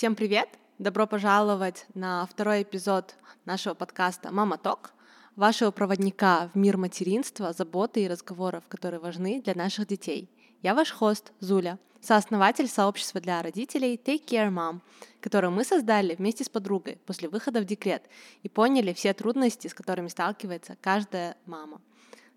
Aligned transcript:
Всем 0.00 0.14
привет! 0.14 0.48
Добро 0.78 1.06
пожаловать 1.06 1.84
на 1.92 2.24
второй 2.24 2.62
эпизод 2.62 3.16
нашего 3.44 3.74
подкаста 3.74 4.32
«Мама 4.32 4.56
Ток», 4.56 4.94
вашего 5.36 5.72
проводника 5.72 6.48
в 6.54 6.56
мир 6.56 6.78
материнства, 6.78 7.52
заботы 7.52 8.04
и 8.04 8.08
разговоров, 8.08 8.64
которые 8.66 8.98
важны 8.98 9.42
для 9.42 9.54
наших 9.54 9.88
детей. 9.88 10.30
Я 10.62 10.74
ваш 10.74 10.90
хост 10.90 11.32
Зуля, 11.40 11.78
сооснователь 12.00 12.66
сообщества 12.66 13.20
для 13.20 13.42
родителей 13.42 14.00
Take 14.02 14.24
Care 14.24 14.50
Mom, 14.50 14.80
которое 15.20 15.50
мы 15.50 15.64
создали 15.64 16.14
вместе 16.14 16.44
с 16.44 16.48
подругой 16.48 16.96
после 17.04 17.28
выхода 17.28 17.60
в 17.60 17.66
декрет 17.66 18.04
и 18.42 18.48
поняли 18.48 18.94
все 18.94 19.12
трудности, 19.12 19.68
с 19.68 19.74
которыми 19.74 20.08
сталкивается 20.08 20.78
каждая 20.80 21.36
мама. 21.44 21.78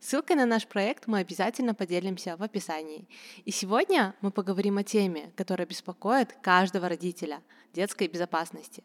Ссылкой 0.04 0.36
на 0.36 0.46
наш 0.46 0.68
проект 0.68 1.08
мы 1.08 1.20
обязательно 1.20 1.74
поделимся 1.74 2.36
в 2.36 2.44
описании. 2.44 3.08
И 3.46 3.52
сегодня 3.52 4.14
мы 4.20 4.32
поговорим 4.32 4.78
о 4.78 4.84
теме, 4.84 5.32
которая 5.38 5.66
беспокоит 5.66 6.34
каждого 6.42 6.90
родителя– 6.90 7.42
детской 7.74 8.10
безопасности. 8.10 8.84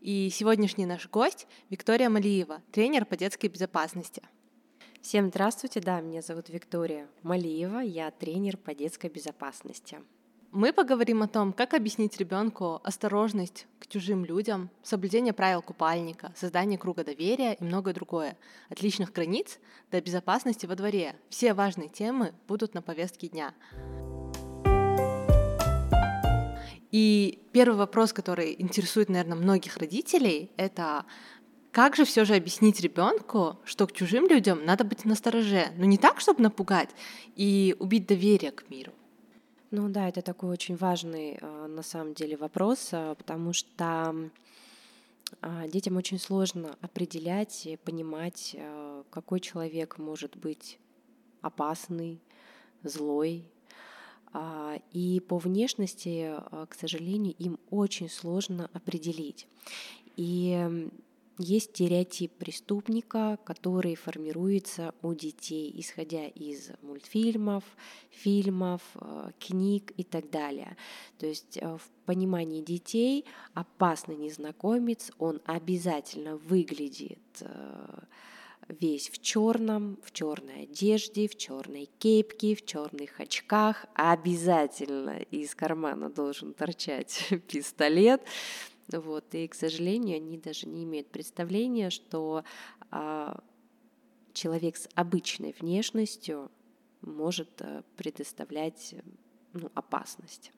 И 0.00 0.30
сегодняшний 0.32 0.86
наш 0.86 1.08
гость– 1.10 1.48
Виктория 1.70 2.08
Малиева, 2.08 2.62
тренер 2.70 3.04
по 3.04 3.16
детской 3.16 3.48
безопасности. 3.48 4.22
Всем 5.02 5.30
здравствуйте, 5.30 5.80
да, 5.80 6.00
меня 6.00 6.22
зовут 6.22 6.48
Виктория 6.50 7.08
Малиева, 7.24 7.80
я 7.80 8.12
тренер 8.12 8.56
по 8.56 8.72
детской 8.72 9.10
безопасности. 9.10 9.98
Мы 10.52 10.72
поговорим 10.72 11.22
о 11.22 11.28
том, 11.28 11.52
как 11.52 11.74
объяснить 11.74 12.16
ребенку 12.18 12.80
осторожность 12.82 13.68
к 13.78 13.86
чужим 13.86 14.24
людям, 14.24 14.68
соблюдение 14.82 15.32
правил 15.32 15.62
купальника, 15.62 16.32
создание 16.34 16.76
круга 16.76 17.04
доверия 17.04 17.54
и 17.54 17.62
многое 17.62 17.94
другое. 17.94 18.36
От 18.68 18.82
личных 18.82 19.12
границ 19.12 19.60
до 19.92 20.00
безопасности 20.00 20.66
во 20.66 20.74
дворе. 20.74 21.14
Все 21.28 21.54
важные 21.54 21.88
темы 21.88 22.34
будут 22.48 22.74
на 22.74 22.82
повестке 22.82 23.28
дня. 23.28 23.54
И 26.90 27.40
первый 27.52 27.76
вопрос, 27.76 28.12
который 28.12 28.56
интересует, 28.58 29.08
наверное, 29.08 29.38
многих 29.38 29.76
родителей, 29.76 30.50
это 30.56 31.04
как 31.70 31.94
же 31.94 32.04
все 32.04 32.24
же 32.24 32.34
объяснить 32.34 32.80
ребенку, 32.80 33.60
что 33.64 33.86
к 33.86 33.92
чужим 33.92 34.26
людям 34.28 34.64
надо 34.64 34.82
быть 34.82 35.04
настороже, 35.04 35.68
но 35.76 35.84
не 35.84 35.96
так, 35.96 36.18
чтобы 36.18 36.42
напугать 36.42 36.90
и 37.36 37.76
убить 37.78 38.08
доверие 38.08 38.50
к 38.50 38.68
миру. 38.68 38.92
Ну 39.72 39.88
да, 39.88 40.08
это 40.08 40.20
такой 40.20 40.50
очень 40.50 40.74
важный 40.74 41.38
э, 41.40 41.66
на 41.68 41.82
самом 41.82 42.12
деле 42.14 42.36
вопрос, 42.36 42.88
э, 42.90 43.14
потому 43.16 43.52
что 43.52 44.30
а, 45.42 45.68
детям 45.68 45.96
очень 45.96 46.18
сложно 46.18 46.76
определять 46.80 47.66
и 47.66 47.76
понимать, 47.76 48.56
э, 48.58 49.04
какой 49.10 49.38
человек 49.38 49.96
может 49.98 50.36
быть 50.36 50.80
опасный, 51.40 52.20
злой. 52.82 53.44
А, 54.32 54.80
и 54.92 55.20
по 55.20 55.38
внешности, 55.38 56.34
к 56.68 56.74
сожалению, 56.74 57.36
им 57.38 57.60
очень 57.70 58.10
сложно 58.10 58.68
определить. 58.72 59.46
И 60.16 60.90
есть 61.40 61.70
стереотип 61.70 62.32
преступника, 62.34 63.38
который 63.44 63.94
формируется 63.94 64.94
у 65.02 65.14
детей, 65.14 65.72
исходя 65.76 66.26
из 66.26 66.70
мультфильмов, 66.82 67.64
фильмов, 68.10 68.82
э, 68.94 69.30
книг 69.38 69.92
и 69.96 70.04
так 70.04 70.30
далее. 70.30 70.76
То 71.18 71.26
есть 71.26 71.56
э, 71.56 71.76
в 71.76 71.88
понимании 72.04 72.62
детей 72.62 73.24
опасный 73.54 74.16
незнакомец, 74.16 75.10
он 75.18 75.40
обязательно 75.46 76.36
выглядит 76.36 77.18
э, 77.40 78.00
весь 78.68 79.08
в 79.10 79.20
черном, 79.20 79.98
в 80.04 80.12
черной 80.12 80.64
одежде, 80.64 81.28
в 81.28 81.36
черной 81.36 81.88
кепке, 81.98 82.54
в 82.54 82.64
черных 82.64 83.18
очках. 83.20 83.86
Обязательно 83.94 85.18
из 85.30 85.54
кармана 85.54 86.10
должен 86.10 86.52
торчать 86.52 87.28
пистолет. 87.48 88.22
Вот, 88.92 89.34
и, 89.34 89.46
к 89.48 89.54
сожалению, 89.54 90.16
они 90.16 90.38
даже 90.38 90.66
не 90.66 90.84
имеют 90.84 91.10
представления, 91.10 91.90
что 91.90 92.44
а, 92.90 93.42
человек 94.32 94.76
с 94.76 94.88
обычной 94.94 95.54
внешностью 95.58 96.50
может 97.02 97.50
а, 97.60 97.84
предоставлять 97.96 98.94
ну, 99.52 99.70
опасность. 99.74 100.52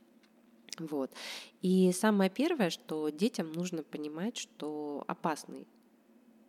Вот. 0.79 1.13
И 1.61 1.93
самое 1.93 2.31
первое, 2.31 2.71
что 2.71 3.09
детям 3.11 3.53
нужно 3.53 3.83
понимать, 3.83 4.37
что 4.37 5.05
опасный 5.07 5.67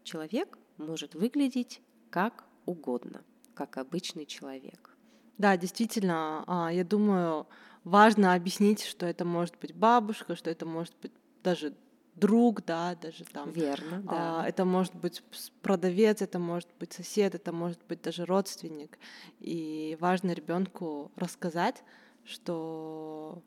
человек 0.04 0.58
может 0.78 1.16
выглядеть 1.16 1.82
как 2.10 2.46
угодно, 2.66 3.24
как 3.54 3.78
обычный 3.78 4.26
человек. 4.26 4.96
Да, 5.38 5.58
действительно, 5.58 6.44
а, 6.48 6.72
я 6.72 6.84
думаю, 6.84 7.48
важно 7.84 8.34
объяснить, 8.34 8.84
что 8.84 9.06
это 9.06 9.26
может 9.26 9.58
быть 9.60 9.76
бабушка, 9.76 10.36
что 10.36 10.50
это 10.50 10.66
может 10.66 10.96
быть 11.02 11.12
даже 11.44 11.74
друг, 12.16 12.64
да, 12.66 12.96
даже 12.96 13.26
там. 13.26 13.52
Верно, 13.52 14.02
да. 14.02 14.42
А, 14.42 14.48
это 14.48 14.66
может 14.66 14.96
быть 14.96 15.24
продавец, 15.62 16.22
это 16.22 16.40
может 16.40 16.70
быть 16.80 16.94
сосед, 16.94 17.36
это 17.36 17.52
может 17.52 17.80
быть 17.88 18.02
даже 18.02 18.26
родственник. 18.26 18.98
И 19.40 19.98
важно 20.00 20.32
ребенку 20.32 21.12
рассказать, 21.16 21.84
что 22.24 23.42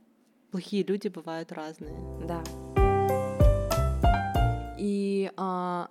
плохие 0.50 0.84
люди 0.84 1.08
бывают 1.08 1.52
разные. 1.52 1.96
Да. 2.26 2.42
И 4.78 5.30
а, 5.36 5.90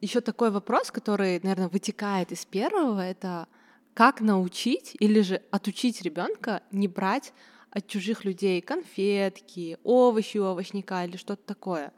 еще 0.00 0.20
такой 0.20 0.50
вопрос, 0.50 0.90
который, 0.90 1.40
наверное, 1.42 1.68
вытекает 1.68 2.32
из 2.32 2.44
первого, 2.44 3.00
это 3.00 3.48
как 3.94 4.20
научить 4.20 4.96
или 5.00 5.20
же 5.20 5.42
отучить 5.50 6.02
ребенка 6.02 6.62
не 6.70 6.88
брать 6.88 7.32
от 7.72 7.86
чужих 7.86 8.24
людей 8.24 8.60
конфетки, 8.60 9.78
овощи 9.82 10.38
у 10.38 10.44
овощника 10.44 11.04
или 11.04 11.16
что-то 11.16 11.42
такое. 11.44 11.92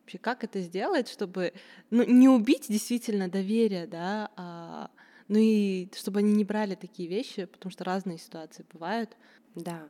Вообще, 0.00 0.18
как 0.18 0.42
это 0.44 0.60
сделать, 0.60 1.08
чтобы 1.08 1.52
ну, 1.90 2.02
не 2.02 2.28
убить 2.28 2.66
действительно 2.68 3.28
доверие, 3.28 3.86
да, 3.86 4.30
а, 4.36 4.90
ну 5.28 5.38
и 5.38 5.88
чтобы 5.94 6.18
они 6.18 6.32
не 6.32 6.44
брали 6.44 6.74
такие 6.74 7.08
вещи, 7.08 7.44
потому 7.44 7.70
что 7.70 7.84
разные 7.84 8.18
ситуации 8.18 8.66
бывают. 8.72 9.16
Да. 9.54 9.88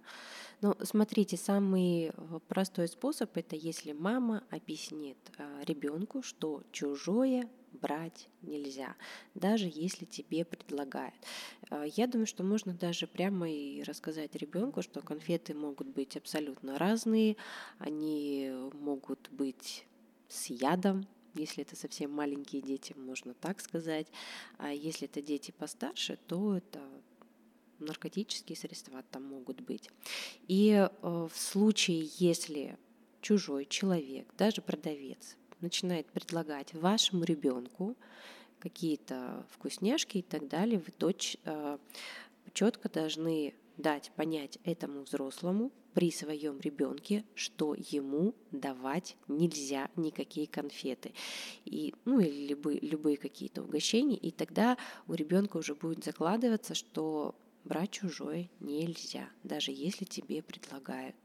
Ну, 0.61 0.75
смотрите, 0.83 1.39
самый 1.39 2.09
э, 2.09 2.39
простой 2.49 2.89
способ 2.89 3.35
это 3.37 3.57
если 3.57 3.93
мама 3.93 4.45
объяснит 4.51 5.17
э, 5.39 5.63
ребенку, 5.67 6.23
что 6.23 6.63
чужое 6.71 7.49
брать 7.73 8.29
нельзя, 8.43 8.97
даже 9.35 9.71
если 9.73 10.05
тебе 10.05 10.45
предлагают. 10.45 11.15
Э, 11.71 11.85
я 11.97 12.07
думаю, 12.07 12.27
что 12.27 12.43
можно 12.43 12.75
даже 12.75 13.07
прямо 13.07 13.51
и 13.51 13.83
рассказать 13.83 14.35
ребенку, 14.35 14.83
что 14.83 15.01
конфеты 15.01 15.55
могут 15.55 15.89
быть 15.89 16.17
абсолютно 16.17 16.79
разные, 16.79 17.37
они 17.79 18.53
могут 18.73 19.29
быть 19.31 19.87
с 20.29 20.51
ядом, 20.51 21.07
если 21.35 21.63
это 21.63 21.77
совсем 21.77 22.11
маленькие 22.13 22.63
дети, 22.63 22.93
можно 22.97 23.35
так 23.35 23.61
сказать. 23.61 24.09
А 24.59 24.73
если 24.73 25.07
это 25.07 25.23
дети 25.23 25.53
постарше, 25.53 26.19
то 26.27 26.57
это 26.57 26.81
наркотические 27.79 28.57
средства 28.57 29.03
там 29.11 29.25
могут 29.25 29.61
быть. 29.61 29.91
И 30.49 30.71
э, 30.71 30.89
в 31.03 31.33
случае, 31.35 32.11
если 32.19 32.79
чужой 33.21 33.67
человек, 33.67 34.33
даже 34.37 34.63
продавец, 34.63 35.37
начинает 35.61 36.07
предлагать 36.07 36.75
вашему 36.75 37.25
ребенку 37.25 37.97
какие-то 38.59 39.45
вкусняшки 39.51 40.19
и 40.19 40.23
так 40.23 40.49
далее, 40.49 40.79
вы 40.79 40.93
точ, 40.93 41.37
э, 41.45 41.79
четко 42.53 42.89
должны 42.89 43.55
дать 43.77 44.11
понять 44.15 44.59
этому 44.65 45.03
взрослому 45.03 45.73
при 45.95 46.13
своем 46.13 46.61
ребенке, 46.61 47.25
что 47.35 47.75
ему 47.75 48.35
давать 48.53 49.17
нельзя 49.27 49.91
никакие 49.97 50.47
конфеты. 50.47 51.13
И, 51.65 51.95
ну, 52.05 52.21
или 52.21 52.49
любые, 52.49 52.81
любые 52.81 53.17
какие-то 53.17 53.63
угощения, 53.63 54.17
и 54.17 54.31
тогда 54.31 54.77
у 55.09 55.15
ребенка 55.15 55.57
уже 55.57 55.75
будет 55.75 56.05
закладываться, 56.05 56.75
что 56.75 57.35
брать 57.65 57.91
чужое 57.91 58.49
нельзя, 58.61 59.29
даже 59.43 59.73
если 59.73 60.05
тебе 60.05 60.43
предлагают. 60.43 61.17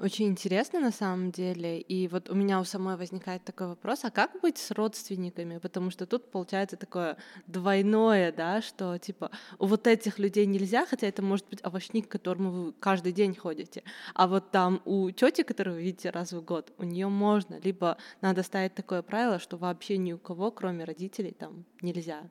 Очень 0.00 0.28
интересно 0.28 0.80
на 0.80 0.92
самом 0.92 1.30
деле. 1.30 1.78
И 1.78 2.08
вот 2.08 2.30
у 2.30 2.34
меня 2.34 2.58
у 2.58 2.64
самой 2.64 2.96
возникает 2.96 3.44
такой 3.44 3.66
вопрос, 3.66 4.02
а 4.04 4.10
как 4.10 4.40
быть 4.40 4.56
с 4.56 4.70
родственниками? 4.70 5.58
Потому 5.58 5.90
что 5.90 6.06
тут 6.06 6.30
получается 6.30 6.78
такое 6.78 7.18
двойное, 7.46 8.32
да, 8.32 8.62
что 8.62 8.96
типа 8.96 9.30
у 9.58 9.66
вот 9.66 9.86
этих 9.86 10.18
людей 10.18 10.46
нельзя, 10.46 10.86
хотя 10.86 11.06
это 11.06 11.20
может 11.20 11.46
быть 11.50 11.62
овощник, 11.62 12.08
к 12.08 12.12
которому 12.12 12.50
вы 12.50 12.72
каждый 12.72 13.12
день 13.12 13.34
ходите. 13.34 13.82
А 14.14 14.26
вот 14.26 14.50
там 14.50 14.80
у 14.86 15.10
тети, 15.10 15.42
которую 15.42 15.76
вы 15.76 15.82
видите 15.82 16.08
раз 16.08 16.32
в 16.32 16.42
год, 16.42 16.72
у 16.78 16.84
нее 16.84 17.08
можно. 17.08 17.60
Либо 17.62 17.98
надо 18.22 18.42
ставить 18.42 18.74
такое 18.74 19.02
правило, 19.02 19.38
что 19.38 19.58
вообще 19.58 19.98
ни 19.98 20.14
у 20.14 20.18
кого, 20.18 20.50
кроме 20.50 20.84
родителей, 20.84 21.32
там 21.32 21.66
нельзя. 21.82 22.22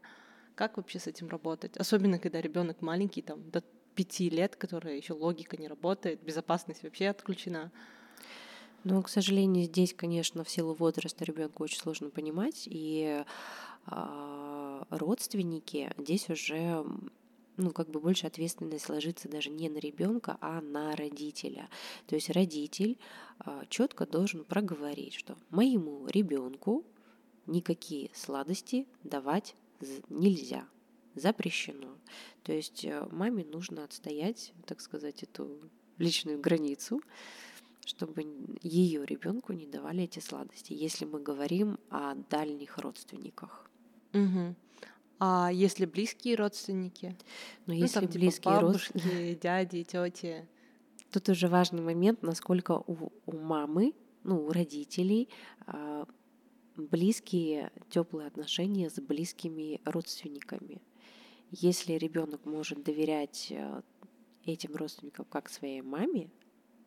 Как 0.55 0.77
вообще 0.77 0.97
с 0.97 1.05
этим 1.05 1.29
работать? 1.29 1.77
Особенно, 1.77 2.17
когда 2.17 2.41
ребенок 2.41 2.81
маленький, 2.81 3.21
там, 3.21 3.47
до 3.51 3.63
пяти 3.99 4.29
лет, 4.29 4.55
которая 4.55 4.95
еще 4.95 5.11
логика 5.11 5.57
не 5.57 5.67
работает, 5.67 6.23
безопасность 6.23 6.83
вообще 6.83 7.09
отключена. 7.09 7.69
Ну, 8.85 9.03
к 9.03 9.09
сожалению, 9.09 9.65
здесь, 9.65 9.93
конечно, 9.93 10.45
в 10.45 10.49
силу 10.49 10.73
возраста 10.73 11.25
ребенка 11.25 11.63
очень 11.63 11.79
сложно 11.79 12.09
понимать, 12.09 12.63
и 12.65 13.25
э, 13.87 14.83
родственники 14.89 15.91
здесь 15.97 16.29
уже 16.29 16.85
ну, 17.57 17.71
как 17.71 17.89
бы 17.89 17.99
больше 17.99 18.25
ответственность 18.25 18.87
ложится 18.87 19.27
даже 19.27 19.49
не 19.49 19.67
на 19.67 19.79
ребенка, 19.79 20.37
а 20.39 20.61
на 20.61 20.95
родителя. 20.95 21.67
То 22.07 22.15
есть 22.15 22.29
родитель 22.29 22.97
а, 23.39 23.65
четко 23.67 24.05
должен 24.05 24.45
проговорить, 24.45 25.13
что 25.13 25.37
моему 25.49 26.07
ребенку 26.07 26.85
никакие 27.47 28.11
сладости 28.13 28.87
давать 29.03 29.57
нельзя, 30.07 30.63
запрещено. 31.15 31.97
То 32.43 32.53
есть 32.53 32.85
э, 32.85 33.07
маме 33.11 33.43
нужно 33.43 33.83
отстоять, 33.83 34.53
так 34.65 34.81
сказать, 34.81 35.23
эту 35.23 35.59
личную 35.97 36.39
границу, 36.39 37.01
чтобы 37.85 38.25
ее 38.61 39.05
ребенку 39.05 39.53
не 39.53 39.65
давали 39.65 40.03
эти 40.03 40.19
сладости, 40.19 40.73
если 40.73 41.05
мы 41.05 41.21
говорим 41.21 41.79
о 41.89 42.15
дальних 42.15 42.77
родственниках. 42.77 43.69
Угу. 44.13 44.55
А 45.19 45.49
если 45.51 45.85
близкие 45.85 46.35
родственники? 46.35 47.17
Но 47.65 47.73
ну, 47.73 47.79
если 47.79 47.99
там, 47.99 48.07
типа, 48.07 48.19
близкие 48.19 48.53
типа, 48.53 48.61
бабушки, 48.61 48.93
родственники, 48.93 49.39
дяди, 49.41 49.83
тети. 49.83 50.47
Тут 51.11 51.29
уже 51.29 51.47
важный 51.47 51.81
момент, 51.81 52.21
насколько 52.21 52.81
у, 52.85 53.11
у 53.25 53.37
мамы, 53.37 53.93
ну, 54.23 54.45
у 54.45 54.51
родителей 54.51 55.29
э, 55.67 56.05
близкие, 56.77 57.71
теплые 57.89 58.27
отношения 58.27 58.89
с 58.89 58.99
близкими 59.01 59.81
родственниками. 59.85 60.81
Если 61.51 61.93
ребенок 61.93 62.45
может 62.45 62.83
доверять 62.83 63.47
э, 63.49 63.81
этим 64.45 64.75
родственникам 64.75 65.25
как 65.25 65.49
своей 65.49 65.81
маме, 65.81 66.29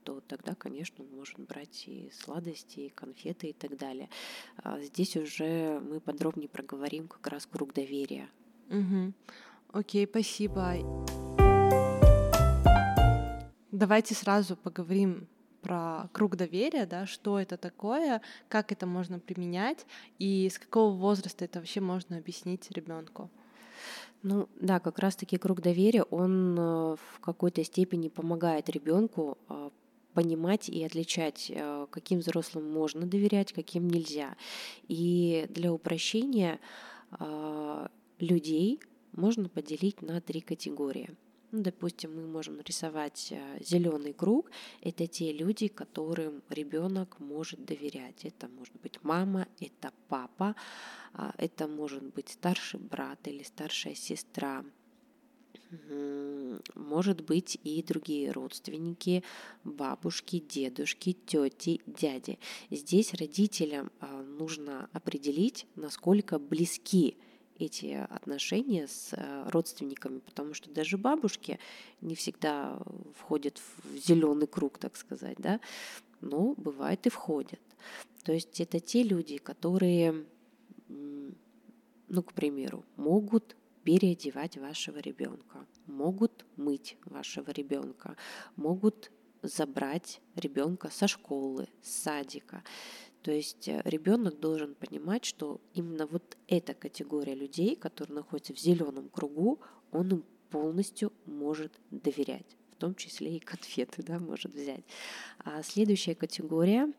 то 0.05 0.21
тогда, 0.21 0.55
конечно, 0.55 1.05
он 1.05 1.17
может 1.17 1.39
брать 1.41 1.85
и 1.87 2.11
сладости, 2.13 2.81
и 2.81 2.89
конфеты 2.89 3.49
и 3.49 3.53
так 3.53 3.77
далее. 3.77 4.09
А 4.57 4.81
здесь 4.81 5.17
уже 5.17 5.81
мы 5.81 6.01
подробнее 6.01 6.49
проговорим 6.49 7.09
как 7.09 7.27
раз 7.27 7.47
круг 7.47 7.73
доверия. 7.73 8.29
Угу. 8.69 9.13
Окей, 9.73 10.07
спасибо. 10.07 10.77
Давайте 13.73 14.15
сразу 14.15 14.57
поговорим 14.57 15.27
про 15.63 16.09
круг 16.13 16.37
доверия, 16.37 16.87
да, 16.87 17.07
что 17.07 17.39
это 17.39 17.57
такое, 17.57 18.21
как 18.49 18.71
это 18.71 18.87
можно 18.87 19.19
применять 19.19 19.87
и 20.19 20.49
с 20.49 20.59
какого 20.59 20.95
возраста 20.95 21.45
это 21.45 21.59
вообще 21.61 21.81
можно 21.81 22.19
объяснить 22.19 22.71
ребенку. 22.71 23.31
Ну 24.23 24.49
да, 24.61 24.79
как 24.79 24.99
раз-таки 25.01 25.37
круг 25.37 25.61
доверия, 25.61 26.05
он 26.05 26.57
э, 26.57 26.97
в 26.97 27.21
какой-то 27.21 27.65
степени 27.65 28.09
помогает 28.09 28.71
ребенку 28.71 29.37
а, 29.49 29.73
понимать 30.15 30.69
и 30.69 30.85
отличать, 30.85 31.51
э, 31.53 31.87
каким 31.91 32.21
взрослым 32.21 32.71
можно 32.71 33.05
доверять, 33.05 33.53
каким 33.53 33.89
нельзя. 33.89 34.37
И 34.87 35.47
для 35.51 35.73
упрощения 35.73 36.61
а, 37.11 37.91
людей 38.21 38.81
можно 39.13 39.49
поделить 39.49 40.03
на 40.03 40.21
три 40.21 40.41
категории. 40.41 41.11
Ну, 41.53 41.61
допустим, 41.61 42.17
мы 42.17 42.27
можем 42.27 42.57
нарисовать 42.57 43.29
э, 43.31 43.59
зеленый 43.63 44.15
круг. 44.15 44.51
Это 44.81 45.07
те 45.07 45.33
люди, 45.33 45.69
которым 45.69 46.43
ребенок 46.49 47.21
может 47.21 47.63
доверять. 47.65 48.25
Это 48.25 48.49
может 48.49 48.75
быть 48.83 48.99
мама, 49.03 49.47
это 49.61 49.93
папа, 50.09 50.57
а, 51.13 51.35
это 51.37 51.69
может 51.69 52.03
быть 52.03 52.31
старший 52.31 52.81
брат 52.81 53.29
или 53.29 53.43
старшая 53.43 53.95
сестра, 53.95 54.65
может 56.75 57.23
быть 57.23 57.59
и 57.65 57.83
другие 57.83 58.31
родственники, 58.31 59.23
бабушки, 59.65 60.39
дедушки, 60.39 61.13
тети, 61.13 61.81
дяди. 61.87 62.39
Здесь 62.71 63.15
родителям 63.15 63.91
а, 64.01 64.23
нужно 64.23 64.89
определить, 64.93 65.67
насколько 65.77 66.39
близки 66.39 67.17
эти 67.59 68.07
отношения 68.11 68.87
с 68.89 69.13
а, 69.13 69.49
родственниками, 69.51 70.19
потому 70.19 70.55
что 70.55 70.71
даже 70.71 70.99
бабушки 70.99 71.59
не 72.01 72.15
всегда 72.15 72.79
входят 73.17 73.59
в 73.59 73.97
зеленый 73.97 74.47
круг, 74.47 74.79
так 74.79 74.97
сказать, 74.97 75.37
да, 75.39 75.61
но 76.21 76.55
бывает 76.57 77.07
и 77.07 77.11
входят. 77.11 77.61
То 78.25 78.33
есть 78.33 78.61
это 78.61 78.81
те 78.81 79.03
люди, 79.03 79.39
которые, 79.39 80.25
ну, 80.89 82.23
к 82.23 82.33
примеру, 82.33 82.85
могут 82.97 83.57
переодевать 83.83 84.57
вашего 84.57 84.99
ребенка, 84.99 85.67
могут 85.87 86.47
мыть 86.57 86.97
вашего 87.05 87.51
ребенка, 87.51 88.17
могут 88.57 89.11
забрать 89.43 90.21
ребенка 90.37 90.89
со 90.91 91.09
школы, 91.09 91.69
с 91.83 91.91
садика. 92.03 92.63
То 93.23 93.31
есть 93.31 93.69
э, 93.69 93.81
ребенок 93.85 94.41
должен 94.41 94.75
понимать, 94.75 95.25
что 95.25 95.61
именно 95.75 96.07
вот 96.07 96.37
эта 96.49 96.75
категория 96.75 97.35
людей, 97.35 97.77
которые 97.77 98.17
находятся 98.17 98.53
в 98.53 98.59
зеленом 98.59 99.09
кругу, 99.09 99.61
он 99.93 100.11
им 100.11 100.25
полностью 100.51 101.13
может 101.27 101.73
доверять, 101.91 102.57
в 102.73 102.77
том 102.77 102.95
числе 102.95 103.37
и 103.37 103.41
конфеты, 103.41 104.03
да, 104.03 104.19
может 104.19 104.55
взять. 104.55 104.85
А 105.39 105.63
следующая 105.63 106.15
категория 106.15 106.93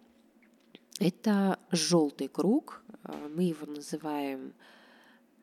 –это 1.00 1.60
желтый 1.72 2.30
круг, 2.30 2.84
э, 3.04 3.28
мы 3.36 3.44
его 3.44 3.68
называем 3.68 4.54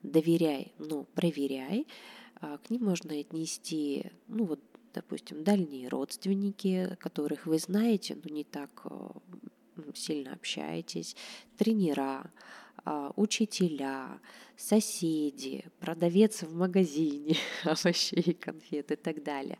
доверяй, 0.02 0.72
но 0.78 1.04
проверяй. 1.04 1.86
А, 2.36 2.56
к 2.56 2.70
ним 2.70 2.84
можно 2.84 3.14
отнести, 3.18 4.10
ну 4.28 4.44
вот, 4.44 4.60
допустим, 4.94 5.44
дальние 5.44 5.88
родственники, 5.88 6.96
которых 7.00 7.46
вы 7.46 7.58
знаете, 7.58 8.16
но 8.24 8.34
не 8.34 8.44
так 8.44 8.70
э, 8.84 9.10
сильно 9.94 10.32
общаетесь, 10.32 11.16
тренера, 11.56 12.30
а, 12.84 13.12
учителя, 13.16 14.20
соседи, 14.56 15.64
продавец 15.80 16.42
в 16.42 16.54
магазине 16.54 17.36
овощей, 17.64 18.34
конфет 18.34 18.90
и 18.92 18.96
так 18.96 19.22
далее. 19.22 19.58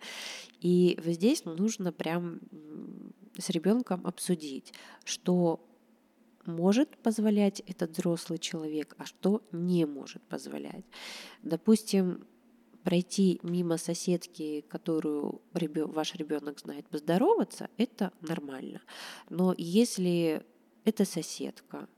И 0.61 0.99
здесь 1.05 1.45
нужно 1.45 1.93
прям 1.93 2.41
с 3.39 3.51
ребенком 3.51 4.07
обсудить, 4.07 4.73
что 5.05 5.65
может 6.47 6.97
позволять 6.99 7.61
этот 7.61 7.93
взрослый 7.93 8.39
человек, 8.39 8.95
а 8.99 9.05
что 9.05 9.43
не 9.53 9.85
может 9.87 10.23
позволять. 10.23 10.85
Допустим, 11.43 12.27
пройти 12.85 13.41
мимо 13.43 13.77
соседки, 13.77 14.65
которую 14.69 15.43
ваш 15.53 16.15
ребенок 16.15 16.61
знает, 16.61 16.87
поздороваться, 16.89 17.69
это 17.77 18.13
нормально. 18.21 18.81
Но 19.29 19.55
если 19.57 20.45
эта 20.85 21.05
соседка 21.05 21.89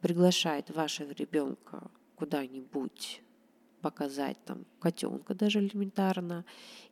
приглашает 0.00 0.70
вашего 0.70 1.10
ребенка 1.12 1.90
куда-нибудь 2.16 3.22
показать 3.80 4.36
там 4.44 4.66
котенка 4.80 5.34
даже 5.34 5.60
элементарно, 5.60 6.44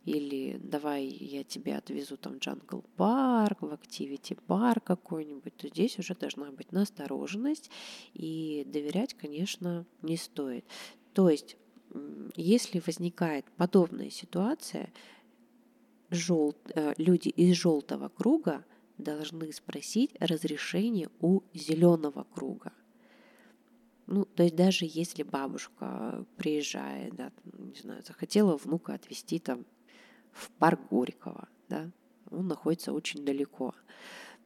или 0.05 0.57
давай 0.63 1.05
я 1.05 1.43
тебя 1.43 1.79
отвезу 1.79 2.17
там 2.17 2.35
в 2.35 2.39
джангл 2.39 2.85
парк, 2.97 3.63
в 3.63 3.73
активити 3.73 4.37
парк 4.47 4.85
какой-нибудь, 4.85 5.57
то 5.57 5.69
здесь 5.69 5.99
уже 5.99 6.15
должна 6.15 6.53
быть 6.53 6.71
настороженность, 6.73 7.71
и 8.15 8.65
доверять, 8.67 9.15
конечно, 9.15 9.85
не 10.03 10.17
стоит. 10.17 10.65
То 11.13 11.29
есть, 11.29 11.57
если 12.35 12.83
возникает 12.85 13.45
подобная 13.57 14.11
ситуация, 14.11 14.93
жел... 16.11 16.55
Э, 16.75 16.95
люди 16.97 17.29
из 17.29 17.57
желтого 17.57 18.09
круга 18.09 18.65
должны 18.99 19.53
спросить 19.53 20.11
разрешение 20.21 21.11
у 21.21 21.43
зеленого 21.53 22.25
круга. 22.25 22.73
Ну, 24.07 24.25
то 24.25 24.45
есть 24.45 24.55
даже 24.55 24.87
если 24.89 25.23
бабушка 25.25 26.25
приезжает, 26.37 27.15
да, 27.17 27.33
не 27.45 27.75
знаю, 27.75 28.03
захотела 28.07 28.57
внука 28.57 28.95
отвезти 28.95 29.39
там 29.39 29.67
в 30.33 30.51
парк 30.53 30.81
Горького, 30.91 31.49
да, 31.69 31.91
он 32.31 32.47
находится 32.47 32.93
очень 32.93 33.25
далеко, 33.25 33.75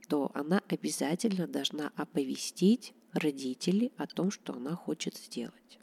то 0.09 0.31
она 0.35 0.63
обязательно 0.69 1.47
должна 1.47 1.93
оповестить 1.97 2.95
родителей 3.13 3.93
о 3.97 4.07
том, 4.07 4.31
что 4.31 4.55
она 4.55 4.75
хочет 4.75 5.17
сделать. 5.17 5.80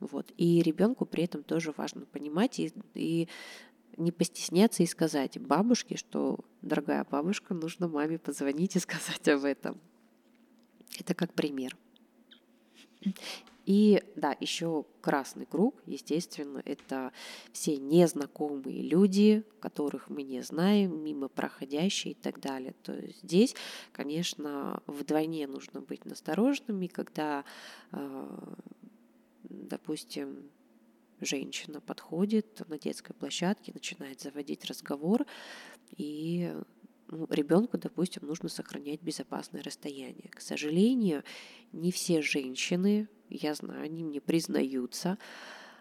Вот. 0.00 0.32
И 0.36 0.62
ребенку 0.62 1.06
при 1.06 1.24
этом 1.24 1.42
тоже 1.42 1.72
важно 1.76 2.06
понимать 2.06 2.58
и, 2.60 2.72
и 2.94 3.28
не 3.96 4.12
постесняться 4.12 4.82
и 4.82 4.86
сказать 4.86 5.38
бабушке, 5.40 5.96
что, 5.96 6.38
дорогая 6.62 7.04
бабушка, 7.04 7.54
нужно 7.54 7.88
маме 7.88 8.18
позвонить 8.18 8.76
и 8.76 8.80
сказать 8.80 9.26
об 9.28 9.44
этом. 9.44 9.80
Это 10.98 11.14
как 11.14 11.34
пример. 11.34 11.76
И 13.68 14.02
да, 14.16 14.34
еще 14.40 14.86
красный 15.02 15.44
круг, 15.44 15.82
естественно, 15.84 16.62
это 16.64 17.12
все 17.52 17.76
незнакомые 17.76 18.80
люди, 18.80 19.44
которых 19.60 20.08
мы 20.08 20.22
не 20.22 20.40
знаем, 20.40 21.04
мимо 21.04 21.28
проходящие 21.28 22.12
и 22.12 22.16
так 22.16 22.40
далее. 22.40 22.74
То 22.82 22.94
есть 22.94 23.22
здесь, 23.22 23.54
конечно, 23.92 24.82
вдвойне 24.86 25.46
нужно 25.46 25.82
быть 25.82 26.06
настороженными, 26.06 26.86
когда, 26.86 27.44
а, 27.90 28.54
допустим, 29.44 30.50
женщина 31.20 31.80
подходит 31.80 32.62
на 32.68 32.78
детской 32.78 33.14
площадке, 33.14 33.72
начинает 33.72 34.20
заводить 34.20 34.64
разговор, 34.64 35.26
и 35.96 36.54
ну, 37.08 37.26
ребенку, 37.30 37.78
допустим, 37.78 38.26
нужно 38.26 38.48
сохранять 38.48 39.00
безопасное 39.00 39.62
расстояние. 39.62 40.30
К 40.30 40.40
сожалению, 40.40 41.24
не 41.72 41.90
все 41.90 42.22
женщины, 42.22 43.08
я 43.30 43.54
знаю, 43.54 43.82
они 43.82 44.04
мне 44.04 44.20
признаются, 44.20 45.18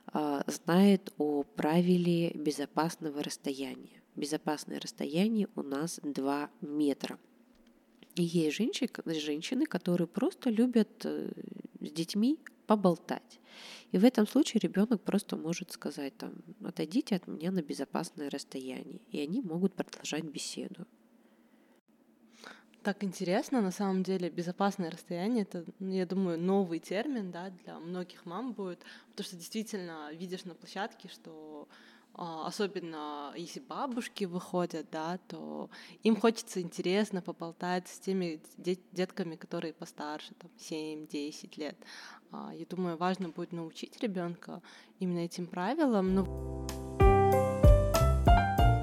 а, 0.07 0.43
знает 0.47 1.13
о 1.17 1.43
правиле 1.43 2.31
безопасного 2.31 3.23
расстояния. 3.23 4.01
Безопасное 4.15 4.79
расстояние 4.79 5.47
у 5.55 5.61
нас 5.61 5.99
2 6.01 6.49
метра. 6.61 7.19
И 8.15 8.23
есть 8.23 8.57
женщины, 8.57 8.89
женщины, 9.19 9.65
которые 9.65 10.07
просто 10.07 10.49
любят 10.49 11.05
э, 11.05 11.29
с 11.81 11.91
детьми 11.91 12.39
поболтать. 12.67 13.39
И 13.91 13.97
в 13.97 14.03
этом 14.03 14.27
случае 14.27 14.59
ребенок 14.61 15.01
просто 15.01 15.37
может 15.37 15.71
сказать 15.71 16.15
там, 16.17 16.33
отойдите 16.63 17.15
от 17.15 17.27
меня 17.27 17.51
на 17.51 17.61
безопасное 17.61 18.29
расстояние. 18.29 18.99
И 19.11 19.19
они 19.19 19.41
могут 19.41 19.73
продолжать 19.73 20.25
беседу. 20.25 20.85
Так 22.83 23.03
интересно, 23.03 23.61
на 23.61 23.71
самом 23.71 24.03
деле, 24.03 24.29
безопасное 24.29 24.89
расстояние 24.89 25.41
это, 25.43 25.65
ну, 25.79 25.91
я 25.91 26.05
думаю, 26.05 26.39
новый 26.39 26.79
термин, 26.79 27.31
да, 27.31 27.49
для 27.49 27.79
многих 27.79 28.25
мам 28.25 28.53
будет, 28.53 28.79
потому 29.09 29.25
что 29.25 29.35
действительно 29.35 30.09
видишь 30.13 30.45
на 30.45 30.55
площадке, 30.55 31.09
что 31.09 31.67
особенно 32.17 33.31
если 33.35 33.59
бабушки 33.59 34.25
выходят, 34.25 34.87
да, 34.91 35.19
то 35.27 35.69
им 36.01 36.15
хочется 36.15 36.61
интересно 36.61 37.21
поболтать 37.21 37.87
с 37.87 37.99
теми 37.99 38.41
детками, 38.91 39.35
которые 39.35 39.73
постарше, 39.73 40.33
там, 40.33 40.49
7-10 40.57 41.59
лет. 41.59 41.77
А, 42.31 42.51
я 42.53 42.65
думаю, 42.65 42.97
важно 42.97 43.29
будет 43.29 43.51
научить 43.51 44.01
ребенка 44.01 44.63
именно 44.99 45.19
этим 45.19 45.45
правилам. 45.45 46.15
Но... 46.15 46.23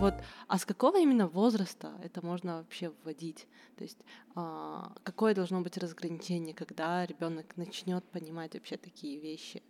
Вот, 0.00 0.14
а 0.48 0.58
с 0.58 0.64
какого 0.64 1.00
именно 1.00 1.26
возраста 1.26 1.98
это 2.04 2.24
можно 2.24 2.58
вообще 2.58 2.92
вводить? 3.02 3.48
То 3.76 3.84
есть 3.84 3.98
а, 4.36 4.92
какое 5.02 5.34
должно 5.34 5.60
быть 5.60 5.76
разграничение, 5.76 6.54
когда 6.54 7.04
ребенок 7.04 7.56
начнет 7.56 8.04
понимать 8.04 8.54
вообще 8.54 8.76
такие 8.76 9.18
вещи? 9.18 9.62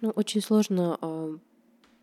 Ну, 0.00 0.10
очень 0.10 0.42
сложно 0.42 1.40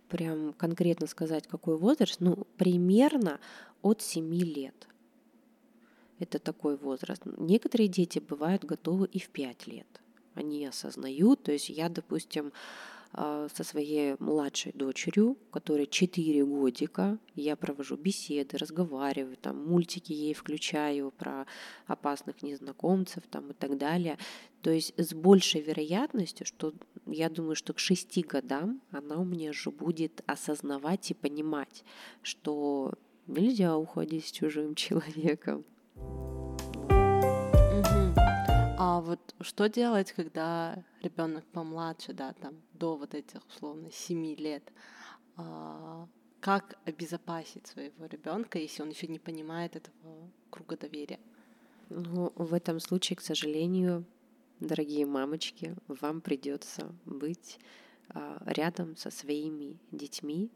прям 0.09 0.53
конкретно 0.53 1.07
сказать, 1.07 1.47
какой 1.47 1.77
возраст, 1.77 2.19
ну, 2.19 2.47
примерно 2.57 3.39
от 3.81 4.01
7 4.01 4.33
лет. 4.33 4.87
Это 6.19 6.39
такой 6.39 6.75
возраст. 6.75 7.21
Некоторые 7.25 7.87
дети 7.87 8.19
бывают 8.19 8.65
готовы 8.65 9.07
и 9.07 9.19
в 9.19 9.29
5 9.29 9.67
лет. 9.67 10.01
Они 10.33 10.65
осознают, 10.65 11.43
то 11.43 11.51
есть 11.51 11.69
я, 11.69 11.89
допустим, 11.89 12.51
со 13.11 13.63
своей 13.63 14.15
младшей 14.19 14.71
дочерью, 14.73 15.37
которой 15.51 15.87
4 15.87 16.45
годика. 16.45 17.17
Я 17.35 17.55
провожу 17.55 17.97
беседы, 17.97 18.57
разговариваю, 18.57 19.35
там 19.37 19.65
мультики 19.65 20.13
ей 20.13 20.33
включаю 20.33 21.11
про 21.11 21.47
опасных 21.87 22.43
незнакомцев 22.43 23.23
там, 23.29 23.49
и 23.49 23.53
так 23.53 23.77
далее. 23.77 24.17
То 24.61 24.69
есть 24.69 24.93
с 24.97 25.13
большей 25.13 25.61
вероятностью, 25.61 26.45
что 26.45 26.73
я 27.07 27.29
думаю, 27.29 27.55
что 27.55 27.73
к 27.73 27.79
6 27.79 28.25
годам 28.27 28.81
она 28.91 29.17
у 29.17 29.25
меня 29.25 29.53
же 29.53 29.71
будет 29.71 30.21
осознавать 30.27 31.09
и 31.09 31.15
понимать, 31.15 31.83
что 32.21 32.93
нельзя 33.25 33.75
уходить 33.75 34.27
с 34.27 34.31
чужим 34.31 34.75
человеком. 34.75 35.65
А 38.81 39.01
вот 39.01 39.19
что 39.41 39.67
делать, 39.67 40.13
когда 40.13 40.85
ребенок 41.01 41.43
помладше, 41.47 42.13
да, 42.13 42.31
там 42.31 42.61
до 42.71 42.95
вот 42.95 43.13
этих 43.13 43.45
условно 43.47 43.91
7 43.91 44.35
лет? 44.35 44.71
А, 45.35 46.07
как 46.39 46.77
обезопасить 46.85 47.67
своего 47.67 48.05
ребенка, 48.05 48.57
если 48.57 48.81
он 48.81 48.89
еще 48.89 49.07
не 49.07 49.19
понимает 49.19 49.75
этого 49.75 50.31
круга 50.49 50.77
доверия? 50.77 51.19
Ну, 51.89 52.31
в 52.35 52.53
этом 52.53 52.79
случае, 52.79 53.17
к 53.17 53.21
сожалению, 53.21 54.05
дорогие 54.61 55.05
мамочки, 55.05 55.75
вам 55.89 56.21
придется 56.21 56.95
быть 57.03 57.59
а, 58.07 58.41
рядом 58.45 58.95
со 58.95 59.11
своими 59.11 59.77
детьми, 59.91 60.49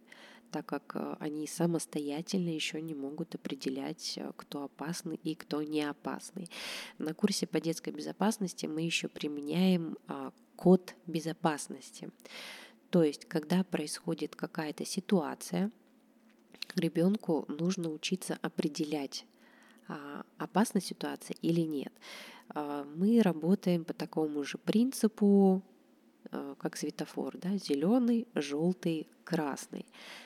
так 0.54 0.68
как 0.68 0.96
э, 0.96 1.16
они 1.20 1.48
самостоятельно 1.48 2.50
еще 2.50 2.80
не 2.80 2.94
могут 2.94 3.34
определять, 3.34 4.14
э, 4.18 4.32
кто 4.38 4.64
опасный 4.66 5.20
и 5.24 5.34
кто 5.34 5.64
не 5.64 5.82
опасный. 5.82 6.48
На 7.00 7.16
курсе 7.16 7.48
по 7.48 7.60
детской 7.60 7.92
безопасности 7.92 8.68
мы 8.68 8.84
еще 8.84 9.08
применяем 9.08 9.98
а, 10.08 10.32
код 10.56 10.94
безопасности. 11.08 12.12
То 12.92 13.04
есть, 13.04 13.26
когда 13.26 13.64
происходит 13.64 14.36
какая-то 14.36 14.86
ситуация, 14.86 15.72
ребенку 16.76 17.46
нужно 17.48 17.90
учиться 17.90 18.38
определять, 18.44 19.26
а, 19.88 20.24
опасна 20.38 20.82
ситуация 20.82 21.36
или 21.42 21.62
нет. 21.62 21.94
А, 22.50 22.86
мы 22.96 23.24
работаем 23.24 23.86
по 23.86 23.94
такому 23.94 24.44
же 24.44 24.60
принципу, 24.60 25.64
как 26.58 26.78
светофор, 26.78 27.38
да, 27.38 27.58
зеленый, 27.58 28.28
желтый, 28.36 29.08
красный. 29.24 29.86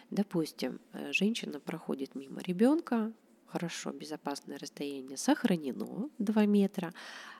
Допустим, 0.09 0.79
э, 0.93 1.11
женщина 1.11 1.59
проходит 1.59 2.15
мимо 2.15 2.41
ребенка, 2.41 3.11
хорошо, 3.47 3.91
безопасное 3.91 4.57
расстояние 4.57 5.17
сохранено 5.17 6.09
2 6.19 6.45
метра, 6.45 6.93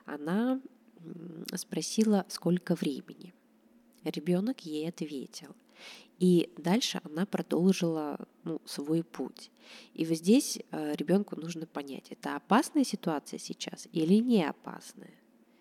она 0.04 0.60
спросила, 1.54 2.26
сколько 2.28 2.74
времени. 2.74 3.34
Ребенок 4.04 4.60
ей 4.60 4.88
ответил. 4.88 5.54
И 6.18 6.52
дальше 6.56 7.00
она 7.04 7.24
продолжила 7.24 8.18
ну, 8.42 8.60
свой 8.64 9.04
путь. 9.04 9.50
И 9.94 10.04
вот 10.04 10.16
здесь 10.16 10.58
э, 10.70 10.94
ребенку 10.96 11.36
нужно 11.36 11.66
понять, 11.66 12.10
это 12.10 12.34
опасная 12.34 12.84
ситуация 12.84 13.38
сейчас 13.38 13.86
или 13.92 14.14
не 14.14 14.42
опасная 14.44 15.14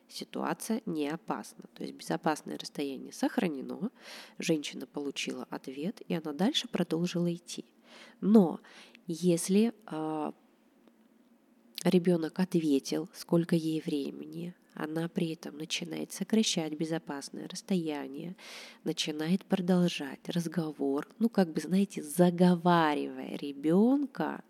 ситуация 0.09 0.81
не 0.85 1.09
опасна. 1.09 1.65
То 1.73 1.83
есть 1.83 1.95
безопасное 1.95 2.57
расстояние 2.57 3.13
сохранено, 3.13 3.91
женщина 4.37 4.85
получила 4.85 5.47
ответ, 5.49 6.01
и 6.07 6.13
она 6.13 6.33
дальше 6.33 6.67
продолжила 6.67 7.33
идти. 7.33 7.65
Но 8.21 8.59
если 9.07 9.67
э, 9.67 9.71
а, 9.87 10.33
ребенок 11.83 12.39
ответил, 12.39 13.09
сколько 13.13 13.55
ей 13.55 13.81
времени, 13.81 14.53
она 14.73 15.07
при 15.07 15.33
этом 15.33 15.57
начинает 15.57 16.11
сокращать 16.11 16.73
безопасное 16.73 17.47
расстояние, 17.47 18.35
начинает 18.83 19.43
продолжать 19.45 20.29
разговор, 20.29 21.07
ну 21.17 21.29
как 21.29 21.51
бы, 21.51 21.61
знаете, 21.61 22.03
заговаривая 22.03 23.37
ребенка, 23.37 24.43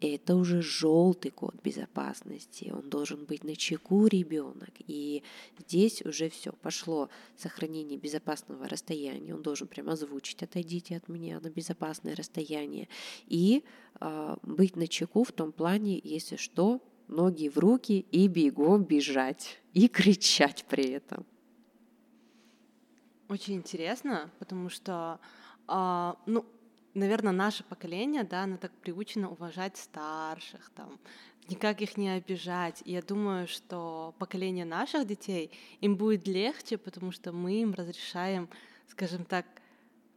это 0.00 0.36
уже 0.36 0.62
желтый 0.62 1.30
код 1.30 1.54
безопасности. 1.62 2.72
Он 2.74 2.88
должен 2.88 3.24
быть 3.24 3.44
на 3.44 3.56
чеку 3.56 4.06
ребенок. 4.06 4.70
И 4.86 5.22
здесь 5.58 6.02
уже 6.02 6.28
все 6.28 6.52
пошло 6.52 7.08
сохранение 7.36 7.98
безопасного 7.98 8.68
расстояния. 8.68 9.34
Он 9.34 9.42
должен 9.42 9.68
прямо 9.68 9.92
озвучить, 9.92 10.42
отойдите 10.42 10.96
от 10.96 11.08
меня 11.08 11.40
на 11.40 11.50
безопасное 11.50 12.14
расстояние. 12.14 12.88
И 13.26 13.64
э, 14.00 14.36
быть 14.42 14.76
на 14.76 14.88
чеку 14.88 15.24
в 15.24 15.32
том 15.32 15.52
плане, 15.52 16.00
если 16.02 16.36
что, 16.36 16.80
ноги 17.08 17.48
в 17.48 17.58
руки 17.58 18.06
и 18.10 18.28
бегом 18.28 18.84
бежать. 18.84 19.60
И 19.72 19.88
кричать 19.88 20.64
при 20.68 20.90
этом. 20.90 21.26
Очень 23.28 23.54
интересно, 23.56 24.30
потому 24.38 24.68
что, 24.68 25.18
а, 25.66 26.16
ну, 26.26 26.44
наверное, 26.96 27.32
наше 27.32 27.62
поколение, 27.64 28.24
да, 28.24 28.44
оно 28.44 28.56
так 28.56 28.72
приучено 28.72 29.30
уважать 29.30 29.76
старших, 29.76 30.70
там, 30.74 30.98
никак 31.48 31.80
их 31.82 31.96
не 31.96 32.08
обижать. 32.10 32.82
И 32.84 32.92
я 32.92 33.02
думаю, 33.02 33.46
что 33.46 34.14
поколение 34.18 34.64
наших 34.64 35.06
детей, 35.06 35.50
им 35.80 35.96
будет 35.96 36.26
легче, 36.26 36.78
потому 36.78 37.12
что 37.12 37.32
мы 37.32 37.60
им 37.60 37.74
разрешаем, 37.74 38.48
скажем 38.88 39.24
так, 39.24 39.46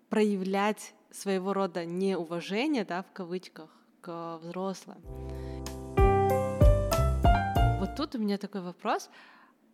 проявлять 0.10 0.94
своего 1.12 1.54
рода 1.54 1.86
неуважение, 1.86 2.86
да, 2.86 3.04
в 3.04 3.12
кавычках, 3.12 3.70
к 4.02 4.38
взрослым. 4.42 4.98
Вот 7.80 7.96
тут 7.96 8.16
у 8.16 8.20
меня 8.20 8.38
такой 8.38 8.62
вопрос 8.62 9.10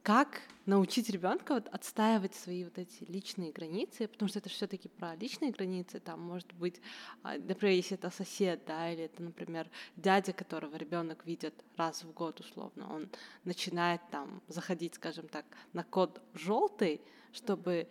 как 0.06 0.44
научить 0.68 1.10
ребенка 1.10 1.56
вот 1.56 1.68
отстаивать 1.70 2.36
свои 2.36 2.64
вот 2.64 2.78
эти 2.78 3.04
личные 3.06 3.52
границы, 3.52 4.08
потому 4.08 4.30
что 4.30 4.38
это 4.38 4.50
все-таки 4.50 4.88
про 4.88 5.16
личные 5.16 5.52
границы, 5.52 6.00
там 6.00 6.22
может 6.22 6.54
быть, 6.54 6.80
а, 7.24 7.40
например, 7.40 7.76
если 7.76 7.98
это 7.98 8.12
сосед, 8.12 8.62
да, 8.68 8.92
или 8.92 9.06
это, 9.06 9.24
например, 9.24 9.68
дядя, 9.96 10.32
которого 10.32 10.76
ребенок 10.76 11.26
видит 11.26 11.56
раз 11.76 12.04
в 12.04 12.14
год 12.14 12.40
условно, 12.40 12.94
он 12.94 13.10
начинает 13.46 14.00
там 14.12 14.44
заходить, 14.48 14.94
скажем 14.94 15.28
так, 15.28 15.44
на 15.74 15.84
код 15.84 16.22
желтый, 16.36 17.02
чтобы 17.34 17.88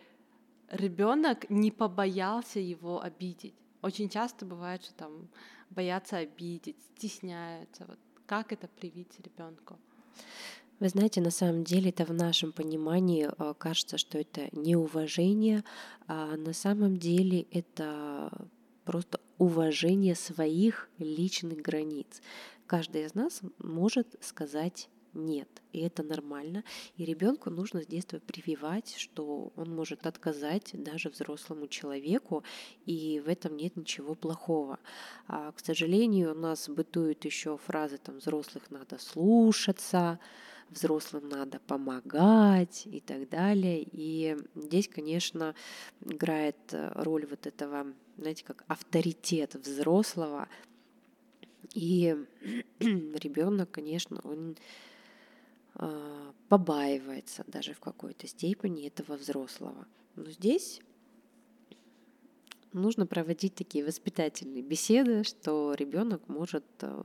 ребенок 0.71 1.50
не 1.50 1.73
побоялся 1.73 2.61
его 2.61 3.02
обидеть. 3.02 3.56
Очень 3.83 4.09
часто 4.09 4.47
бывает, 4.47 4.85
что 4.85 4.94
там 4.94 5.28
боятся 5.68 6.18
обидеть, 6.18 6.76
стесняются. 6.97 7.87
Вот 7.88 7.99
как 8.26 8.52
это 8.52 8.68
привить 8.68 9.18
ребенку? 9.18 9.80
Вы 10.81 10.88
знаете, 10.88 11.21
на 11.21 11.31
самом 11.31 11.64
деле 11.64 11.90
это 11.90 12.04
в 12.04 12.12
нашем 12.12 12.52
понимании 12.52 13.28
э, 13.31 13.54
кажется, 13.59 13.97
что 13.97 14.19
это 14.19 14.49
неуважение, 14.52 15.64
а 16.07 16.37
на 16.37 16.52
самом 16.52 16.97
деле 16.97 17.47
это 17.50 18.31
просто 18.85 19.21
уважение 19.38 20.14
своих 20.14 20.88
личных 20.99 21.59
границ. 21.62 22.21
Каждый 22.66 23.04
из 23.04 23.14
нас 23.14 23.40
может 23.59 24.16
сказать 24.21 24.88
нет. 25.14 25.49
И 25.73 25.81
это 25.81 26.02
нормально. 26.02 26.64
И 26.97 27.04
ребенку 27.04 27.50
нужно 27.50 27.83
с 27.83 27.87
детства 27.87 28.19
прививать, 28.19 28.97
что 28.97 29.52
он 29.57 29.75
может 29.75 30.07
отказать 30.07 30.71
даже 30.73 31.09
взрослому 31.09 31.69
человеку, 31.69 32.43
и 32.85 33.23
в 33.25 33.28
этом 33.28 33.57
нет 33.57 33.76
ничего 33.76 34.14
плохого. 34.14 34.78
А, 35.28 35.52
к 35.52 35.61
сожалению, 35.61 36.33
у 36.33 36.38
нас 36.38 36.69
бытуют 36.69 37.25
еще 37.25 37.57
фразы 37.57 37.99
там 37.99 38.19
взрослых 38.19 38.71
надо 38.71 38.99
слушаться, 38.99 40.19
взрослым 40.71 41.28
надо 41.28 41.61
помогать 41.61 42.87
и 42.87 43.00
так 43.00 43.28
далее. 43.28 43.87
И 43.92 44.37
здесь, 44.54 44.88
конечно, 44.88 45.54
играет 46.04 46.56
э, 46.73 46.92
роль 46.94 47.26
вот 47.26 47.47
этого, 47.47 47.87
знаете, 48.16 48.44
как 48.44 48.64
авторитет 48.68 49.54
взрослого. 49.54 50.49
И 51.75 52.16
ребенок, 52.80 53.71
конечно, 53.71 54.21
он 54.25 54.56
а, 55.76 56.33
побаивается 56.49 57.44
даже 57.49 57.75
в 57.75 57.80
какой-то 57.80 58.26
степени 58.28 58.87
этого 58.87 59.16
взрослого. 59.16 59.87
Но 60.14 60.30
здесь 60.30 60.80
нужно 62.73 63.06
проводить 63.06 63.54
такие 63.54 63.85
воспитательные 63.85 64.62
беседы, 64.62 65.25
что 65.25 65.75
ребенок 65.75 66.28
может 66.28 66.64
э, 66.83 67.02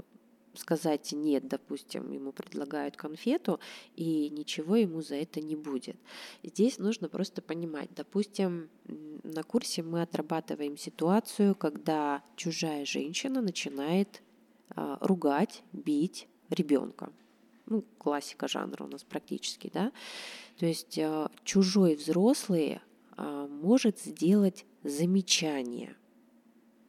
сказать 0.59 1.11
нет, 1.11 1.47
допустим, 1.47 2.11
ему 2.11 2.31
предлагают 2.31 2.95
конфету, 2.97 3.59
и 3.95 4.29
ничего 4.29 4.75
ему 4.75 5.01
за 5.01 5.15
это 5.15 5.41
не 5.41 5.55
будет. 5.55 5.97
Здесь 6.43 6.77
нужно 6.77 7.09
просто 7.09 7.41
понимать, 7.41 7.89
допустим, 7.95 8.69
на 9.23 9.43
курсе 9.43 9.81
мы 9.81 10.01
отрабатываем 10.01 10.77
ситуацию, 10.77 11.55
когда 11.55 12.23
чужая 12.35 12.85
женщина 12.85 13.41
начинает 13.41 14.21
а, 14.75 14.97
ругать, 15.01 15.63
бить 15.71 16.27
ребенка. 16.49 17.11
Ну, 17.65 17.83
классика 17.97 18.47
жанра 18.47 18.83
у 18.83 18.87
нас 18.87 19.03
практически, 19.03 19.69
да. 19.73 19.91
То 20.57 20.65
есть 20.65 20.97
а, 20.99 21.31
чужой 21.43 21.95
взрослый 21.95 22.79
а, 23.15 23.47
может 23.47 23.99
сделать 23.99 24.65
замечание, 24.83 25.95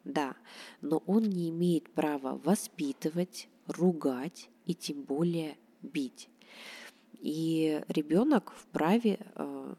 да, 0.05 0.37
но 0.81 1.03
он 1.07 1.25
не 1.25 1.51
имеет 1.51 1.91
права 1.91 2.41
воспитывать, 2.45 3.49
ругать 3.71 4.49
и 4.67 4.75
тем 4.75 5.03
более 5.03 5.57
бить. 5.83 6.29
И 7.21 7.83
ребенок 7.89 8.53
вправе 8.57 9.19
э, 9.35 9.75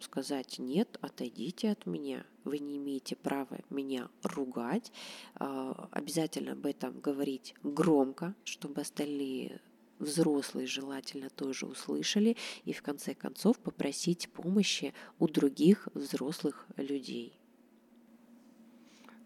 сказать 0.00 0.58
нет, 0.58 0.98
отойдите 1.00 1.70
от 1.70 1.86
меня, 1.86 2.24
вы 2.44 2.58
не 2.58 2.76
имеете 2.76 3.16
права 3.16 3.58
меня 3.70 4.08
ругать, 4.22 4.92
э, 5.40 5.74
обязательно 5.90 6.52
об 6.52 6.66
этом 6.66 7.00
говорить 7.00 7.54
громко, 7.62 8.34
чтобы 8.44 8.82
остальные 8.82 9.60
взрослые 9.98 10.66
желательно 10.66 11.30
тоже 11.30 11.66
услышали, 11.66 12.36
и 12.64 12.72
в 12.72 12.82
конце 12.82 13.14
концов 13.14 13.58
попросить 13.58 14.28
помощи 14.30 14.92
у 15.18 15.28
других 15.28 15.88
взрослых 15.94 16.66
людей. 16.76 17.38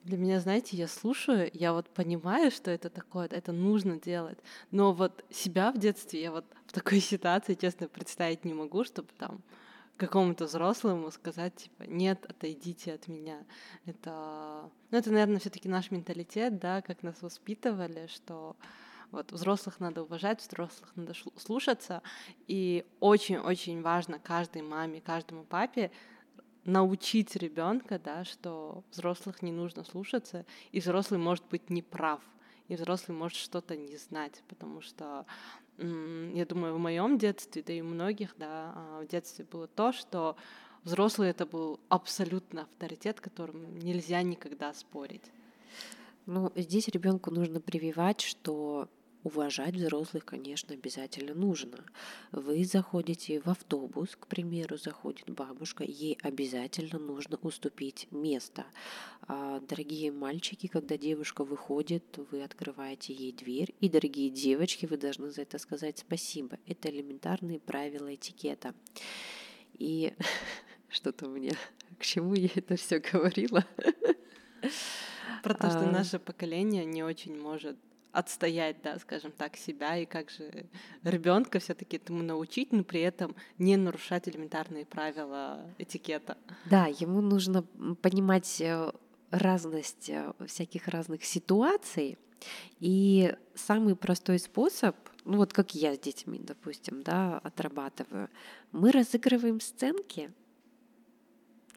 Для 0.09 0.17
меня, 0.17 0.41
знаете, 0.41 0.75
я 0.75 0.89
слушаю, 0.89 1.51
я 1.53 1.75
вот 1.75 1.91
понимаю, 1.91 2.51
что 2.51 2.71
это 2.71 2.89
такое, 2.89 3.27
это 3.27 3.53
нужно 3.53 4.01
делать, 4.01 4.39
но 4.71 4.95
вот 4.95 5.23
себя 5.29 5.71
в 5.71 5.77
детстве 5.77 6.23
я 6.23 6.33
вот 6.33 6.47
в 6.67 6.73
такой 6.73 7.01
ситуации, 7.13 7.53
честно, 7.53 7.89
представить 7.89 8.47
не 8.47 8.55
могу, 8.55 8.85
чтобы 8.85 9.09
там 9.19 9.43
какому-то 9.99 10.47
взрослому 10.47 11.11
сказать, 11.11 11.55
типа, 11.57 11.83
нет, 11.83 12.25
отойдите 12.25 12.95
от 12.95 13.07
меня. 13.07 13.45
Это, 13.85 14.71
ну, 14.91 14.97
это, 14.97 15.11
наверное, 15.11 15.41
все 15.41 15.51
таки 15.51 15.69
наш 15.69 15.91
менталитет, 15.91 16.59
да, 16.59 16.81
как 16.81 17.03
нас 17.03 17.21
воспитывали, 17.21 18.07
что 18.07 18.57
вот 19.11 19.31
взрослых 19.31 19.79
надо 19.79 20.05
уважать, 20.05 20.41
взрослых 20.41 20.91
надо 20.97 21.13
слушаться, 21.37 22.01
и 22.47 22.87
очень-очень 23.01 23.83
важно 23.83 24.19
каждой 24.19 24.63
маме, 24.63 25.03
каждому 25.03 25.45
папе 25.45 25.91
научить 26.65 27.37
ребенка, 27.37 27.99
да, 27.99 28.25
что 28.25 28.83
взрослых 28.91 29.43
не 29.43 29.53
нужно 29.53 29.85
слушаться, 29.85 30.45
и 30.73 30.81
взрослый 30.81 31.19
может 31.19 31.45
быть 31.51 31.71
неправ, 31.71 32.21
и 32.69 32.77
взрослый 32.77 33.17
может 33.17 33.39
что-то 33.39 33.77
не 33.77 33.97
знать, 33.97 34.43
потому 34.49 34.81
что 34.81 35.27
я 35.79 36.45
думаю, 36.45 36.75
в 36.75 36.79
моем 36.79 37.19
детстве, 37.19 37.63
да 37.63 37.73
и 37.73 37.83
многих, 37.83 38.35
да, 38.37 38.73
а, 38.75 39.03
в 39.03 39.07
детстве 39.07 39.45
было 39.45 39.69
то, 39.69 39.93
что 39.93 40.37
взрослый 40.83 41.31
это 41.31 41.47
был 41.47 41.79
абсолютно 41.89 42.63
авторитет, 42.63 43.21
которым 43.21 43.79
нельзя 43.79 44.23
никогда 44.23 44.75
спорить. 44.75 45.31
Ну, 46.27 46.53
здесь 46.57 46.89
ребенку 46.89 47.31
нужно 47.31 47.61
прививать, 47.61 48.21
что 48.21 48.89
Уважать 49.25 49.75
взрослых, 49.75 50.25
конечно, 50.25 50.75
обязательно 50.75 51.35
нужно. 51.35 51.85
Вы 52.31 52.65
заходите 52.65 53.41
в 53.41 53.49
автобус, 53.49 54.11
к 54.15 54.29
примеру, 54.29 54.79
заходит 54.79 55.29
бабушка, 55.29 55.83
ей 55.83 56.17
обязательно 56.23 57.01
нужно 57.01 57.37
уступить 57.43 58.07
место. 58.13 58.65
А, 59.23 59.61
дорогие 59.61 60.13
мальчики, 60.13 60.69
когда 60.69 60.97
девушка 60.97 61.43
выходит, 61.43 62.05
вы 62.31 62.45
открываете 62.45 63.13
ей 63.13 63.33
дверь, 63.33 63.75
и, 63.81 63.89
дорогие 63.89 64.31
девочки, 64.31 64.87
вы 64.87 64.97
должны 64.97 65.31
за 65.31 65.43
это 65.43 65.59
сказать 65.59 65.99
спасибо. 65.99 66.57
Это 66.67 66.89
элементарные 66.89 67.59
правила 67.59 68.15
этикета. 68.15 68.73
И 69.79 70.15
что-то 70.89 71.27
мне, 71.29 71.55
к 71.99 72.05
чему 72.05 72.35
я 72.35 72.51
это 72.55 72.77
все 72.77 73.01
говорила? 73.01 73.67
Про 75.43 75.55
то, 75.55 75.71
что 75.71 75.89
а. 75.89 75.91
наше 75.91 76.21
поколение 76.21 76.85
не 76.85 77.03
очень 77.03 77.37
может 77.37 77.77
отстоять, 78.13 78.83
да, 78.83 78.99
скажем 78.99 79.33
так, 79.33 79.57
себя 79.57 79.97
и 79.97 80.07
как 80.07 80.31
же 80.31 80.67
ребенка 81.03 81.59
все-таки 81.59 81.97
этому 81.97 82.23
научить, 82.23 82.73
но 82.73 82.85
при 82.85 83.01
этом 83.01 83.37
не 83.59 83.77
нарушать 83.77 84.29
элементарные 84.29 84.87
правила 84.87 85.61
этикета. 85.79 86.37
Да, 86.71 86.87
ему 86.87 87.21
нужно 87.21 87.63
понимать 88.03 88.61
э, 88.61 88.93
разность 89.31 90.11
э, 90.11 90.33
всяких 90.47 90.89
разных 90.89 91.25
ситуаций. 91.25 92.19
И 92.79 93.35
самый 93.55 93.97
простой 93.97 94.39
способ, 94.39 94.97
ну 95.25 95.39
вот 95.39 95.53
как 95.53 95.75
я 95.75 95.95
с 95.95 95.99
детьми, 95.99 96.39
допустим, 96.41 97.03
да, 97.03 97.39
отрабатываю, 97.39 98.31
мы 98.71 98.93
разыгрываем 98.93 99.61
сценки. 99.61 100.33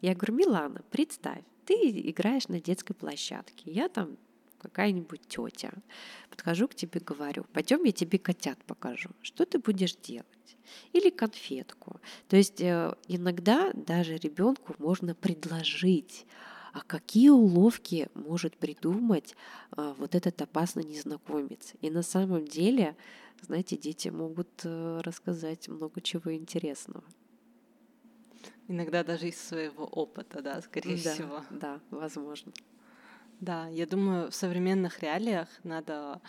Я 0.02 0.16
говорю, 0.16 0.36
Милана, 0.36 0.82
представь, 0.92 1.44
ты 1.66 1.74
играешь 2.10 2.48
на 2.48 2.60
детской 2.60 2.94
площадке, 2.94 3.72
я 3.72 3.90
там 3.90 4.18
какая-нибудь 4.62 5.22
тетя. 5.28 5.72
Подхожу 6.30 6.68
к 6.68 6.76
тебе, 6.76 7.00
говорю, 7.00 7.46
пойдем 7.54 7.84
я 7.84 7.92
тебе 7.92 8.20
котят 8.20 8.64
покажу. 8.66 9.10
Что 9.22 9.46
ты 9.46 9.60
будешь 9.60 9.96
делать? 9.96 10.28
Или 10.94 11.10
конфетку. 11.10 12.00
То 12.28 12.38
есть 12.38 12.62
э, 12.62 12.94
иногда 13.08 13.72
даже 13.74 14.16
ребенку 14.18 14.76
можно 14.78 15.16
предложить, 15.16 16.26
а 16.74 16.82
какие 16.82 17.30
уловки 17.30 18.10
может 18.14 18.56
придумать 18.56 19.36
а, 19.72 19.94
вот 19.98 20.16
этот 20.16 20.42
опасный 20.42 20.84
незнакомец. 20.84 21.74
И 21.82 21.90
на 21.90 22.02
самом 22.02 22.46
деле, 22.46 22.96
знаете, 23.42 23.78
дети 23.78 24.10
могут 24.10 24.50
э, 24.64 25.02
рассказать 25.04 25.68
много 25.68 26.00
чего 26.02 26.34
интересного. 26.34 27.04
Иногда 28.68 29.04
даже 29.04 29.28
из 29.28 29.42
своего 29.42 29.84
опыта, 29.84 30.42
да, 30.42 30.62
скорее 30.62 30.98
да, 31.04 31.14
всего. 31.14 31.44
Да, 31.50 31.80
возможно. 31.90 32.54
Да, 33.42 33.68
я 33.70 33.88
думаю, 33.88 34.30
в 34.30 34.36
современных 34.36 35.00
реалиях 35.02 35.50
надо 35.64 36.22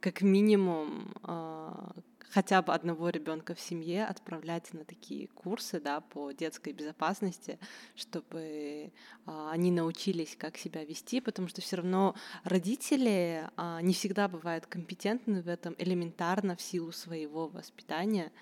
как 0.00 0.22
минимум 0.22 1.14
э, 1.22 1.90
хотя 2.30 2.62
бы 2.62 2.74
одного 2.74 3.10
ребенка 3.10 3.54
в 3.54 3.60
семье 3.60 4.04
отправлять 4.04 4.74
на 4.74 4.84
такие 4.84 5.28
курсы 5.28 5.80
да, 5.80 6.00
по 6.00 6.32
детской 6.32 6.72
безопасности, 6.72 7.60
чтобы 7.94 8.40
э, 8.40 8.90
они 9.24 9.70
научились, 9.70 10.34
как 10.36 10.56
себя 10.56 10.84
вести, 10.84 11.20
потому 11.20 11.46
что 11.46 11.60
все 11.60 11.76
равно 11.76 12.16
родители 12.42 13.48
э, 13.56 13.78
не 13.82 13.94
всегда 13.94 14.26
бывают 14.26 14.66
компетентны 14.66 15.42
в 15.42 15.48
этом 15.48 15.76
элементарно 15.78 16.56
в 16.56 16.60
силу 16.60 16.90
своего 16.90 17.46
воспитания. 17.46 18.32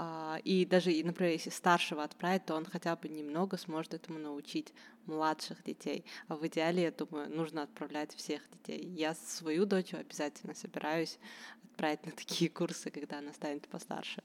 А, 0.00 0.38
и 0.44 0.64
даже, 0.64 0.90
например, 1.02 1.32
если 1.32 1.50
старшего 1.50 2.04
отправить, 2.04 2.46
то 2.46 2.54
он 2.54 2.64
хотя 2.64 2.94
бы 2.94 3.08
немного 3.08 3.56
сможет 3.56 3.94
этому 3.94 4.20
научить 4.20 4.72
младших 5.06 5.64
детей. 5.64 6.04
А 6.28 6.36
в 6.36 6.46
идеале, 6.46 6.84
я 6.84 6.92
думаю, 6.92 7.28
нужно 7.28 7.64
отправлять 7.64 8.14
всех 8.14 8.42
детей. 8.52 8.86
Я 8.96 9.14
свою 9.14 9.66
дочь 9.66 9.92
обязательно 9.92 10.54
собираюсь 10.54 11.18
отправить 11.64 12.06
на 12.06 12.12
такие 12.12 12.48
курсы, 12.48 12.90
когда 12.90 13.18
она 13.18 13.32
станет 13.32 13.66
постарше. 13.66 14.22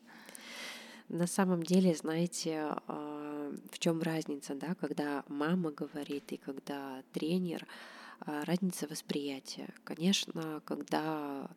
На 1.09 1.25
самом 1.25 1.63
деле, 1.63 1.95
знаете, 1.95 2.65
а, 2.87 3.51
в 3.71 3.79
чем 3.79 3.99
разница, 4.03 4.53
да, 4.53 4.75
когда 4.75 5.23
мама 5.27 5.71
говорит 5.71 6.31
и 6.31 6.37
когда 6.37 7.01
тренер, 7.13 7.65
а, 8.19 8.45
разница 8.45 8.87
восприятия. 8.87 9.73
Конечно, 9.83 10.61
когда 10.65 11.49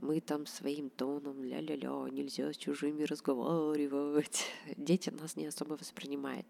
мы 0.00 0.20
там 0.20 0.46
своим 0.46 0.90
тоном, 0.90 1.44
ля-ля-ля, 1.44 2.08
нельзя 2.10 2.52
с 2.52 2.56
чужими 2.56 3.04
разговаривать. 3.04 4.46
Дети 4.76 5.10
нас 5.10 5.36
не 5.36 5.46
особо 5.46 5.74
воспринимают. 5.74 6.46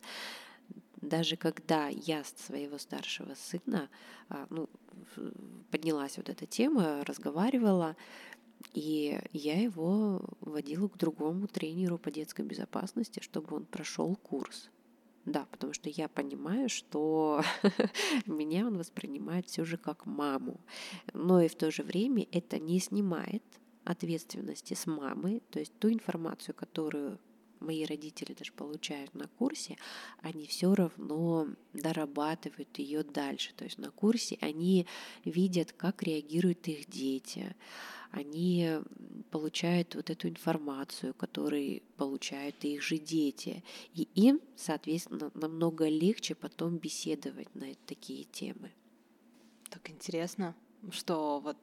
Даже 1.00 1.36
когда 1.36 1.88
я 1.88 2.22
своего 2.24 2.78
старшего 2.78 3.34
сына, 3.34 3.88
а, 4.28 4.46
ну, 4.50 4.68
поднялась 5.70 6.16
вот 6.18 6.28
эта 6.28 6.46
тема, 6.46 7.04
разговаривала, 7.04 7.96
И 8.74 9.18
я 9.32 9.58
его 9.60 10.20
водила 10.40 10.88
к 10.88 10.98
другому 10.98 11.46
тренеру 11.46 11.98
по 11.98 12.10
детской 12.10 12.44
безопасности, 12.44 13.20
чтобы 13.20 13.56
он 13.56 13.64
прошел 13.64 14.14
курс. 14.16 14.70
Да, 15.26 15.46
потому 15.50 15.72
что 15.72 15.88
я 15.90 16.09
понимаю, 16.09 16.68
что 16.68 17.42
меня 18.26 18.66
он 18.66 18.78
воспринимает 18.78 19.46
все 19.46 19.64
же 19.64 19.76
как 19.76 20.06
маму. 20.06 20.61
Но 21.12 21.40
и 21.42 21.48
в 21.48 21.54
то 21.56 21.70
же 21.70 21.83
время 21.83 22.26
это 22.33 22.59
не 22.59 22.80
снимает 22.80 23.42
ответственности 23.85 24.74
с 24.74 24.87
мамы, 24.87 25.42
то 25.50 25.59
есть 25.59 25.78
ту 25.78 25.90
информацию, 25.90 26.54
которую 26.54 27.18
мои 27.61 27.85
родители 27.85 28.35
даже 28.35 28.53
получают 28.53 29.14
на 29.14 29.29
курсе, 29.29 29.77
они 30.23 30.46
все 30.46 30.75
равно 30.75 31.49
дорабатывают 31.73 32.79
ее 32.79 33.03
дальше. 33.03 33.53
То 33.57 33.64
есть 33.64 33.79
на 33.79 33.90
курсе 33.90 34.38
они 34.40 34.87
видят, 35.25 35.73
как 35.73 36.03
реагируют 36.03 36.66
их 36.68 36.88
дети, 36.88 37.55
они 38.11 38.81
получают 39.31 39.94
вот 39.94 40.11
эту 40.11 40.29
информацию, 40.29 41.14
которую 41.14 41.83
получают 41.96 42.64
их 42.64 42.83
же 42.83 42.99
дети. 42.99 43.62
И 43.94 44.09
им, 44.14 44.40
соответственно, 44.57 45.31
намного 45.35 45.88
легче 45.88 46.35
потом 46.35 46.79
беседовать 46.79 47.55
на 47.55 47.73
такие 47.87 48.25
темы. 48.25 48.73
Так 49.68 49.88
интересно 49.90 50.57
что 50.90 51.40
вот 51.40 51.57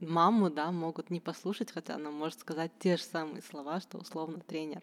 маму, 0.00 0.50
да, 0.50 0.70
могут 0.70 1.10
не 1.10 1.20
послушать, 1.20 1.72
хотя 1.72 1.94
она 1.94 2.10
может 2.10 2.40
сказать 2.40 2.72
те 2.78 2.96
же 2.96 3.02
самые 3.02 3.42
слова, 3.42 3.80
что 3.80 3.98
условно 3.98 4.40
тренер. 4.40 4.82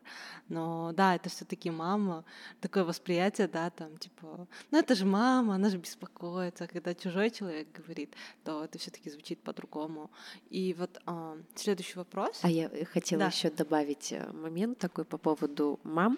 Но 0.50 0.92
да, 0.94 1.16
это 1.16 1.30
все 1.30 1.46
таки 1.46 1.70
мама, 1.70 2.24
такое 2.60 2.84
восприятие, 2.84 3.48
да, 3.48 3.70
там, 3.70 3.98
типа, 3.98 4.48
ну 4.72 4.78
это 4.78 4.96
же 4.96 5.06
мама, 5.06 5.56
она 5.56 5.70
же 5.70 5.78
беспокоится. 5.78 6.68
Когда 6.68 6.94
чужой 6.94 7.30
человек 7.30 7.68
говорит, 7.72 8.16
то 8.44 8.64
это 8.64 8.78
все 8.78 8.92
таки 8.92 9.10
звучит 9.10 9.40
по-другому. 9.42 10.10
И 10.50 10.74
вот 10.78 11.00
а, 11.06 11.38
следующий 11.56 11.98
вопрос. 11.98 12.40
А 12.44 12.50
я 12.50 12.70
хотела 12.92 13.22
да. 13.22 13.28
еще 13.28 13.50
добавить 13.50 14.12
э, 14.12 14.32
момент 14.34 14.78
такой 14.80 15.06
по 15.06 15.18
поводу 15.18 15.80
мам. 15.84 16.18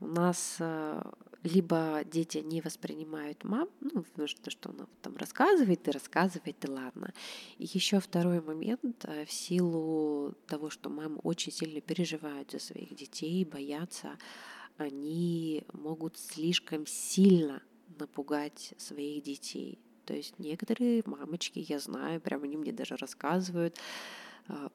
У 0.00 0.06
нас 0.06 0.56
э, 0.60 1.02
либо 1.42 2.02
дети 2.04 2.38
не 2.38 2.60
воспринимают 2.60 3.44
мам, 3.44 3.68
ну, 3.80 4.04
что, 4.26 4.50
что 4.50 4.70
она 4.70 4.86
там 5.02 5.16
рассказывает 5.16 5.86
и 5.88 5.90
рассказывает, 5.90 6.64
и 6.64 6.68
ладно. 6.68 7.12
И 7.58 7.64
еще 7.64 8.00
второй 8.00 8.40
момент, 8.40 9.04
э, 9.04 9.24
в 9.24 9.32
силу 9.32 10.34
того, 10.46 10.70
что 10.70 10.90
мамы 10.90 11.18
очень 11.22 11.52
сильно 11.52 11.80
переживают 11.80 12.50
за 12.50 12.58
своих 12.58 12.94
детей, 12.94 13.44
боятся, 13.44 14.18
они 14.76 15.64
могут 15.72 16.18
слишком 16.18 16.86
сильно 16.86 17.62
напугать 17.98 18.74
своих 18.76 19.22
детей. 19.22 19.78
То 20.04 20.14
есть 20.14 20.38
некоторые 20.38 21.02
мамочки, 21.06 21.58
я 21.58 21.78
знаю, 21.78 22.20
прямо 22.20 22.44
они 22.44 22.56
мне 22.56 22.72
даже 22.72 22.96
рассказывают, 22.96 23.78
э, 24.48 24.68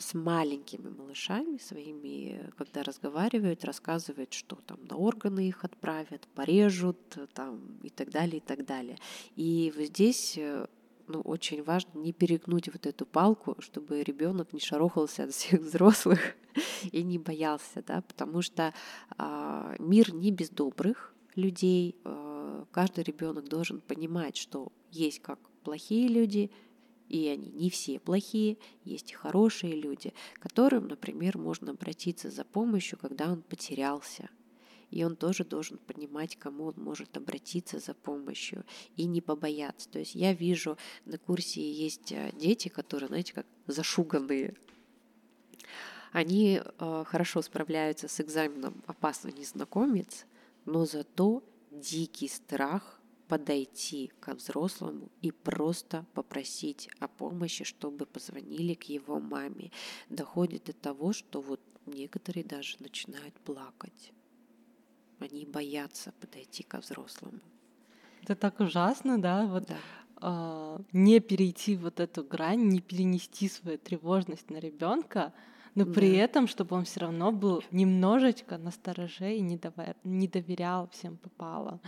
с 0.00 0.14
маленькими 0.14 0.88
малышами 0.88 1.58
своими, 1.58 2.50
когда 2.56 2.82
разговаривают, 2.82 3.64
рассказывают, 3.64 4.32
что 4.32 4.56
там 4.56 4.78
на 4.88 4.96
органы 4.96 5.48
их 5.48 5.64
отправят, 5.64 6.26
порежут 6.34 7.18
там, 7.34 7.78
и 7.82 7.90
так 7.90 8.10
далее, 8.10 8.38
и 8.38 8.40
так 8.40 8.64
далее. 8.64 8.96
И 9.36 9.72
вот 9.76 9.86
здесь 9.86 10.34
э, 10.38 10.66
ну, 11.12 11.20
очень 11.22 11.62
важно 11.62 11.98
не 11.98 12.12
перегнуть 12.12 12.68
вот 12.68 12.86
эту 12.86 13.04
палку, 13.04 13.56
чтобы 13.58 14.02
ребенок 14.02 14.52
не 14.52 14.60
шарохался 14.60 15.24
от 15.24 15.32
всех 15.32 15.60
взрослых 15.60 16.20
и 16.92 17.02
не 17.02 17.18
боялся, 17.18 17.82
да, 17.86 18.02
потому 18.02 18.42
что 18.42 18.72
а, 19.18 19.74
мир 19.78 20.14
не 20.14 20.30
без 20.30 20.50
добрых 20.50 21.14
людей. 21.34 21.96
А, 22.04 22.64
каждый 22.70 23.04
ребенок 23.04 23.48
должен 23.48 23.80
понимать, 23.80 24.36
что 24.36 24.72
есть 24.90 25.20
как 25.20 25.38
плохие 25.62 26.08
люди, 26.08 26.50
и 27.10 27.26
они 27.26 27.50
не 27.50 27.70
все 27.70 27.98
плохие, 27.98 28.56
есть 28.84 29.10
и 29.10 29.14
хорошие 29.14 29.74
люди, 29.74 30.14
к 30.34 30.42
которым, 30.42 30.86
например, 30.86 31.36
можно 31.38 31.72
обратиться 31.72 32.30
за 32.30 32.44
помощью, 32.44 32.98
когда 32.98 33.32
он 33.32 33.42
потерялся. 33.42 34.30
И 34.90 35.04
он 35.04 35.16
тоже 35.16 35.44
должен 35.44 35.78
понимать, 35.78 36.36
кому 36.36 36.66
он 36.66 36.74
может 36.76 37.16
обратиться 37.16 37.80
за 37.80 37.94
помощью 37.94 38.64
и 38.96 39.06
не 39.06 39.20
побояться. 39.20 39.88
То 39.88 39.98
есть 39.98 40.14
я 40.14 40.32
вижу, 40.32 40.78
на 41.04 41.18
курсе 41.18 41.60
есть 41.60 42.12
э, 42.12 42.32
дети, 42.34 42.68
которые, 42.68 43.08
знаете, 43.08 43.34
как 43.34 43.46
зашуганные. 43.66 44.54
Они 46.12 46.60
э, 46.62 47.04
хорошо 47.06 47.42
справляются 47.42 48.06
с 48.06 48.20
экзаменом 48.20 48.82
«Опасный 48.86 49.32
незнакомец», 49.32 50.26
но 50.64 50.86
зато 50.86 51.42
дикий 51.70 52.28
страх 52.28 52.99
подойти 53.30 54.10
к 54.20 54.34
взрослому 54.34 55.08
и 55.22 55.30
просто 55.30 56.04
попросить 56.14 56.90
о 56.98 57.06
помощи, 57.06 57.64
чтобы 57.64 58.04
позвонили 58.04 58.74
к 58.74 58.90
его 58.90 59.20
маме. 59.20 59.70
Доходит 60.08 60.64
до 60.64 60.72
того, 60.72 61.12
что 61.12 61.40
вот 61.40 61.60
некоторые 61.86 62.44
даже 62.44 62.76
начинают 62.80 63.34
плакать. 63.44 64.12
Они 65.20 65.46
боятся 65.46 66.12
подойти 66.20 66.64
ко 66.64 66.80
взрослому. 66.80 67.38
Это 68.22 68.34
так 68.34 68.60
ужасно, 68.60 69.18
да? 69.18 69.46
Вот 69.46 69.68
да. 69.68 69.76
Э, 70.22 70.78
не 70.92 71.20
перейти 71.20 71.76
вот 71.76 72.00
эту 72.00 72.24
грань, 72.24 72.68
не 72.68 72.80
перенести 72.80 73.48
свою 73.48 73.78
тревожность 73.78 74.50
на 74.50 74.58
ребенка, 74.58 75.32
но 75.76 75.84
да. 75.84 75.92
при 75.92 76.16
этом, 76.16 76.48
чтобы 76.48 76.76
он 76.76 76.84
все 76.84 77.00
равно 77.00 77.30
был 77.30 77.62
немножечко 77.70 78.58
настороже 78.58 79.36
и 79.36 79.40
не 79.40 80.26
доверял 80.28 80.88
всем 80.88 81.16
попало 81.16 81.80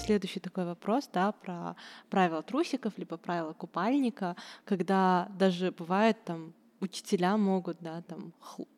следующий 0.00 0.40
такой 0.40 0.64
вопрос, 0.64 1.08
да, 1.12 1.32
про 1.32 1.76
правила 2.08 2.42
трусиков, 2.42 2.92
либо 2.96 3.16
правила 3.16 3.52
купальника, 3.52 4.36
когда 4.64 5.28
даже 5.38 5.70
бывает 5.70 6.24
там 6.24 6.54
учителя 6.80 7.36
могут, 7.36 7.76
да, 7.80 8.02
там 8.02 8.32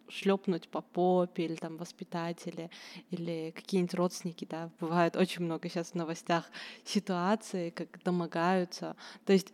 шлепнуть 0.08 0.68
по 0.68 0.82
попе 0.82 1.44
или 1.44 1.54
там 1.54 1.76
воспитатели 1.76 2.70
или 3.10 3.52
какие-нибудь 3.54 3.94
родственники, 3.94 4.46
да, 4.48 4.70
бывает 4.80 5.16
очень 5.16 5.44
много 5.44 5.68
сейчас 5.68 5.92
в 5.92 5.94
новостях 5.94 6.50
ситуаций, 6.84 7.70
как 7.70 8.02
домогаются. 8.02 8.96
То 9.24 9.32
есть 9.32 9.52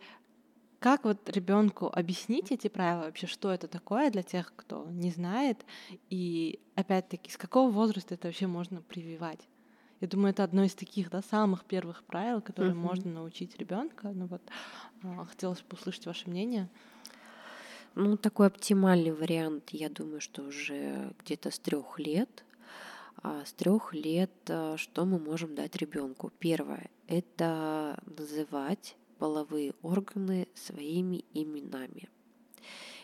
как 0.79 1.03
вот 1.03 1.29
ребенку 1.29 1.87
объяснить 1.93 2.51
эти 2.51 2.69
правила 2.69 3.03
вообще, 3.03 3.27
что 3.27 3.51
это 3.51 3.67
такое 3.67 4.09
для 4.09 4.23
тех, 4.23 4.53
кто 4.55 4.89
не 4.89 5.11
знает, 5.11 5.65
и 6.09 6.59
опять-таки 6.75 7.31
с 7.31 7.37
какого 7.37 7.69
возраста 7.69 8.15
это 8.15 8.27
вообще 8.27 8.47
можно 8.47 8.81
прививать? 8.81 9.47
Я 10.01 10.07
думаю, 10.07 10.31
это 10.31 10.43
одно 10.43 10.63
из 10.63 10.73
таких 10.73 11.09
да, 11.09 11.21
самых 11.21 11.65
первых 11.65 12.03
правил, 12.03 12.41
которые 12.41 12.73
uh-huh. 12.73 12.77
можно 12.77 13.11
научить 13.11 13.57
ребенка. 13.57 14.09
Ну 14.09 14.27
вот, 14.27 14.41
а, 15.03 15.25
хотелось 15.25 15.61
бы 15.61 15.75
услышать 15.75 16.05
ваше 16.05 16.29
мнение. 16.29 16.69
Ну, 17.95 18.15
такой 18.17 18.47
оптимальный 18.47 19.11
вариант, 19.11 19.71
я 19.71 19.89
думаю, 19.89 20.21
что 20.21 20.43
уже 20.43 21.13
где-то 21.19 21.51
с 21.51 21.59
трех 21.59 21.99
лет. 21.99 22.45
А 23.21 23.43
с 23.43 23.51
трех 23.51 23.93
лет 23.93 24.31
а, 24.47 24.77
что 24.77 25.05
мы 25.05 25.19
можем 25.19 25.53
дать 25.55 25.75
ребенку? 25.75 26.31
Первое– 26.39 26.89
это 27.07 28.01
называть 28.05 28.95
половые 29.17 29.73
органы 29.81 30.47
своими 30.55 31.25
именами 31.33 32.07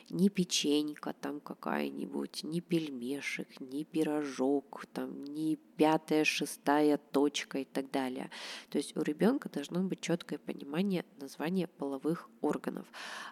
ни 0.09 0.29
печенька 0.29 1.13
там 1.13 1.39
какая-нибудь, 1.39 2.43
ни 2.43 2.59
пельмешек, 2.59 3.47
ни 3.59 3.83
пирожок, 3.83 4.85
там, 4.93 5.23
ни 5.23 5.57
пятая, 5.77 6.23
шестая 6.23 6.97
точка 6.97 7.59
и 7.59 7.65
так 7.65 7.91
далее. 7.91 8.29
То 8.69 8.77
есть 8.77 8.95
у 8.95 9.01
ребенка 9.01 9.49
должно 9.49 9.81
быть 9.81 10.01
четкое 10.01 10.39
понимание 10.39 11.05
названия 11.19 11.67
половых 11.67 12.29
органов. 12.41 12.85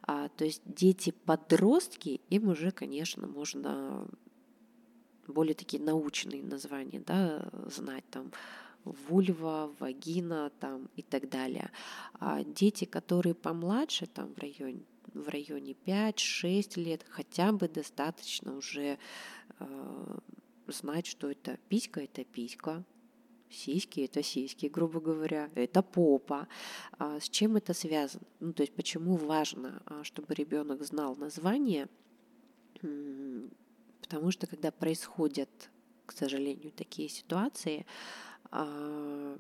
А, 0.04 0.30
то 0.30 0.46
есть 0.46 0.62
дети-подростки, 0.66 2.22
им 2.30 2.50
уже, 2.50 2.72
конечно, 2.72 3.28
можно 3.28 4.08
более 5.28 5.56
такие 5.56 5.82
научные 5.82 6.44
названия 6.44 7.02
да, 7.06 7.50
знать, 7.68 8.04
там, 8.10 8.32
вульва, 8.84 9.72
вагина 9.80 10.52
там, 10.60 10.90
и 10.96 11.02
так 11.02 11.30
далее. 11.30 11.72
А 12.20 12.44
дети, 12.44 12.86
которые 12.86 13.36
помладше, 13.36 14.08
там 14.08 14.34
в 14.34 14.40
районе 14.40 14.86
в 15.14 15.30
районе 15.30 15.76
5-6 15.86 16.80
лет 16.80 17.06
хотя 17.10 17.52
бы 17.52 17.68
достаточно 17.68 18.56
уже 18.56 18.98
э, 19.60 20.18
знать, 20.68 21.06
что 21.06 21.30
это 21.30 21.58
писька, 21.70 22.02
это 22.02 22.24
писька, 22.24 22.84
сиськи 23.54 24.02
это 24.02 24.24
сиськи, 24.24 24.66
грубо 24.68 25.00
говоря, 25.00 25.50
это 25.56 25.82
попа. 25.84 26.48
А 26.98 27.20
с 27.20 27.30
чем 27.30 27.56
это 27.56 27.74
связано? 27.74 28.26
Ну, 28.40 28.54
то 28.54 28.64
есть 28.64 28.74
почему 28.74 29.16
важно, 29.16 29.82
а, 29.86 30.04
чтобы 30.04 30.34
ребенок 30.34 30.84
знал 30.84 31.16
название? 31.16 31.88
Потому 34.02 34.32
что 34.32 34.48
когда 34.48 34.72
происходят, 34.72 35.50
к 36.06 36.12
сожалению, 36.12 36.72
такие 36.72 37.10
ситуации, 37.10 37.86
а, 38.52 39.38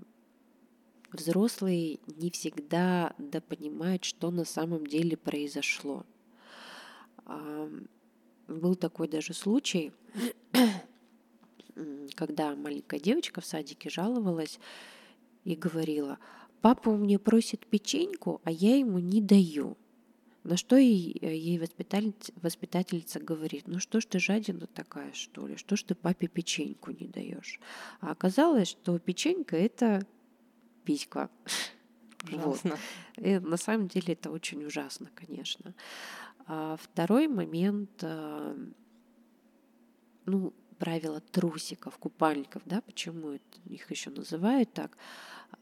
взрослые 1.13 1.99
не 2.07 2.29
всегда 2.31 3.13
допонимают, 3.17 4.03
что 4.03 4.31
на 4.31 4.45
самом 4.45 4.85
деле 4.85 5.15
произошло. 5.15 6.05
Был 8.47 8.75
такой 8.75 9.07
даже 9.07 9.33
случай, 9.33 9.93
когда 12.15 12.55
маленькая 12.55 12.99
девочка 12.99 13.41
в 13.41 13.45
садике 13.45 13.89
жаловалась 13.89 14.59
и 15.43 15.55
говорила, 15.55 16.19
папа 16.61 16.89
у 16.89 16.97
меня 16.97 17.19
просит 17.19 17.65
печеньку, 17.65 18.41
а 18.43 18.51
я 18.51 18.75
ему 18.75 18.99
не 18.99 19.21
даю. 19.21 19.77
На 20.43 20.57
что 20.57 20.75
ей 20.75 21.57
воспитательница, 21.57 22.33
воспитательница 22.41 23.19
говорит, 23.21 23.63
ну 23.67 23.79
что 23.79 24.01
ж 24.01 24.05
ты 24.05 24.19
жадина 24.19 24.67
такая, 24.67 25.13
что 25.13 25.47
ли, 25.47 25.55
что 25.55 25.77
ж 25.77 25.83
ты 25.83 25.95
папе 25.95 26.27
печеньку 26.27 26.91
не 26.91 27.07
даешь? 27.07 27.61
А 28.01 28.11
оказалось, 28.11 28.67
что 28.67 28.99
печенька— 28.99 29.55
это 29.57 30.05
писька. 30.83 31.29
Ужасно. 32.31 32.77
Вот. 33.17 33.25
И 33.25 33.39
на 33.39 33.57
самом 33.57 33.87
деле 33.87 34.13
это 34.13 34.31
очень 34.31 34.63
ужасно, 34.63 35.09
конечно. 35.13 35.73
А 36.45 36.77
второй 36.77 37.27
момент, 37.27 38.03
а, 38.03 38.55
ну, 40.25 40.53
правило 40.77 41.19
трусиков, 41.19 41.97
купальников, 41.97 42.61
да, 42.65 42.81
почему 42.81 43.39
их 43.65 43.91
еще 43.91 44.09
называют 44.09 44.73
так? 44.73 44.97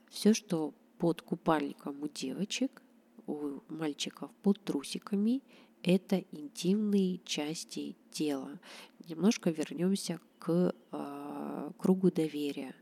Все, 0.10 0.34
что 0.34 0.74
под 0.98 1.22
купальником 1.22 2.02
у 2.02 2.08
девочек, 2.08 2.82
у 3.28 3.60
мальчиков 3.70 4.32
под 4.44 4.64
трусиками, 4.64 5.42
это 5.84 6.24
интимные 6.32 7.20
части 7.26 7.96
тела. 8.12 8.60
Немножко 9.08 9.50
вернемся 9.50 10.20
к 10.40 10.76
э, 10.92 11.72
кругу 11.78 12.12
доверия. 12.12 12.76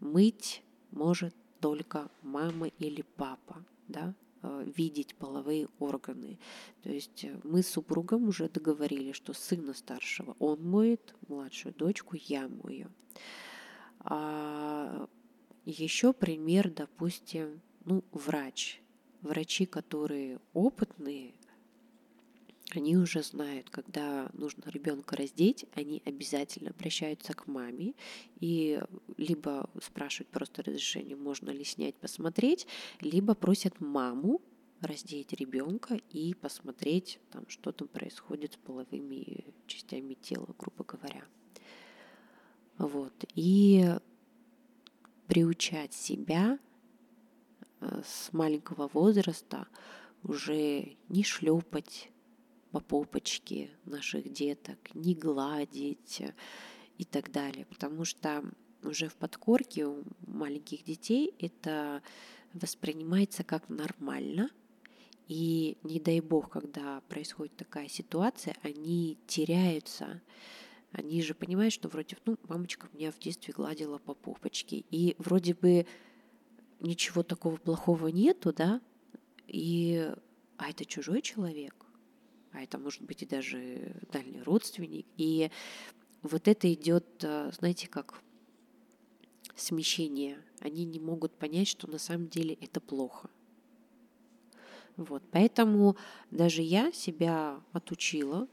Мыть 0.00 0.62
может 0.90 1.34
только 1.64 2.10
мама 2.20 2.66
или 2.78 3.00
папа, 3.16 3.64
да, 3.88 4.12
э, 4.42 4.70
видеть 4.76 5.14
половые 5.14 5.66
органы. 5.78 6.38
То 6.82 6.90
есть 6.90 7.24
э, 7.24 7.40
мы 7.42 7.62
с 7.62 7.68
супругом 7.68 8.28
уже 8.28 8.50
договорились, 8.50 9.16
что 9.16 9.32
сына 9.32 9.72
старшего 9.72 10.36
он 10.40 10.62
моет, 10.62 11.14
младшую 11.26 11.74
дочку 11.74 12.16
я 12.16 12.48
мою. 12.48 12.90
А 14.00 15.08
еще 15.64 16.12
пример, 16.12 16.70
допустим, 16.70 17.62
ну, 17.86 18.04
врач. 18.12 18.82
Врачи, 19.22 19.64
которые 19.64 20.40
опытные, 20.52 21.32
они 22.76 22.96
уже 22.96 23.22
знают, 23.22 23.70
когда 23.70 24.30
нужно 24.32 24.64
ребенка 24.70 25.16
раздеть, 25.16 25.66
они 25.74 26.02
обязательно 26.04 26.70
обращаются 26.70 27.32
к 27.34 27.46
маме 27.46 27.94
и 28.40 28.80
либо 29.16 29.68
спрашивают 29.82 30.28
просто 30.30 30.62
разрешение, 30.62 31.16
можно 31.16 31.50
ли 31.50 31.64
снять, 31.64 31.94
посмотреть, 31.96 32.66
либо 33.00 33.34
просят 33.34 33.80
маму 33.80 34.40
раздеть 34.80 35.32
ребенка 35.32 35.98
и 36.10 36.34
посмотреть, 36.34 37.18
там, 37.30 37.48
что 37.48 37.72
там 37.72 37.88
происходит 37.88 38.54
с 38.54 38.56
половыми 38.56 39.44
частями 39.66 40.14
тела, 40.14 40.48
грубо 40.58 40.84
говоря. 40.84 41.24
Вот. 42.78 43.12
И 43.34 43.94
приучать 45.26 45.94
себя 45.94 46.58
э, 47.80 48.02
с 48.04 48.32
маленького 48.32 48.88
возраста 48.88 49.66
уже 50.22 50.96
не 51.08 51.22
шлепать 51.22 52.10
по 52.74 52.80
попочке 52.80 53.70
наших 53.84 54.32
деток, 54.32 54.78
не 54.94 55.14
гладить 55.14 56.22
и 56.98 57.04
так 57.04 57.30
далее. 57.30 57.66
Потому 57.66 58.04
что 58.04 58.42
уже 58.82 59.08
в 59.08 59.14
подкорке 59.14 59.86
у 59.86 60.02
маленьких 60.26 60.82
детей 60.82 61.32
это 61.38 62.02
воспринимается 62.52 63.44
как 63.44 63.68
нормально. 63.68 64.50
И 65.28 65.78
не 65.84 66.00
дай 66.00 66.18
бог, 66.18 66.50
когда 66.50 67.00
происходит 67.02 67.56
такая 67.56 67.86
ситуация, 67.86 68.56
они 68.62 69.18
теряются. 69.28 70.20
Они 70.90 71.22
же 71.22 71.34
понимают, 71.34 71.72
что 71.72 71.88
вроде, 71.88 72.16
ну, 72.26 72.36
мамочка 72.48 72.88
меня 72.92 73.12
в 73.12 73.20
детстве 73.20 73.54
гладила 73.54 73.98
по 73.98 74.14
попочке. 74.14 74.84
И 74.90 75.14
вроде 75.18 75.54
бы 75.54 75.86
ничего 76.80 77.22
такого 77.22 77.56
плохого 77.56 78.08
нету, 78.08 78.52
да, 78.52 78.80
и 79.46 80.12
а 80.56 80.70
это 80.70 80.84
чужой 80.84 81.22
человек 81.22 81.83
а 82.54 82.62
это 82.62 82.78
может 82.78 83.02
быть 83.02 83.22
и 83.22 83.26
даже 83.26 83.96
дальний 84.12 84.42
родственник. 84.42 85.06
И 85.16 85.50
вот 86.22 86.48
это 86.48 86.72
идет, 86.72 87.04
э, 87.22 87.50
знаете, 87.52 87.88
как 87.88 88.14
смещение. 89.56 90.38
Они 90.60 90.84
не 90.84 91.00
могут 91.00 91.32
понять, 91.36 91.68
что 91.68 91.90
на 91.90 91.98
самом 91.98 92.28
деле 92.28 92.54
это 92.60 92.80
плохо. 92.80 93.28
Вот, 94.96 95.22
поэтому 95.32 95.96
даже 96.30 96.62
я 96.62 96.92
себя 96.92 97.60
отучила 97.72 98.48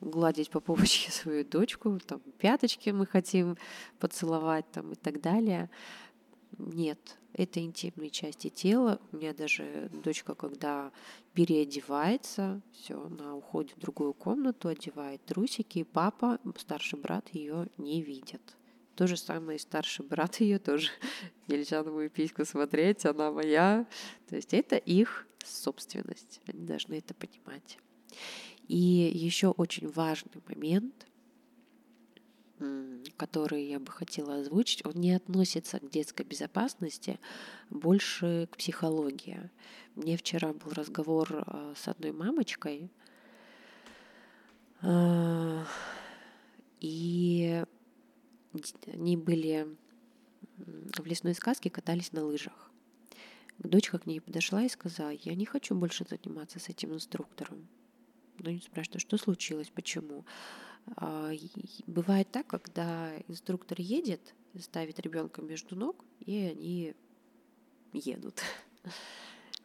гладить 0.00 0.50
по 0.50 0.60
попочке 0.60 1.10
свою 1.12 1.44
дочку, 1.44 1.98
там 2.00 2.20
пяточки 2.38 2.90
мы 2.90 3.06
хотим 3.06 3.56
поцеловать 3.98 4.70
там 4.72 4.92
и 4.92 4.94
так 4.96 5.20
далее. 5.20 5.70
Нет, 6.56 7.17
это 7.32 7.60
интимные 7.60 8.10
части 8.10 8.48
тела. 8.48 9.00
У 9.12 9.16
меня 9.16 9.32
даже 9.32 9.90
дочка, 9.92 10.34
когда 10.34 10.92
переодевается, 11.34 12.60
все, 12.72 13.00
она 13.00 13.34
уходит 13.34 13.76
в 13.76 13.80
другую 13.80 14.14
комнату, 14.14 14.68
одевает 14.68 15.24
трусики, 15.24 15.80
и 15.80 15.84
папа, 15.84 16.38
старший 16.56 16.98
брат 16.98 17.28
ее 17.32 17.68
не 17.76 18.02
видит. 18.02 18.56
То 18.96 19.06
же 19.06 19.16
самое 19.16 19.56
и 19.56 19.60
старший 19.60 20.04
брат 20.04 20.36
ее 20.40 20.58
тоже. 20.58 20.90
Нельзя 21.46 21.82
на 21.82 21.92
мою 21.92 22.10
письку 22.10 22.44
смотреть, 22.44 23.04
она 23.06 23.30
моя. 23.30 23.86
То 24.28 24.36
есть 24.36 24.52
это 24.52 24.76
их 24.76 25.26
собственность. 25.44 26.40
Они 26.46 26.66
должны 26.66 26.94
это 26.94 27.14
понимать. 27.14 27.78
И 28.66 28.76
еще 28.76 29.48
очень 29.48 29.88
важный 29.88 30.42
момент– 30.46 31.06
который 33.16 33.64
я 33.64 33.78
бы 33.78 33.90
хотела 33.92 34.36
озвучить, 34.36 34.84
он 34.84 34.94
не 34.94 35.12
относится 35.12 35.78
к 35.78 35.90
детской 35.90 36.24
безопасности, 36.24 37.18
больше 37.70 38.48
к 38.50 38.56
психологии. 38.56 39.50
Мне 39.94 40.16
вчера 40.16 40.52
был 40.52 40.72
разговор 40.72 41.44
а, 41.46 41.74
с 41.76 41.88
одной 41.88 42.12
мамочкой, 42.12 42.90
а, 44.80 45.64
и 46.80 47.64
они 48.86 49.16
были 49.16 49.66
в 50.56 51.06
лесной 51.06 51.34
сказке, 51.34 51.70
катались 51.70 52.12
на 52.12 52.24
лыжах. 52.24 52.70
Дочка 53.58 53.98
к 53.98 54.06
ней 54.06 54.20
подошла 54.20 54.62
и 54.62 54.68
сказала, 54.68 55.10
я 55.10 55.34
не 55.34 55.44
хочу 55.44 55.74
больше 55.74 56.04
заниматься 56.08 56.60
с 56.60 56.68
этим 56.68 56.94
инструктором. 56.94 57.68
Ну, 58.38 58.50
не 58.50 58.60
спрашивает, 58.60 59.00
что 59.00 59.18
случилось, 59.18 59.70
почему. 59.74 60.24
А, 60.96 61.30
бывает 61.86 62.30
так, 62.30 62.46
когда 62.46 63.16
инструктор 63.28 63.80
едет, 63.80 64.34
ставит 64.58 64.98
ребенка 65.00 65.42
между 65.42 65.76
ног, 65.76 66.04
и 66.20 66.36
они 66.38 66.94
едут. 67.92 68.42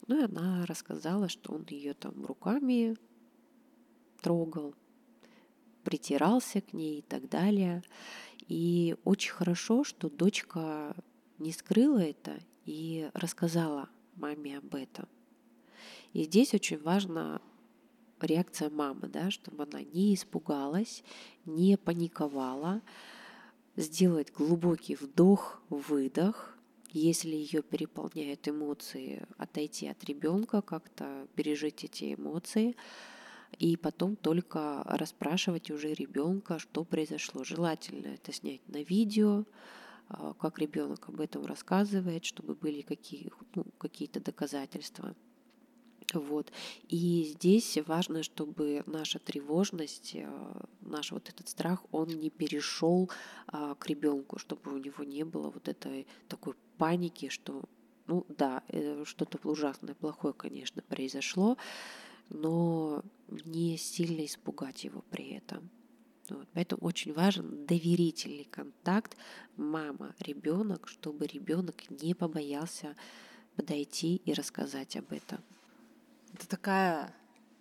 Ну 0.07 0.19
и 0.19 0.25
она 0.25 0.65
рассказала, 0.65 1.29
что 1.29 1.53
он 1.53 1.65
ее 1.69 1.93
там 1.93 2.25
руками 2.25 2.97
трогал, 4.21 4.75
притирался 5.85 6.59
к 6.59 6.73
ней 6.73 6.99
и 6.99 7.01
так 7.01 7.29
далее. 7.29 7.83
И 8.49 8.97
очень 9.05 9.31
хорошо, 9.31 9.85
что 9.85 10.09
дочка 10.09 10.93
не 11.39 11.53
скрыла 11.53 11.99
это 11.99 12.37
и 12.65 13.09
рассказала 13.13 13.87
маме 14.15 14.57
об 14.57 14.75
этом. 14.75 15.07
И 16.11 16.23
здесь 16.23 16.53
очень 16.53 16.79
важно 16.79 17.41
реакция 18.25 18.69
мамы, 18.69 19.07
да, 19.07 19.31
чтобы 19.31 19.63
она 19.63 19.81
не 19.81 20.13
испугалась, 20.15 21.03
не 21.45 21.77
паниковала, 21.77 22.81
сделать 23.75 24.31
глубокий 24.31 24.95
вдох, 24.95 25.61
выдох, 25.69 26.57
если 26.91 27.35
ее 27.35 27.63
переполняют 27.63 28.47
эмоции, 28.47 29.25
отойти 29.37 29.87
от 29.87 30.03
ребенка, 30.03 30.61
как-то 30.61 31.27
пережить 31.35 31.83
эти 31.83 32.13
эмоции, 32.13 32.75
и 33.57 33.77
потом 33.77 34.15
только 34.15 34.83
расспрашивать 34.85 35.71
уже 35.71 35.93
ребенка, 35.93 36.59
что 36.59 36.83
произошло. 36.83 37.43
Желательно 37.43 38.07
это 38.07 38.31
снять 38.31 38.61
на 38.67 38.83
видео, 38.83 39.45
а, 40.09 40.33
как 40.33 40.59
ребенок 40.59 41.09
об 41.09 41.19
этом 41.19 41.45
рассказывает, 41.45 42.25
чтобы 42.25 42.55
были 42.55 42.81
какие, 42.81 43.31
ну, 43.55 43.65
какие-то 43.77 44.19
доказательства. 44.19 45.15
Вот. 46.13 46.51
И 46.87 47.33
здесь 47.33 47.77
важно, 47.85 48.23
чтобы 48.23 48.83
наша 48.85 49.19
тревожность, 49.19 50.11
э, 50.15 50.61
наш 50.81 51.11
вот 51.11 51.29
этот 51.29 51.49
страх, 51.49 51.83
он 51.91 52.07
не 52.07 52.29
перешел 52.29 53.09
а, 53.47 53.75
к 53.75 53.87
ребенку, 53.87 54.37
чтобы 54.37 54.73
у 54.73 54.77
него 54.77 55.03
не 55.03 55.23
было 55.23 55.49
вот 55.49 55.67
этой 55.67 56.07
такой 56.27 56.53
паники, 56.77 57.29
что, 57.29 57.63
ну 58.07 58.25
да, 58.29 58.63
э, 58.67 59.03
что-то 59.05 59.39
ужасное, 59.47 59.95
плохое, 59.95 60.33
конечно, 60.33 60.81
произошло, 60.81 61.57
но 62.29 63.03
не 63.29 63.77
сильно 63.77 64.25
испугать 64.25 64.83
его 64.83 65.03
при 65.09 65.31
этом. 65.31 65.69
Вот. 66.29 66.47
Поэтому 66.53 66.81
очень 66.83 67.13
важен 67.13 67.65
доверительный 67.65 68.45
контакт 68.45 69.17
мама, 69.57 70.15
ребенок, 70.19 70.87
чтобы 70.87 71.27
ребенок 71.27 71.89
не 71.89 72.13
побоялся 72.13 72.95
подойти 73.55 74.15
и 74.17 74.33
рассказать 74.33 74.95
об 74.95 75.11
этом. 75.11 75.39
Это 76.33 76.47
такая 76.47 77.13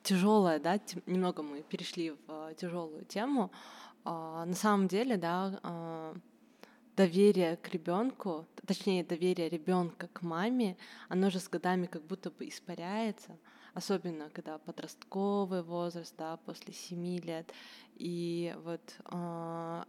тяжелая, 0.03 0.59
да, 0.59 0.81
немного 1.07 1.43
мы 1.43 1.63
перешли 1.63 2.13
в 2.13 2.19
а, 2.29 2.55
тяжелую 2.55 3.05
тему. 3.05 3.53
А, 4.05 4.45
на 4.45 4.55
самом 4.55 4.89
деле, 4.89 5.17
да, 5.17 5.61
а, 5.63 6.15
доверие 6.97 7.57
к 7.57 7.69
ребенку, 7.69 8.47
точнее 8.67 9.05
доверие 9.05 9.49
ребенка 9.49 10.09
к 10.13 10.23
маме, 10.23 10.77
оно 11.09 11.31
же 11.31 11.39
с 11.39 11.49
годами 11.49 11.87
как 11.87 12.03
будто 12.05 12.31
бы 12.31 12.49
испаряется, 12.49 13.39
особенно 13.75 14.31
когда 14.31 14.59
подростковый 14.59 15.63
возраст, 15.63 16.15
да, 16.17 16.37
после 16.39 16.73
семи 16.73 17.21
лет. 17.21 17.53
И 17.95 18.55
вот 18.65 18.97
э, 19.11 19.85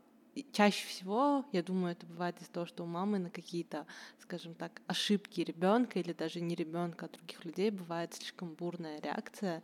чаще 0.52 0.88
всего, 0.88 1.46
я 1.52 1.64
думаю, 1.64 1.94
это 1.94 2.06
бывает 2.06 2.42
из-за 2.42 2.52
того, 2.52 2.66
что 2.66 2.84
у 2.84 2.88
мамы 2.88 3.20
на 3.20 3.30
какие-то, 3.30 3.86
скажем 4.20 4.56
так, 4.56 4.82
ошибки 4.88 5.42
ребенка 5.42 6.00
или 6.00 6.14
даже 6.14 6.42
не 6.42 6.56
ребенка, 6.56 7.06
а 7.06 7.10
других 7.10 7.46
людей 7.46 7.70
бывает 7.70 8.14
слишком 8.14 8.54
бурная 8.54 9.00
реакция. 9.00 9.64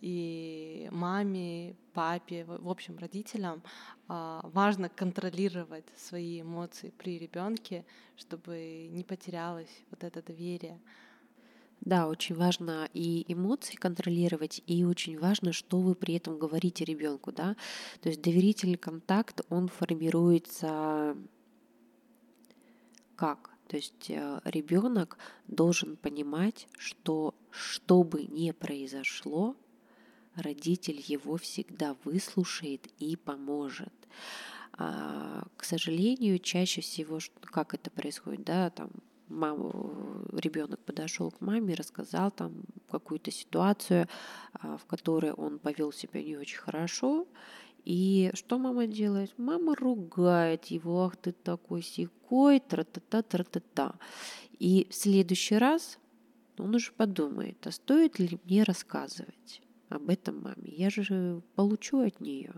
И 0.00 0.88
маме, 0.92 1.74
папе, 1.94 2.44
в 2.44 2.68
общем, 2.68 2.98
родителям 2.98 3.62
а, 4.08 4.42
важно 4.44 4.90
контролировать 4.90 5.86
свои 5.96 6.42
эмоции 6.42 6.90
при 6.90 7.18
ребенке, 7.18 7.84
чтобы 8.14 8.88
не 8.90 9.04
потерялось 9.04 9.84
вот 9.90 10.04
это 10.04 10.22
доверие. 10.22 10.80
Да, 11.86 12.08
очень 12.08 12.34
важно 12.34 12.90
и 12.94 13.24
эмоции 13.28 13.76
контролировать, 13.76 14.60
и 14.66 14.84
очень 14.84 15.16
важно, 15.20 15.52
что 15.52 15.78
вы 15.78 15.94
при 15.94 16.14
этом 16.14 16.36
говорите 16.36 16.84
ребенку, 16.84 17.30
да. 17.30 17.54
То 18.00 18.08
есть 18.08 18.20
доверительный 18.20 18.76
контакт, 18.76 19.42
он 19.50 19.68
формируется 19.68 21.16
как? 23.14 23.50
То 23.68 23.76
есть 23.76 24.10
э, 24.10 24.40
ребенок 24.44 25.16
должен 25.46 25.96
понимать, 25.96 26.66
что 26.76 27.36
что 27.50 28.02
бы 28.02 28.24
ни 28.24 28.50
произошло, 28.50 29.54
родитель 30.34 31.00
его 31.06 31.36
всегда 31.36 31.96
выслушает 32.02 32.88
и 32.98 33.14
поможет. 33.14 33.94
А, 34.72 35.44
к 35.56 35.62
сожалению, 35.62 36.40
чаще 36.40 36.80
всего, 36.80 37.20
как 37.42 37.74
это 37.74 37.92
происходит, 37.92 38.44
да, 38.44 38.70
там 38.70 38.90
маму, 39.28 40.24
ребенок 40.32 40.80
подошел 40.80 41.30
к 41.30 41.40
маме, 41.40 41.74
рассказал 41.74 42.30
там 42.30 42.64
какую-то 42.90 43.30
ситуацию, 43.30 44.08
а, 44.52 44.76
в 44.76 44.84
которой 44.86 45.32
он 45.32 45.58
повел 45.58 45.92
себя 45.92 46.22
не 46.22 46.36
очень 46.36 46.58
хорошо. 46.58 47.26
И 47.84 48.30
что 48.34 48.58
мама 48.58 48.86
делает? 48.86 49.32
Мама 49.38 49.76
ругает 49.76 50.66
его, 50.66 51.04
ах 51.04 51.16
ты 51.16 51.32
такой 51.32 51.82
секой, 51.82 52.60
тра-та-та, 52.60 53.22
тра-та-та. 53.22 53.94
И 54.58 54.88
в 54.90 54.94
следующий 54.94 55.56
раз 55.56 55.98
он 56.58 56.74
уже 56.74 56.92
подумает, 56.92 57.64
а 57.66 57.70
стоит 57.70 58.18
ли 58.18 58.40
мне 58.44 58.64
рассказывать 58.64 59.62
об 59.88 60.08
этом 60.08 60.42
маме? 60.42 60.72
Я 60.72 60.90
же 60.90 61.42
получу 61.54 62.00
от 62.00 62.20
нее. 62.20 62.52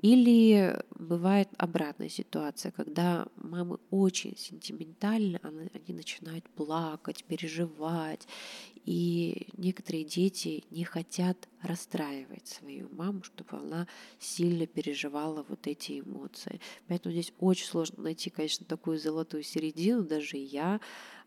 Или 0.00 0.78
бывает 0.98 1.48
обратная 1.56 2.08
ситуация, 2.08 2.72
когда 2.72 3.26
мамы 3.36 3.78
очень 3.90 4.36
сентиментальны, 4.36 5.40
они 5.42 5.94
начинают 5.94 6.48
плакать, 6.50 7.24
переживать, 7.24 8.28
и 8.84 9.46
некоторые 9.56 10.04
дети 10.04 10.64
не 10.70 10.84
хотят 10.84 11.48
расстраивать 11.62 12.46
свою 12.46 12.88
маму, 12.92 13.22
чтобы 13.22 13.56
она 13.56 13.88
сильно 14.18 14.66
переживала 14.66 15.44
вот 15.48 15.66
эти 15.66 16.00
эмоции. 16.00 16.60
Поэтому 16.86 17.12
здесь 17.12 17.32
очень 17.38 17.66
сложно 17.66 18.02
найти, 18.02 18.28
конечно, 18.28 18.66
такую 18.66 18.98
золотую 18.98 19.42
середину. 19.42 20.02
Даже 20.04 20.36
я 20.36 20.80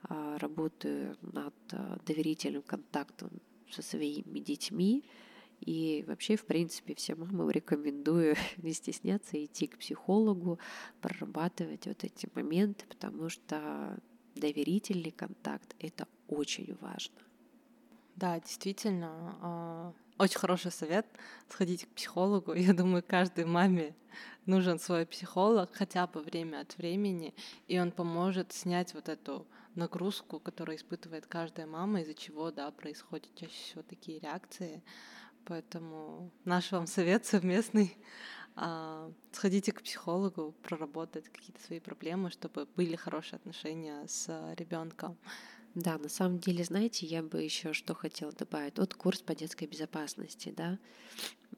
а, 0.03 0.37
работаю 0.37 1.17
над 1.21 1.55
а, 1.71 1.97
доверительным 2.05 2.61
контактом 2.61 3.31
со 3.71 3.81
своими 3.81 4.39
детьми, 4.39 5.03
и 5.59 6.03
вообще, 6.07 6.35
в 6.35 6.45
принципе, 6.45 6.95
всем 6.95 7.19
мамам 7.19 7.49
рекомендую 7.49 8.35
не 8.57 8.73
стесняться 8.73 9.43
идти 9.43 9.67
к 9.67 9.77
психологу, 9.77 10.59
прорабатывать 11.01 11.87
вот 11.87 12.03
эти 12.03 12.29
моменты, 12.33 12.85
потому 12.87 13.29
что 13.29 13.99
доверительный 14.35 15.11
контакт— 15.11 15.75
это 15.79 16.07
очень 16.27 16.77
важно. 16.81 17.17
Да, 18.15 18.39
действительно, 18.39 19.37
а, 19.41 19.93
очень 20.17 20.39
хороший 20.39 20.71
совет 20.71 21.05
сходить 21.47 21.85
к 21.85 21.89
психологу. 21.89 22.53
Я 22.55 22.73
думаю, 22.73 23.03
каждой 23.07 23.45
маме 23.45 23.95
нужен 24.45 24.79
свой 24.79 25.05
психолог 25.05 25.69
хотя 25.73 26.07
бы 26.07 26.21
время 26.21 26.61
от 26.61 26.77
времени, 26.77 27.35
и 27.67 27.79
он 27.79 27.91
поможет 27.91 28.53
снять 28.53 28.93
вот 28.93 29.09
эту 29.09 29.45
нагрузку, 29.75 30.39
которую 30.39 30.77
испытывает 30.77 31.27
каждая 31.27 31.67
мама, 31.67 32.01
из-за 32.01 32.15
чего, 32.15 32.49
да, 32.51 32.71
происходят 32.71 33.29
чаще 33.35 33.53
всего 33.53 33.83
такие 33.83 34.19
реакции. 34.19 34.83
Поэтому 35.47 36.29
наш 36.43 36.71
вам 36.73 36.87
совет 36.87 37.25
совместный. 37.25 37.97
А, 38.55 39.11
сходите 39.31 39.71
к 39.71 39.81
психологу, 39.81 40.53
проработать 40.61 41.29
какие-то 41.29 41.63
свои 41.63 41.79
проблемы, 41.79 42.31
чтобы 42.31 42.67
были 42.75 42.95
хорошие 42.95 43.37
отношения 43.37 44.05
с 44.07 44.27
ребенком. 44.57 45.17
Да, 45.73 45.97
на 45.99 46.09
самом 46.09 46.39
деле, 46.39 46.63
знаете, 46.63 47.05
я 47.05 47.23
бы 47.23 47.41
еще 47.41 47.71
что 47.71 47.93
хотела 47.93 48.31
добавить. 48.33 48.77
Вот 48.77 48.93
курс 48.95 49.21
по 49.21 49.35
детской 49.35 49.67
безопасности, 49.67 50.53
да. 50.55 50.79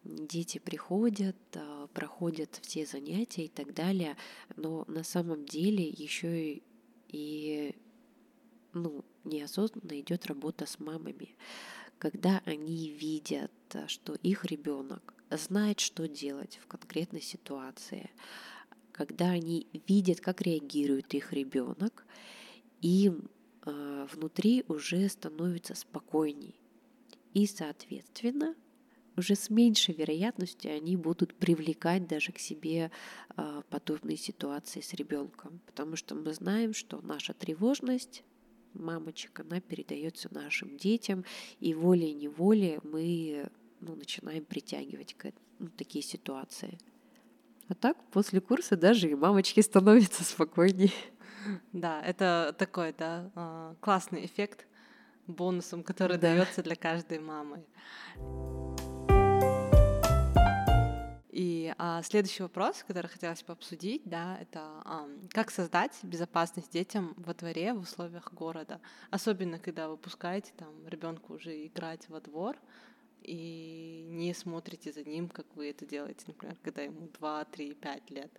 Дети 0.03 0.59
приходят, 0.59 1.37
а, 1.55 1.87
проходят 1.87 2.59
все 2.61 2.85
занятия 2.85 3.45
и 3.45 3.49
так 3.49 3.73
далее, 3.73 4.17
но 4.55 4.85
на 4.87 5.03
самом 5.03 5.45
деле 5.45 5.87
еще 5.87 6.53
и, 6.53 6.63
и 7.07 7.75
ну, 8.73 9.03
неосознанно 9.23 9.99
идет 9.99 10.27
работа 10.27 10.67
с 10.67 10.79
мамами 10.79 11.35
когда 11.99 12.41
они 12.45 12.89
видят, 12.89 13.51
э, 13.75 13.87
что 13.87 14.13
их 14.15 14.45
ребенок 14.45 15.13
знает, 15.29 15.79
что 15.79 16.07
делать 16.07 16.59
в 16.61 16.67
конкретной 16.67 17.21
ситуации, 17.21 18.09
когда 18.91 19.29
они 19.29 19.67
видят, 19.87 20.19
как 20.21 20.41
реагирует 20.41 21.13
их 21.13 21.31
ребенок, 21.33 22.05
им 22.81 23.29
э, 23.65 24.07
внутри 24.11 24.63
уже 24.67 25.07
становится 25.09 25.75
спокойней. 25.75 26.59
И, 27.33 27.45
соответственно, 27.45 28.55
уже 29.15 29.35
с 29.35 29.49
меньшей 29.49 29.93
вероятностью 29.93 30.73
они 30.73 30.95
будут 30.95 31.35
привлекать 31.35 32.07
даже 32.07 32.31
к 32.31 32.39
себе 32.39 32.91
э, 33.35 33.61
подобные 33.69 34.17
ситуации 34.17 34.81
с 34.81 34.93
ребенком, 34.93 35.61
потому 35.65 35.95
что 35.95 36.15
мы 36.15 36.33
знаем, 36.33 36.73
что 36.73 37.01
наша 37.01 37.33
тревожность 37.33 38.23
мамочек, 38.73 39.39
она 39.39 39.59
передается 39.59 40.33
нашим 40.33 40.77
детям, 40.77 41.25
и 41.59 41.73
волей-неволей 41.73 42.79
мы 42.83 43.49
ну, 43.81 43.95
начинаем 43.95 44.45
притягивать 44.45 45.13
к, 45.15 45.31
ну, 45.59 45.69
такие 45.69 46.03
ситуации. 46.03 46.77
А 47.67 47.75
так, 47.75 47.97
после 48.11 48.41
курса 48.41 48.75
даже 48.75 49.09
и 49.09 49.15
мамочки 49.15 49.59
становятся 49.59 50.23
спокойнее. 50.23 50.91
Да, 51.71 52.01
это 52.01 52.55
такой, 52.57 52.93
да, 52.97 53.31
а, 53.35 53.75
классный 53.79 54.25
эффект 54.25 54.65
бонусом, 55.27 55.83
который 55.83 56.17
да. 56.17 56.33
дается 56.33 56.63
для 56.63 56.75
каждой 56.75 57.19
мамы. 57.19 57.63
И 61.31 61.73
а, 61.77 62.01
следующий 62.01 62.43
вопрос, 62.43 62.83
который 62.85 63.07
хотелось 63.07 63.43
бы 63.43 63.53
обсудить, 63.53 64.01
да, 64.03 64.37
это 64.41 64.59
а, 64.83 65.07
как 65.29 65.51
создать 65.51 65.97
безопасность 66.03 66.73
детям 66.73 67.13
во 67.17 67.33
дворе 67.33 67.73
в 67.73 67.79
условиях 67.79 68.33
города, 68.33 68.81
особенно 69.09 69.59
когда 69.59 69.87
вы 69.87 69.95
пускаете 69.95 70.51
там 70.57 70.87
ребенку 70.87 71.35
уже 71.35 71.67
играть 71.67 72.09
во 72.09 72.19
двор 72.19 72.57
и 73.23 74.05
не 74.09 74.33
смотрите 74.33 74.91
за 74.91 75.03
ним, 75.03 75.29
как 75.29 75.45
вы 75.55 75.69
это 75.69 75.85
делаете, 75.85 76.25
например, 76.27 76.57
когда 76.61 76.81
ему 76.81 77.09
2, 77.19 77.45
3, 77.45 77.73
5 77.73 78.09
лет. 78.11 78.31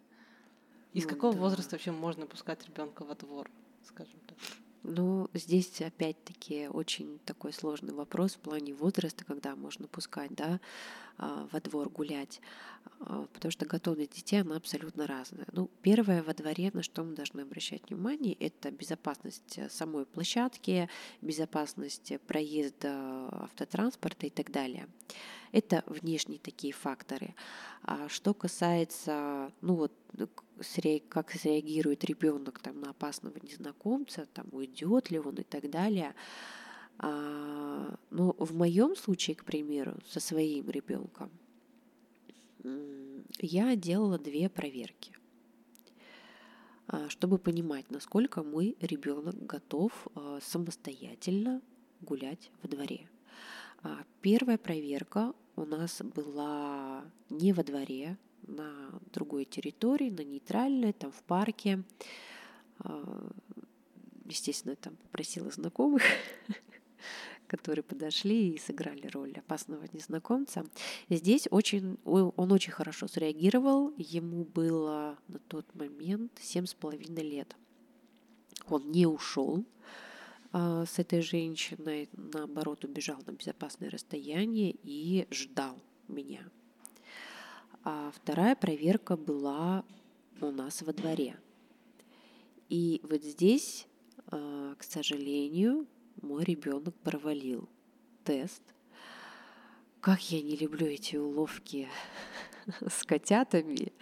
Из 0.92 1.04
ну, 1.04 1.10
какого 1.10 1.34
да. 1.34 1.40
возраста 1.40 1.76
вообще 1.76 1.92
можно 1.92 2.26
пускать 2.26 2.66
ребенка 2.66 3.04
во 3.04 3.14
двор, 3.14 3.50
скажем 3.84 4.20
так? 4.26 4.36
Ну, 4.82 5.28
здесь 5.34 5.80
опять-таки 5.82 6.68
очень 6.68 7.18
такой 7.26 7.52
сложный 7.52 7.92
вопрос 7.92 8.34
в 8.34 8.38
плане 8.38 8.72
возраста, 8.72 9.24
когда 9.24 9.54
можно 9.54 9.86
пускать, 9.86 10.34
да, 10.34 10.58
во 11.52 11.60
двор 11.60 11.88
гулять, 11.90 12.40
а, 13.00 13.26
потому 13.32 13.52
что 13.52 13.66
готовность 13.66 14.12
детей, 14.12 14.40
она 14.40 14.56
абсолютно 14.56 15.06
разная. 15.06 15.46
Ну, 15.52 15.70
первое 15.82 16.22
во 16.22 16.34
дворе, 16.34 16.70
на 16.72 16.82
что 16.82 17.02
мы 17.02 17.14
должны 17.14 17.42
обращать 17.42 17.88
внимание, 17.88 18.34
это 18.34 18.70
безопасность 18.70 19.58
э, 19.58 19.68
самой 19.68 20.06
площадки, 20.06 20.88
безопасность 21.20 22.12
проезда 22.26 23.28
автотранспорта 23.32 24.26
и 24.26 24.30
так 24.30 24.50
далее. 24.50 24.88
Это 25.52 25.82
внешние 25.86 26.38
такие 26.38 26.72
факторы. 26.72 27.34
А 27.82 28.08
что 28.08 28.34
касается, 28.34 29.52
ну 29.60 29.74
вот, 29.74 29.92
как 31.08 31.32
среагирует 31.32 32.04
ребенок 32.04 32.60
там, 32.60 32.80
на 32.80 32.90
опасного 32.90 33.36
незнакомца, 33.42 34.26
там, 34.32 34.46
уйдет 34.52 35.10
ли 35.10 35.18
он 35.18 35.34
и 35.36 35.42
так 35.42 35.70
далее. 35.70 36.14
А, 37.02 37.96
но 38.10 38.34
в 38.38 38.54
моем 38.54 38.94
случае, 38.94 39.34
к 39.34 39.44
примеру, 39.44 39.96
со 40.06 40.20
своим 40.20 40.68
ребенком, 40.68 41.30
я 43.38 43.74
делала 43.74 44.18
две 44.18 44.50
проверки, 44.50 45.16
а, 46.86 47.08
чтобы 47.08 47.38
понимать, 47.38 47.90
насколько 47.90 48.42
мой 48.42 48.76
ребенок 48.80 49.34
готов 49.46 50.08
а, 50.14 50.40
самостоятельно 50.42 51.62
гулять 52.02 52.50
во 52.62 52.68
дворе. 52.68 53.08
А, 53.82 54.04
первая 54.20 54.58
проверка 54.58 55.32
у 55.56 55.64
нас 55.64 56.02
была 56.02 57.02
не 57.30 57.54
во 57.54 57.64
дворе, 57.64 58.18
на 58.42 59.00
другой 59.12 59.46
территории, 59.46 60.10
на 60.10 60.24
нейтральной, 60.24 60.92
там 60.92 61.12
в 61.12 61.22
парке. 61.22 61.84
Естественно, 64.24 64.74
там 64.76 64.96
попросила 64.96 65.50
знакомых 65.50 66.02
которые 67.46 67.82
подошли 67.82 68.54
и 68.54 68.58
сыграли 68.58 69.06
роль 69.08 69.32
опасного 69.32 69.84
незнакомца. 69.92 70.64
Здесь 71.08 71.48
очень, 71.50 71.98
он 72.04 72.52
очень 72.52 72.72
хорошо 72.72 73.08
среагировал. 73.08 73.92
Ему 73.96 74.44
было 74.44 75.18
на 75.28 75.38
тот 75.40 75.66
момент 75.74 76.32
семь 76.40 76.66
с 76.66 76.74
половиной 76.74 77.22
лет. 77.22 77.56
Он 78.68 78.90
не 78.92 79.06
ушел 79.06 79.64
а, 80.52 80.84
с 80.84 80.98
этой 80.98 81.22
женщиной, 81.22 82.08
наоборот, 82.12 82.84
убежал 82.84 83.18
на 83.26 83.32
безопасное 83.32 83.90
расстояние 83.90 84.76
и 84.82 85.26
ждал 85.30 85.78
меня. 86.08 86.48
А 87.84 88.12
вторая 88.14 88.56
проверка 88.56 89.16
была 89.16 89.84
у 90.40 90.50
нас 90.50 90.82
во 90.82 90.92
дворе. 90.92 91.36
И 92.68 93.00
вот 93.04 93.22
здесь, 93.22 93.86
а, 94.26 94.74
к 94.76 94.82
сожалению, 94.82 95.86
мой 96.22 96.44
ребенок 96.44 96.94
провалил 96.96 97.68
тест. 98.24 98.62
Как 100.00 100.20
я 100.30 100.40
не 100.42 100.56
люблю 100.56 100.86
эти 100.86 101.16
уловки 101.16 101.88
с 102.80 103.04
котятами. 103.04 103.92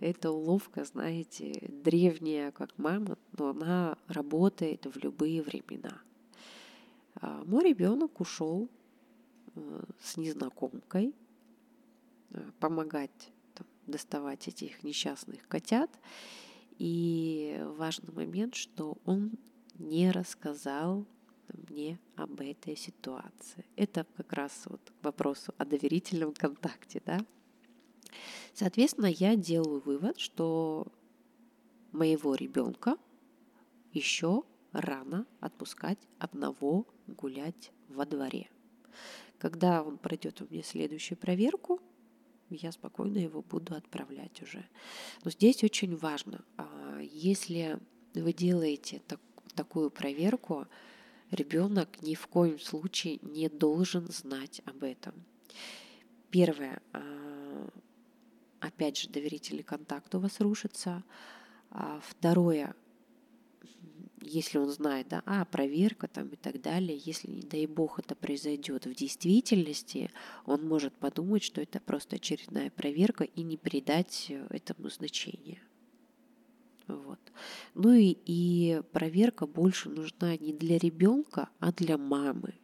Эта 0.00 0.30
уловка, 0.30 0.84
знаете, 0.84 1.68
древняя, 1.68 2.50
как 2.50 2.76
мама, 2.78 3.18
но 3.38 3.50
она 3.50 3.98
работает 4.08 4.86
в 4.86 4.98
любые 4.98 5.42
времена. 5.42 6.00
А 7.16 7.42
мой 7.44 7.64
ребенок 7.64 8.20
ушел 8.20 8.68
э, 9.54 9.84
с 10.00 10.16
незнакомкой 10.16 11.14
э, 12.30 12.50
помогать 12.58 13.30
там, 13.54 13.66
доставать 13.86 14.48
этих 14.48 14.82
несчастных 14.82 15.46
котят. 15.46 15.90
И 16.78 17.62
важный 17.76 18.12
момент, 18.12 18.54
что 18.54 18.96
он 19.04 19.32
не 19.78 20.10
рассказал 20.10 21.06
мне 21.52 21.98
об 22.16 22.40
этой 22.40 22.76
ситуации. 22.76 23.64
Это 23.76 24.06
как 24.16 24.32
раз 24.32 24.64
вот 24.66 24.80
к 24.90 25.04
вопросу 25.04 25.54
о 25.58 25.64
доверительном 25.64 26.32
контакте, 26.32 27.02
да. 27.04 27.24
Соответственно, 28.54 29.06
я 29.06 29.36
делаю 29.36 29.80
вывод, 29.80 30.18
что 30.18 30.86
моего 31.92 32.34
ребенка 32.34 32.96
еще 33.92 34.44
рано 34.72 35.26
отпускать 35.40 35.98
одного 36.18 36.86
гулять 37.06 37.72
во 37.88 38.06
дворе. 38.06 38.50
Когда 39.38 39.82
он 39.82 39.98
пройдет 39.98 40.40
у 40.40 40.46
меня 40.50 40.62
следующую 40.62 41.18
проверку, 41.18 41.80
я 42.48 42.70
спокойно 42.72 43.18
его 43.18 43.42
буду 43.42 43.74
отправлять 43.74 44.42
уже. 44.42 44.64
Но 45.24 45.30
здесь 45.30 45.64
очень 45.64 45.96
важно, 45.96 46.44
а, 46.56 47.00
если 47.00 47.78
вы 48.14 48.32
делаете 48.32 49.02
так, 49.06 49.20
такую 49.54 49.90
проверку, 49.90 50.66
ребенок 51.32 52.02
ни 52.02 52.14
в 52.14 52.26
коем 52.26 52.58
случае 52.58 53.18
не 53.22 53.48
должен 53.48 54.06
знать 54.08 54.60
об 54.64 54.82
этом. 54.82 55.14
Первое, 56.30 56.80
а, 56.92 57.68
опять 58.60 58.98
же, 58.98 59.08
доверительный 59.08 59.62
контакт 59.62 60.14
у 60.14 60.20
вас 60.20 60.40
рушится. 60.40 61.02
А 61.70 62.00
второе, 62.02 62.74
если 64.20 64.58
он 64.58 64.70
знает, 64.70 65.08
да, 65.08 65.22
а, 65.26 65.44
проверка 65.44 66.06
там 66.06 66.28
и 66.28 66.36
так 66.36 66.60
далее, 66.60 67.00
если, 67.04 67.30
не 67.30 67.42
дай 67.42 67.66
бог, 67.66 67.98
это 67.98 68.14
произойдет 68.14 68.86
в 68.86 68.94
действительности, 68.94 70.10
он 70.44 70.66
может 70.66 70.94
подумать, 70.94 71.42
что 71.42 71.60
это 71.60 71.80
просто 71.80 72.16
очередная 72.16 72.70
проверка 72.70 73.24
и 73.24 73.42
не 73.42 73.56
придать 73.56 74.32
этому 74.50 74.90
значения. 74.90 75.60
Вот. 76.96 77.18
Ну 77.74 77.92
и, 77.92 78.16
и 78.24 78.82
проверка 78.92 79.46
больше 79.46 79.88
нужна 79.88 80.36
не 80.36 80.52
для 80.52 80.78
ребенка, 80.78 81.48
а 81.58 81.72
для 81.72 81.98
мамы, 81.98 82.54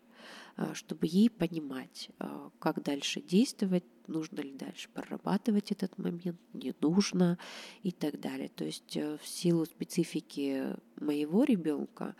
а, 0.57 0.74
чтобы 0.74 1.07
ей 1.07 1.31
понимать, 1.31 2.11
а, 2.18 2.51
как 2.59 2.83
дальше 2.83 3.20
действовать, 3.20 3.85
нужно 4.09 4.41
ли 4.41 4.53
дальше 4.53 4.89
прорабатывать 4.93 5.70
этот 5.70 5.97
момент, 5.99 6.41
не 6.53 6.74
нужно 6.81 7.39
и 7.83 7.93
так 7.93 8.20
далее. 8.20 8.49
То 8.49 8.64
есть 8.64 8.97
э, 8.97 9.18
в 9.22 9.26
силу 9.26 9.66
специфики 9.66 10.76
моего 10.97 11.45
ребенка 11.45 12.16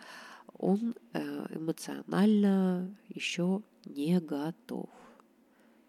он 0.53 0.95
э, 1.13 1.47
эмоционально 1.55 2.95
еще 3.07 3.63
не 3.85 4.19
готов. 4.19 4.89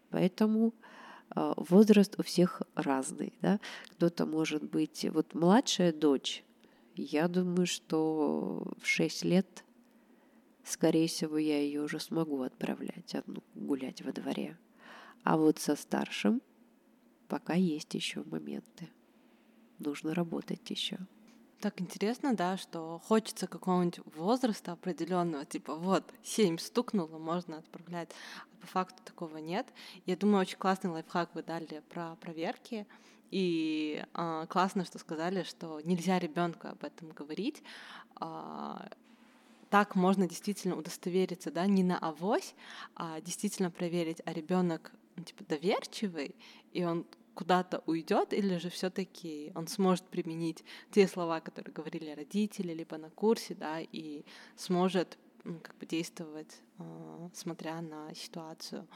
Поэтому 0.09 0.73
возраст 1.35 2.19
у 2.19 2.23
всех 2.23 2.61
разный. 2.75 3.33
Да? 3.41 3.59
Кто-то 3.91 4.25
может 4.25 4.63
быть... 4.63 5.05
Вот 5.11 5.33
младшая 5.33 5.93
дочь, 5.93 6.43
я 6.95 7.27
думаю, 7.27 7.67
что 7.67 8.73
в 8.81 8.87
6 8.87 9.23
лет, 9.25 9.63
скорее 10.63 11.07
всего, 11.07 11.37
я 11.37 11.59
ее 11.61 11.81
уже 11.81 11.99
смогу 11.99 12.41
отправлять 12.41 13.15
одну 13.15 13.43
гулять 13.55 14.01
во 14.01 14.11
дворе. 14.11 14.57
А 15.23 15.37
вот 15.37 15.59
со 15.59 15.75
старшим 15.75 16.41
пока 17.27 17.53
есть 17.53 17.93
еще 17.93 18.23
моменты. 18.25 18.89
Нужно 19.79 20.13
работать 20.13 20.69
еще. 20.69 20.97
Так 21.61 21.79
интересно, 21.79 22.35
да, 22.35 22.57
что 22.57 22.99
хочется 23.05 23.45
какого-нибудь 23.45 24.01
возраста 24.15 24.71
определенного, 24.71 25.45
типа 25.45 25.75
вот, 25.75 26.03
семь 26.23 26.57
стукнуло, 26.57 27.19
можно 27.19 27.59
отправлять. 27.59 28.09
По 28.61 28.67
факту 28.67 29.01
такого 29.03 29.37
нет. 29.37 29.67
Я 30.05 30.15
думаю, 30.15 30.41
очень 30.41 30.57
классный 30.57 30.91
лайфхак 30.91 31.33
вы 31.33 31.43
дали 31.43 31.81
про 31.89 32.15
проверки. 32.15 32.87
И 33.31 34.03
э, 34.13 34.45
классно, 34.49 34.85
что 34.85 34.99
сказали, 34.99 35.43
что 35.43 35.79
нельзя 35.81 36.19
ребенку 36.19 36.67
об 36.67 36.83
этом 36.83 37.09
говорить. 37.09 37.63
Э, 38.19 38.75
так 39.69 39.95
можно 39.95 40.27
действительно 40.27 40.75
удостовериться, 40.75 41.49
да, 41.49 41.65
не 41.65 41.81
на 41.81 41.97
авось, 41.97 42.55
а 42.93 43.21
действительно 43.21 43.71
проверить, 43.71 44.21
а 44.25 44.33
ребенок 44.33 44.91
ну, 45.15 45.23
типа 45.23 45.45
доверчивый, 45.45 46.35
и 46.73 46.83
он 46.83 47.05
куда-то 47.33 47.81
уйдет, 47.85 48.33
или 48.33 48.57
же 48.57 48.69
все-таки 48.69 49.53
он 49.55 49.67
сможет 49.67 50.03
применить 50.05 50.63
те 50.91 51.07
слова, 51.07 51.39
которые 51.39 51.73
говорили 51.73 52.11
родители, 52.11 52.73
либо 52.73 52.97
на 52.97 53.09
курсе, 53.09 53.55
да, 53.55 53.79
и 53.79 54.25
сможет 54.57 55.17
ну, 55.43 55.59
как 55.59 55.77
бы 55.77 55.85
действовать, 55.85 56.61
э, 56.79 57.29
смотря 57.33 57.81
на 57.81 58.13
ситуацию. 58.13 58.87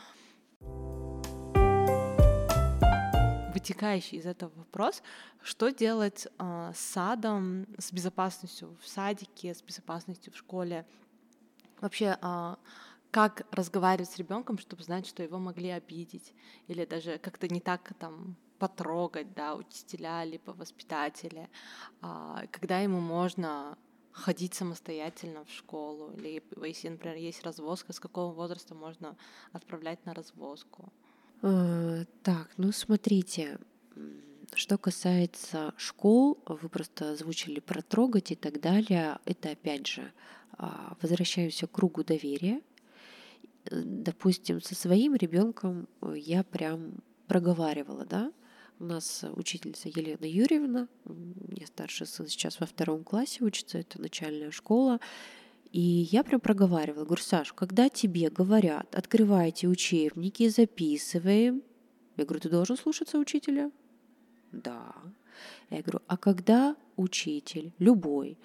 Вытекающий 3.53 4.17
из 4.17 4.25
этого 4.25 4.51
вопрос, 4.55 5.01
что 5.41 5.69
делать 5.69 6.27
э, 6.37 6.71
с 6.75 6.79
садом, 6.79 7.65
с 7.77 7.91
безопасностью 7.91 8.77
в 8.81 8.87
садике, 8.87 9.53
с 9.53 9.61
безопасностью 9.61 10.33
в 10.33 10.37
школе, 10.37 10.85
вообще 11.79 12.17
э, 12.21 12.55
как 13.11 13.47
разговаривать 13.51 14.09
с 14.09 14.17
ребенком, 14.17 14.57
чтобы 14.57 14.83
знать, 14.83 15.07
что 15.07 15.23
его 15.23 15.37
могли 15.37 15.69
обидеть, 15.69 16.33
или 16.67 16.83
даже 16.85 17.17
как-то 17.17 17.47
не 17.47 17.61
так 17.61 17.93
там 17.97 18.35
потрогать, 18.59 19.33
да, 19.33 19.55
учителя 19.55 20.23
либо 20.25 20.51
воспитатели, 20.51 21.49
а, 22.01 22.45
когда 22.51 22.79
ему 22.79 22.99
можно 22.99 23.77
ходить 24.15 24.53
самостоятельно 24.53 25.43
в 25.45 25.51
школу, 25.51 26.11
или 26.17 26.41
если, 26.63 26.89
например, 26.89 27.17
есть 27.17 27.43
развозка, 27.43 27.93
с 27.93 27.99
какого 27.99 28.33
возраста 28.33 28.73
можно 28.73 29.17
отправлять 29.51 30.03
на 30.05 30.13
развозку? 30.13 30.91
А, 31.41 32.05
так, 32.23 32.49
ну 32.57 32.71
смотрите, 32.71 33.59
что 34.53 34.77
касается 34.77 35.73
школ, 35.77 36.39
вы 36.45 36.69
просто 36.69 37.11
озвучили 37.11 37.59
про 37.59 37.81
трогать 37.81 38.31
и 38.31 38.35
так 38.35 38.61
далее. 38.61 39.19
Это 39.25 39.51
опять 39.51 39.85
же 39.87 40.11
а, 40.57 40.95
возвращаемся 41.01 41.67
к 41.67 41.71
кругу 41.71 42.03
доверия 42.03 42.61
допустим, 43.71 44.61
со 44.61 44.75
своим 44.75 45.15
ребенком 45.15 45.87
э, 46.01 46.15
я 46.17 46.43
прям 46.43 46.93
проговаривала, 47.27 48.05
да, 48.05 48.31
у 48.79 48.83
нас 48.85 49.23
учительница 49.35 49.89
Елена 49.89 50.25
Юрьевна, 50.25 50.87
мне 51.05 51.65
старший 51.65 52.07
сын 52.07 52.27
сейчас 52.27 52.59
во 52.59 52.65
втором 52.65 53.03
классе 53.03 53.43
учится, 53.43 53.77
это 53.77 54.01
начальная 54.01 54.51
школа, 54.51 54.99
и 55.71 55.79
я 55.79 56.23
прям 56.23 56.39
проговаривала, 56.39 57.05
говорю, 57.05 57.21
Саш, 57.21 57.53
когда 57.53 57.89
тебе 57.89 58.29
говорят, 58.29 58.95
открывайте 58.95 59.67
учебники, 59.67 60.47
записываем, 60.49 61.63
я 62.17 62.25
говорю, 62.25 62.41
ты 62.41 62.49
должен 62.49 62.77
слушаться 62.77 63.17
учителя? 63.17 63.71
Да. 64.51 64.95
Я 65.69 65.81
говорю, 65.81 65.99
а 66.07 66.17
когда 66.17 66.75
учитель, 66.95 67.73
любой, 67.77 68.37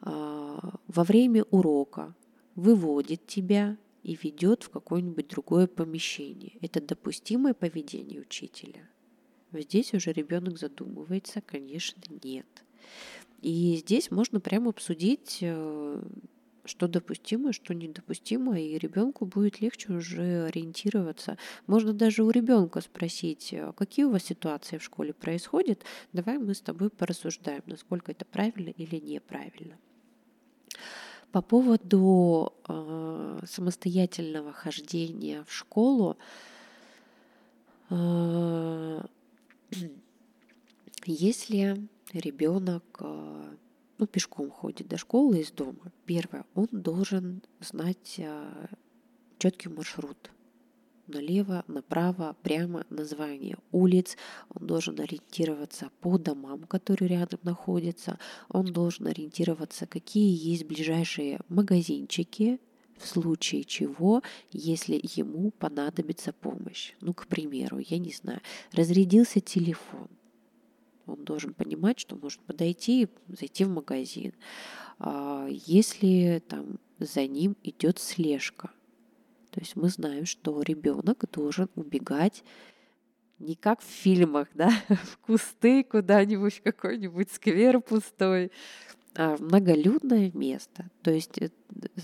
а, 0.00 0.78
во 0.86 1.04
время 1.04 1.44
урока 1.50 2.14
выводит 2.54 3.26
тебя 3.26 3.76
и 4.02 4.16
ведет 4.22 4.62
в 4.62 4.70
какое-нибудь 4.70 5.28
другое 5.28 5.66
помещение. 5.66 6.56
Это 6.60 6.80
допустимое 6.80 7.52
поведение 7.52 8.20
учителя. 8.20 8.88
Здесь 9.52 9.94
уже 9.94 10.12
ребенок 10.12 10.58
задумывается, 10.58 11.40
конечно, 11.40 12.02
нет. 12.22 12.46
И 13.42 13.76
здесь 13.76 14.10
можно 14.10 14.38
прямо 14.38 14.70
обсудить, 14.70 15.38
э, 15.40 16.02
что 16.64 16.88
допустимо, 16.88 17.52
что 17.52 17.74
недопустимо, 17.74 18.60
и 18.60 18.78
ребенку 18.78 19.24
будет 19.24 19.60
легче 19.60 19.92
уже 19.92 20.44
ориентироваться. 20.44 21.38
Можно 21.66 21.92
даже 21.92 22.22
у 22.22 22.30
ребенка 22.30 22.80
спросить, 22.80 23.54
«А 23.54 23.72
какие 23.72 24.04
у 24.04 24.10
вас 24.10 24.24
ситуации 24.24 24.78
в 24.78 24.84
школе 24.84 25.12
происходят, 25.14 25.82
давай 26.12 26.38
мы 26.38 26.54
с 26.54 26.60
тобой 26.60 26.90
порассуждаем, 26.90 27.62
насколько 27.66 28.12
это 28.12 28.24
правильно 28.24 28.70
или 28.70 28.96
неправильно. 28.96 29.76
По 31.32 31.42
поводу 31.42 32.52
э, 32.68 33.40
самостоятельного 33.46 34.52
хождения 34.52 35.44
в 35.44 35.52
школу, 35.52 36.18
э, 37.88 39.00
если 41.04 41.88
ребенок 42.12 42.84
э, 43.00 43.56
ну, 43.98 44.06
пешком 44.06 44.50
ходит 44.50 44.88
до 44.88 44.96
школы 44.98 45.40
из 45.40 45.50
дома, 45.50 45.92
первое, 46.06 46.44
он 46.54 46.68
должен 46.70 47.42
знать 47.60 48.16
э, 48.18 48.66
четкий 49.38 49.68
маршрут 49.68 50.30
налево, 51.06 51.64
направо, 51.66 52.36
прямо 52.42 52.84
название 52.88 53.58
улиц. 53.72 54.16
Он 54.50 54.66
должен 54.66 54.98
ориентироваться 55.00 55.90
по 56.00 56.18
домам, 56.18 56.64
которые 56.64 57.08
рядом 57.08 57.40
находятся. 57.42 58.18
Он 58.48 58.66
должен 58.66 59.06
ориентироваться, 59.06 59.86
какие 59.86 60.32
есть 60.50 60.64
ближайшие 60.64 61.40
магазинчики, 61.48 62.60
в 63.00 63.06
случае 63.06 63.64
чего, 63.64 64.22
если 64.52 65.00
ему 65.02 65.50
понадобится 65.50 66.32
помощь. 66.32 66.92
Ну, 67.00 67.14
к 67.14 67.26
примеру, 67.26 67.78
я 67.78 67.98
не 67.98 68.12
знаю, 68.12 68.40
разрядился 68.72 69.40
телефон. 69.40 70.08
Он 71.06 71.24
должен 71.24 71.54
понимать, 71.54 71.98
что 71.98 72.16
может 72.16 72.40
подойти 72.40 73.02
и 73.02 73.08
зайти 73.28 73.64
в 73.64 73.70
магазин. 73.70 74.32
А 74.98 75.48
если 75.48 76.42
там 76.46 76.78
за 76.98 77.26
ним 77.26 77.56
идет 77.62 77.98
слежка– 77.98 78.70
то 79.50 79.60
есть 79.60 79.76
мы 79.76 79.88
знаем, 79.88 80.26
что 80.26 80.62
ребенок 80.62 81.24
должен 81.32 81.68
убегать 81.74 82.44
не 83.38 83.54
как 83.54 83.80
в 83.80 83.86
фильмах, 83.86 84.48
да, 84.54 84.70
в 84.88 85.18
кусты 85.18 85.82
куда-нибудь, 85.82 86.58
в 86.58 86.62
какой-нибудь 86.62 87.32
сквер 87.32 87.80
пустой, 87.80 88.52
в 89.14 89.40
многолюдное 89.40 90.30
место. 90.34 90.90
То 91.02 91.10
есть 91.10 91.38
э, 91.38 91.50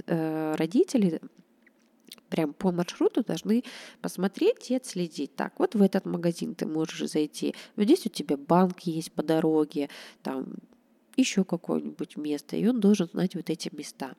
э, 0.06 0.54
родители 0.56 1.20
прям 2.28 2.52
по 2.52 2.72
маршруту 2.72 3.22
должны 3.22 3.64
посмотреть 4.00 4.70
и 4.70 4.76
отследить. 4.76 5.34
Так, 5.36 5.58
вот 5.58 5.74
в 5.74 5.82
этот 5.82 6.04
магазин 6.06 6.54
ты 6.54 6.66
можешь 6.66 7.08
зайти. 7.08 7.54
Вот 7.76 7.84
здесь 7.84 8.06
у 8.06 8.08
тебя 8.08 8.36
банк 8.36 8.80
есть 8.80 9.12
по 9.12 9.22
дороге, 9.22 9.88
там 10.22 10.54
еще 11.16 11.44
какое-нибудь 11.44 12.16
место, 12.16 12.56
и 12.56 12.66
он 12.66 12.80
должен 12.80 13.08
знать 13.08 13.34
вот 13.34 13.48
эти 13.48 13.74
места. 13.74 14.14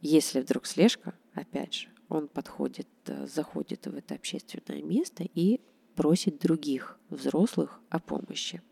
Если 0.00 0.40
вдруг 0.40 0.66
слежка, 0.66 1.14
опять 1.34 1.74
же, 1.74 1.88
он 2.08 2.28
подходит, 2.28 2.88
э, 3.06 3.26
заходит 3.26 3.86
в 3.86 3.96
это 3.96 4.14
общественное 4.14 4.82
место 4.82 5.24
и 5.34 5.60
просит 5.96 6.38
других 6.38 6.98
взрослых 7.10 7.80
о 7.90 7.98
помощи. 7.98 8.62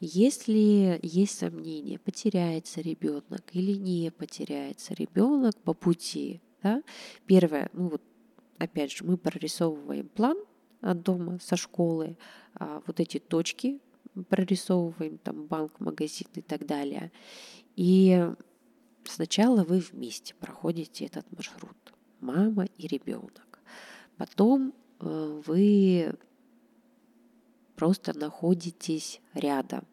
Если 0.00 0.98
есть 1.02 1.38
сомнения, 1.38 1.98
потеряется 1.98 2.80
ребенок 2.80 3.42
или 3.52 3.72
не 3.72 4.10
потеряется 4.10 4.94
ребенок 4.94 5.56
по 5.62 5.74
пути, 5.74 6.40
да, 6.62 6.82
первое, 7.26 7.70
ну 7.72 7.90
вот 7.90 8.02
опять 8.58 8.92
же, 8.92 9.04
мы 9.04 9.16
прорисовываем 9.16 10.08
план 10.08 10.36
от 10.80 11.02
дома, 11.02 11.38
со 11.40 11.56
школы, 11.56 12.16
а, 12.54 12.82
вот 12.86 12.98
эти 12.98 13.18
точки 13.18 13.80
прорисовываем, 14.28 15.18
там 15.18 15.46
банк, 15.46 15.78
магазин 15.78 16.28
и 16.34 16.40
так 16.40 16.66
далее. 16.66 17.12
И 17.76 18.26
Сначала 19.04 19.64
вы 19.64 19.78
вместе 19.78 20.34
проходите 20.34 21.06
этот 21.06 21.30
маршрут, 21.32 21.76
мама 22.20 22.66
и 22.76 22.86
ребенок. 22.86 23.60
Потом 24.16 24.74
э, 25.00 25.42
вы 25.46 26.14
просто 27.76 28.16
находитесь 28.16 29.20
рядом, 29.34 29.86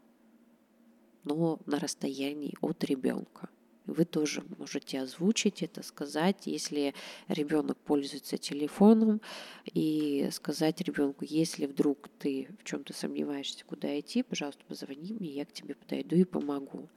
но 1.28 1.60
на 1.66 1.80
расстоянии 1.80 2.56
от 2.62 2.84
ребенка. 2.84 3.50
Вы 3.86 4.04
тоже 4.04 4.44
можете 4.58 5.00
озвучить 5.00 5.64
это, 5.64 5.82
сказать, 5.82 6.46
если 6.46 6.94
ребенок 7.30 7.78
пользуется 7.78 8.38
телефоном, 8.38 9.22
и 9.66 10.28
сказать 10.32 10.82
ребенку, 10.82 11.24
если 11.24 11.68
вдруг 11.68 12.10
ты 12.20 12.50
в 12.60 12.66
чем-то 12.66 12.94
сомневаешься, 12.94 13.64
куда 13.66 13.98
идти, 13.98 14.24
пожалуйста, 14.24 14.66
позвони 14.68 15.14
мне, 15.14 15.30
я 15.30 15.46
к 15.46 15.54
тебе 15.54 15.76
подойду 15.76 16.18
и 16.18 16.26
помогу. 16.26 16.90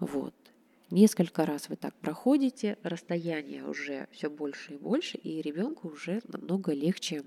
Вот. 0.00 0.34
Несколько 0.90 1.46
раз 1.46 1.68
вы 1.68 1.76
так 1.76 1.94
проходите, 1.94 2.76
расстояние 2.82 3.64
уже 3.64 4.08
все 4.10 4.30
больше 4.30 4.74
и 4.74 4.76
больше, 4.78 5.18
и 5.18 5.40
ребенку 5.40 5.88
уже 5.88 6.20
намного 6.26 6.72
легче 6.72 7.22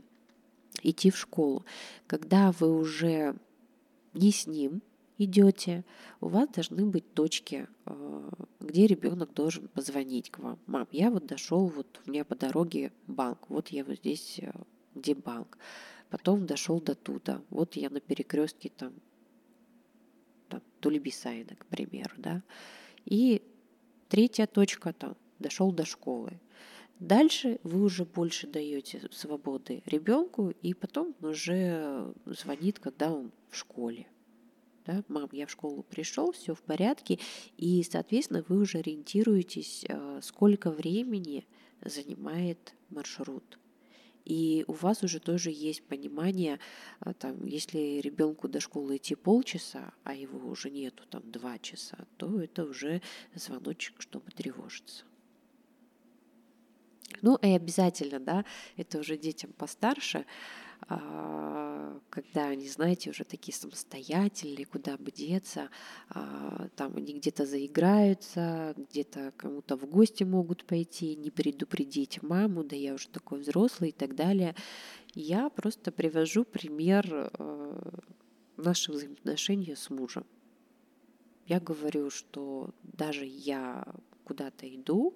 идти 0.81 1.11
в 1.11 1.17
школу. 1.17 1.63
Когда 2.07 2.51
вы 2.51 2.75
уже 2.75 3.35
не 4.13 4.31
с 4.31 4.47
ним 4.47 4.81
идете, 5.23 5.83
у 6.19 6.27
вас 6.27 6.49
должны 6.49 6.85
быть 6.85 7.13
точки, 7.13 7.67
э, 7.85 8.29
где 8.59 8.87
ребенок 8.87 9.33
должен 9.33 9.67
позвонить 9.67 10.29
к 10.29 10.39
вам. 10.39 10.59
Мам, 10.67 10.87
я 10.91 11.11
вот 11.11 11.25
дошел, 11.25 11.67
вот 11.67 12.01
у 12.05 12.09
меня 12.09 12.25
по 12.25 12.35
дороге 12.35 12.91
банк, 13.07 13.49
вот 13.49 13.69
я 13.69 13.83
вот 13.83 13.97
здесь, 13.97 14.39
э, 14.39 14.51
где 14.95 15.15
банк. 15.15 15.57
Потом 16.09 16.45
дошел 16.45 16.81
до 16.81 16.95
туда, 16.95 17.41
вот 17.49 17.75
я 17.75 17.89
на 17.89 17.99
перекрестке 17.99 18.71
там, 18.75 18.93
там 20.49 20.61
Тулебисайна, 20.79 21.55
к 21.55 21.65
примеру, 21.65 22.13
да. 22.17 22.43
И 23.05 23.41
Третья 24.11 24.45
точка 24.45 24.91
там 24.91 25.15
дошел 25.39 25.71
до 25.71 25.85
школы. 25.85 26.41
Дальше 26.99 27.61
вы 27.63 27.81
уже 27.81 28.03
больше 28.03 28.45
даете 28.45 29.07
свободы 29.09 29.83
ребенку, 29.85 30.49
и 30.61 30.73
потом 30.73 31.15
уже 31.21 32.13
звонит, 32.25 32.79
когда 32.79 33.13
он 33.13 33.31
в 33.49 33.55
школе. 33.55 34.07
Да, 34.91 35.03
мам, 35.07 35.29
я 35.31 35.45
в 35.45 35.51
школу 35.51 35.83
пришел, 35.83 36.31
все 36.33 36.53
в 36.53 36.61
порядке, 36.61 37.19
и, 37.57 37.83
соответственно, 37.89 38.43
вы 38.47 38.59
уже 38.59 38.79
ориентируетесь, 38.79 39.85
э, 39.87 40.19
сколько 40.21 40.69
времени 40.69 41.47
занимает 41.81 42.75
маршрут. 42.89 43.57
И 44.25 44.65
у 44.67 44.73
вас 44.73 45.03
уже 45.03 45.19
тоже 45.19 45.49
есть 45.49 45.83
понимание, 45.83 46.59
а, 46.99 47.13
там, 47.13 47.45
если 47.45 48.01
ребенку 48.01 48.47
до 48.47 48.59
школы 48.59 48.97
идти 48.97 49.15
полчаса, 49.15 49.93
а 50.03 50.13
его 50.13 50.49
уже 50.49 50.69
нету 50.69 51.05
там 51.09 51.23
два 51.31 51.57
часа, 51.57 52.05
то 52.17 52.41
это 52.41 52.65
уже 52.65 53.01
звоночек, 53.33 54.01
чтобы 54.01 54.29
тревожиться. 54.31 55.05
Ну 57.21 57.37
и 57.37 57.49
обязательно, 57.49 58.19
да, 58.19 58.45
это 58.77 58.99
уже 58.99 59.17
детям 59.17 59.53
постарше, 59.53 60.25
когда 60.87 62.47
они, 62.47 62.67
знаете, 62.67 63.09
уже 63.09 63.23
такие 63.23 63.55
самостоятельные, 63.55 64.65
куда 64.65 64.97
бы 64.97 65.11
деться, 65.11 65.69
а, 66.09 66.67
там 66.75 66.97
они 66.97 67.13
где-то 67.13 67.45
заиграются, 67.45 68.73
где-то 68.77 69.33
кому-то 69.37 69.77
в 69.77 69.85
гости 69.85 70.23
могут 70.23 70.65
пойти, 70.65 71.15
не 71.15 71.31
предупредить 71.31 72.21
маму, 72.21 72.63
да 72.63 72.75
я 72.75 72.93
уже 72.93 73.07
такой 73.07 73.39
взрослый 73.39 73.89
и 73.89 73.93
так 73.93 74.15
далее. 74.15 74.55
Я 75.13 75.49
просто 75.49 75.91
привожу 75.91 76.43
пример 76.43 77.05
э, 77.09 77.99
наших 78.57 78.95
взаимоотношений 78.95 79.75
с 79.75 79.89
мужем. 79.89 80.25
Я 81.47 81.59
говорю, 81.59 82.09
что 82.09 82.73
даже 82.83 83.25
я 83.25 83.85
куда-то 84.23 84.67
иду, 84.73 85.15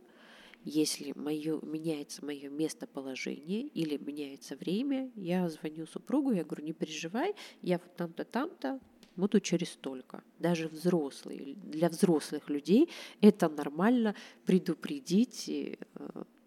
если 0.65 1.13
моё, 1.15 1.59
меняется 1.61 2.25
мое 2.25 2.49
местоположение 2.49 3.67
или 3.67 3.97
меняется 3.97 4.55
время, 4.55 5.11
я 5.15 5.47
звоню 5.47 5.85
супругу, 5.85 6.31
я 6.31 6.43
говорю, 6.43 6.65
не 6.65 6.73
переживай, 6.73 7.35
я 7.61 7.77
вот 7.77 7.95
там-то, 7.95 8.25
там-то, 8.25 8.79
буду 9.15 9.39
через 9.39 9.69
столько. 9.69 10.23
Даже 10.39 10.67
взрослые, 10.67 11.55
для 11.55 11.87
взрослых 11.87 12.49
людей 12.49 12.89
это 13.21 13.47
нормально 13.47 14.15
предупредить 14.45 15.47
э, 15.47 15.77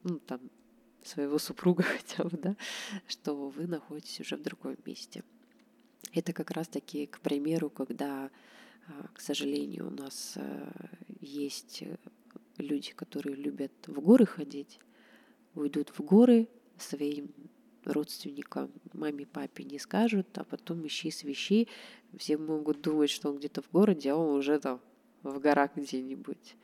ну, 0.02 0.18
там, 0.18 0.40
своего 1.04 1.38
супруга 1.38 1.82
хотя 1.98 2.24
бы, 2.24 2.36
да, 2.36 2.56
что 3.06 3.48
вы 3.48 3.68
находитесь 3.68 4.20
уже 4.20 4.36
в 4.36 4.42
другом 4.42 4.76
месте. 4.84 5.22
Это 6.12 6.32
как 6.32 6.50
раз-таки, 6.50 7.06
к 7.06 7.20
примеру, 7.20 7.70
когда, 7.70 8.30
а, 8.88 9.08
к 9.14 9.20
сожалению, 9.20 9.88
у 9.88 9.90
нас 9.90 10.32
э, 10.36 10.70
есть 11.20 11.84
люди, 12.58 12.92
которые 12.92 13.36
любят 13.36 13.72
в 13.86 14.00
горы 14.00 14.26
ходить, 14.26 14.80
уйдут 15.54 15.90
в 15.90 16.00
горы 16.02 16.48
своим 16.76 17.30
родственникам, 17.84 18.70
маме, 18.92 19.26
папе 19.26 19.64
не 19.64 19.78
скажут, 19.78 20.26
а 20.36 20.44
потом 20.44 20.86
ищи 20.86 21.10
свищи. 21.10 21.68
Все 22.16 22.36
могут 22.36 22.82
думать, 22.82 23.10
что 23.10 23.30
он 23.30 23.38
где-то 23.38 23.62
в 23.62 23.70
городе, 23.70 24.12
а 24.12 24.16
он 24.16 24.36
уже 24.36 24.58
там 24.58 24.80
в 25.22 25.38
горах 25.38 25.70
где-нибудь. 25.76 26.56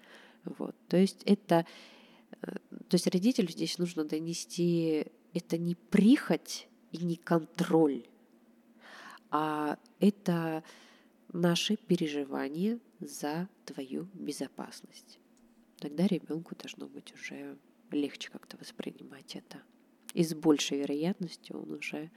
Вот. 0.45 0.75
То 0.89 0.97
есть 0.97 1.23
это... 1.25 1.67
Э, 2.43 2.53
то 2.89 2.95
есть 2.95 3.07
родителю 3.07 3.49
здесь 3.49 3.79
нужно 3.79 4.05
донести... 4.05 5.07
Это 5.33 5.59
не 5.59 5.75
прихоть 5.75 6.69
и 6.93 6.99
не 6.99 7.17
контроль, 7.17 8.07
а 9.31 9.79
это 9.99 10.63
наши 11.33 11.77
переживания 11.77 12.79
за 13.01 13.49
твою 13.65 14.07
безопасность 14.15 15.19
тогда 15.85 16.07
ребенку 16.07 16.57
должно 16.57 16.87
быть 16.87 17.13
уже 17.13 17.59
легче 17.91 18.31
как-то 18.31 18.57
воспринимать 18.57 19.37
это. 19.37 19.61
И 20.15 20.25
с 20.25 20.35
большей 20.35 20.79
вероятностью 20.79 21.61
он 21.61 21.73
уже 21.73 22.11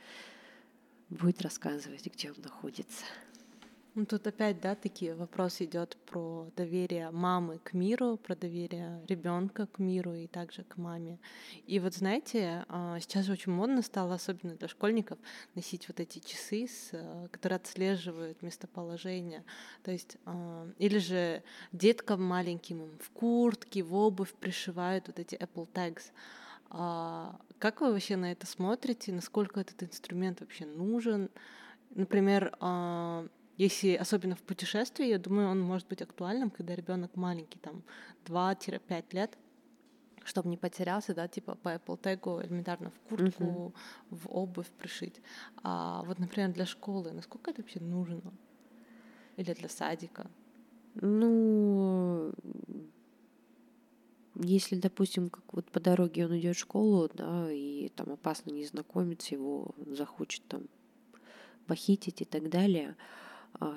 будет 1.09 1.41
рассказывать, 1.41 2.05
где 2.05 2.31
он 2.31 2.37
находится. 2.41 3.03
Ну, 3.97 4.05
тут 4.05 4.27
опять, 4.27 4.61
да, 4.61 4.75
такие 4.75 5.15
вопросы 5.15 5.65
идет 5.65 5.97
про 6.05 6.51
доверие 6.55 7.09
мамы 7.09 7.57
к 7.57 7.73
миру, 7.73 8.17
про 8.17 8.35
доверие 8.35 9.01
ребенка 9.07 9.65
к 9.65 9.79
миру 9.79 10.13
и 10.13 10.27
также 10.27 10.63
к 10.63 10.77
маме. 10.77 11.17
И 11.65 11.79
вот 11.79 11.95
знаете, 11.95 12.63
а, 12.69 12.99
сейчас 12.99 13.27
очень 13.27 13.51
модно 13.51 13.81
стало, 13.81 14.13
особенно 14.13 14.53
для 14.53 14.67
школьников, 14.67 15.17
носить 15.55 15.87
вот 15.87 15.99
эти 15.99 16.19
часы, 16.19 16.67
э, 16.91 17.27
которые 17.31 17.55
отслеживают 17.55 18.43
местоположение. 18.43 19.43
То 19.81 19.89
есть, 19.89 20.17
а, 20.25 20.69
или 20.77 20.99
же 20.99 21.41
деткам 21.71 22.23
маленьким 22.23 22.83
им 22.83 22.99
в 22.99 23.09
куртке, 23.09 23.81
в 23.81 23.95
обувь 23.95 24.35
пришивают 24.35 25.07
вот 25.07 25.17
эти 25.17 25.33
Apple 25.33 25.67
Tags. 25.73 26.11
А, 26.69 27.39
как 27.57 27.81
вы 27.81 27.91
вообще 27.91 28.15
на 28.15 28.31
это 28.31 28.45
смотрите? 28.45 29.11
Насколько 29.11 29.61
этот 29.61 29.81
инструмент 29.81 30.41
вообще 30.41 30.67
нужен? 30.67 31.31
Например, 31.95 32.55
если 33.57 33.95
особенно 33.95 34.35
в 34.35 34.41
путешествии, 34.41 35.07
я 35.07 35.17
думаю, 35.17 35.49
он 35.49 35.59
может 35.59 35.87
быть 35.87 36.01
актуальным, 36.01 36.51
когда 36.51 36.75
ребенок 36.75 37.15
маленький, 37.15 37.59
там 37.59 37.83
2-5 38.25 39.05
лет, 39.11 39.37
чтобы 40.23 40.49
не 40.49 40.57
потерялся, 40.57 41.15
да, 41.15 41.27
типа 41.27 41.55
по 41.55 41.69
Apple 41.69 41.99
Tag 41.99 42.45
элементарно 42.45 42.91
в 42.91 42.99
куртку, 43.09 43.43
uh-huh. 43.43 43.73
в 44.11 44.27
обувь 44.29 44.69
пришить. 44.77 45.21
А 45.63 46.03
вот, 46.03 46.19
например, 46.19 46.51
для 46.51 46.65
школы, 46.65 47.11
насколько 47.13 47.51
это 47.51 47.61
вообще 47.61 47.79
нужно? 47.79 48.33
Или 49.37 49.53
для 49.53 49.69
садика? 49.69 50.29
Ну, 50.95 52.33
если, 54.35 54.75
допустим, 54.75 55.29
как 55.29 55.53
вот 55.53 55.71
по 55.71 55.79
дороге 55.79 56.25
он 56.25 56.37
идет 56.37 56.55
в 56.55 56.59
школу, 56.59 57.09
да, 57.13 57.51
и 57.51 57.89
там 57.89 58.11
опасно 58.11 58.51
незнакомец 58.51 59.27
его 59.27 59.73
захочет 59.87 60.43
там 60.47 60.63
похитить 61.65 62.21
и 62.21 62.25
так 62.25 62.49
далее, 62.49 62.95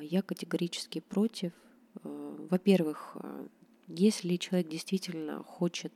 я 0.00 0.22
категорически 0.22 1.00
против. 1.00 1.52
А, 2.02 2.36
во-первых, 2.50 3.16
а, 3.16 3.46
если 3.86 4.36
человек 4.36 4.68
действительно 4.68 5.42
хочет 5.42 5.92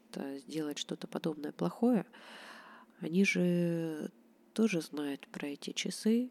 сделать 0.47 0.79
что-то 0.79 1.07
подобное 1.07 1.53
плохое, 1.53 2.07
они 3.01 3.25
же 3.25 4.11
тоже 4.53 4.81
знают 4.81 5.29
про 5.29 5.49
эти 5.49 5.73
часы, 5.73 6.31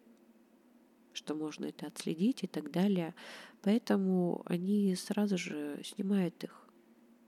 что 1.14 1.36
можно 1.36 1.66
это 1.66 1.88
отследить 1.88 2.44
и 2.44 2.48
так 2.48 2.72
далее. 2.72 3.14
Поэтому 3.62 4.42
они 4.46 4.96
сразу 4.96 5.38
же 5.38 5.80
снимают 5.84 6.44
их. 6.44 6.68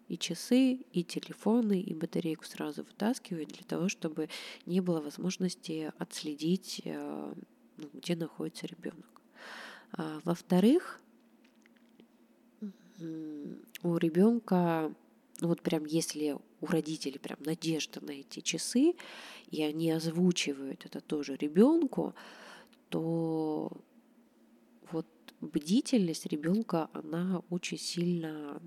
И 0.07 0.17
часы, 0.17 0.73
и 0.73 1.03
телефоны, 1.03 1.79
и 1.81 1.93
батарейку 1.93 2.45
сразу 2.45 2.83
вытаскивают 2.83 3.49
для 3.49 3.63
того, 3.63 3.89
чтобы 3.89 4.29
не 4.65 4.81
было 4.81 5.01
возможности 5.01 5.91
отследить, 5.97 6.81
ну, 6.85 7.89
где 7.93 8.15
находится 8.15 8.67
ребенок. 8.67 9.14
А, 9.97 10.19
во-вторых, 10.25 10.99
у 12.99 13.97
ребенка, 13.97 14.93
ну 15.39 15.47
вот 15.47 15.61
прям 15.61 15.85
если 15.85 16.37
у 16.59 16.65
родителей 16.65 17.19
прям 17.19 17.37
надежда 17.45 18.03
на 18.03 18.11
эти 18.11 18.41
часы, 18.41 18.95
и 19.51 19.63
они 19.63 19.91
озвучивают 19.91 20.85
это 20.85 20.99
тоже 20.99 21.37
ребенку, 21.37 22.13
то 22.89 23.71
вот 24.91 25.07
бдительность 25.39 26.25
ребенка, 26.25 26.89
она 26.93 27.41
очень 27.49 27.77
сильно 27.77 28.61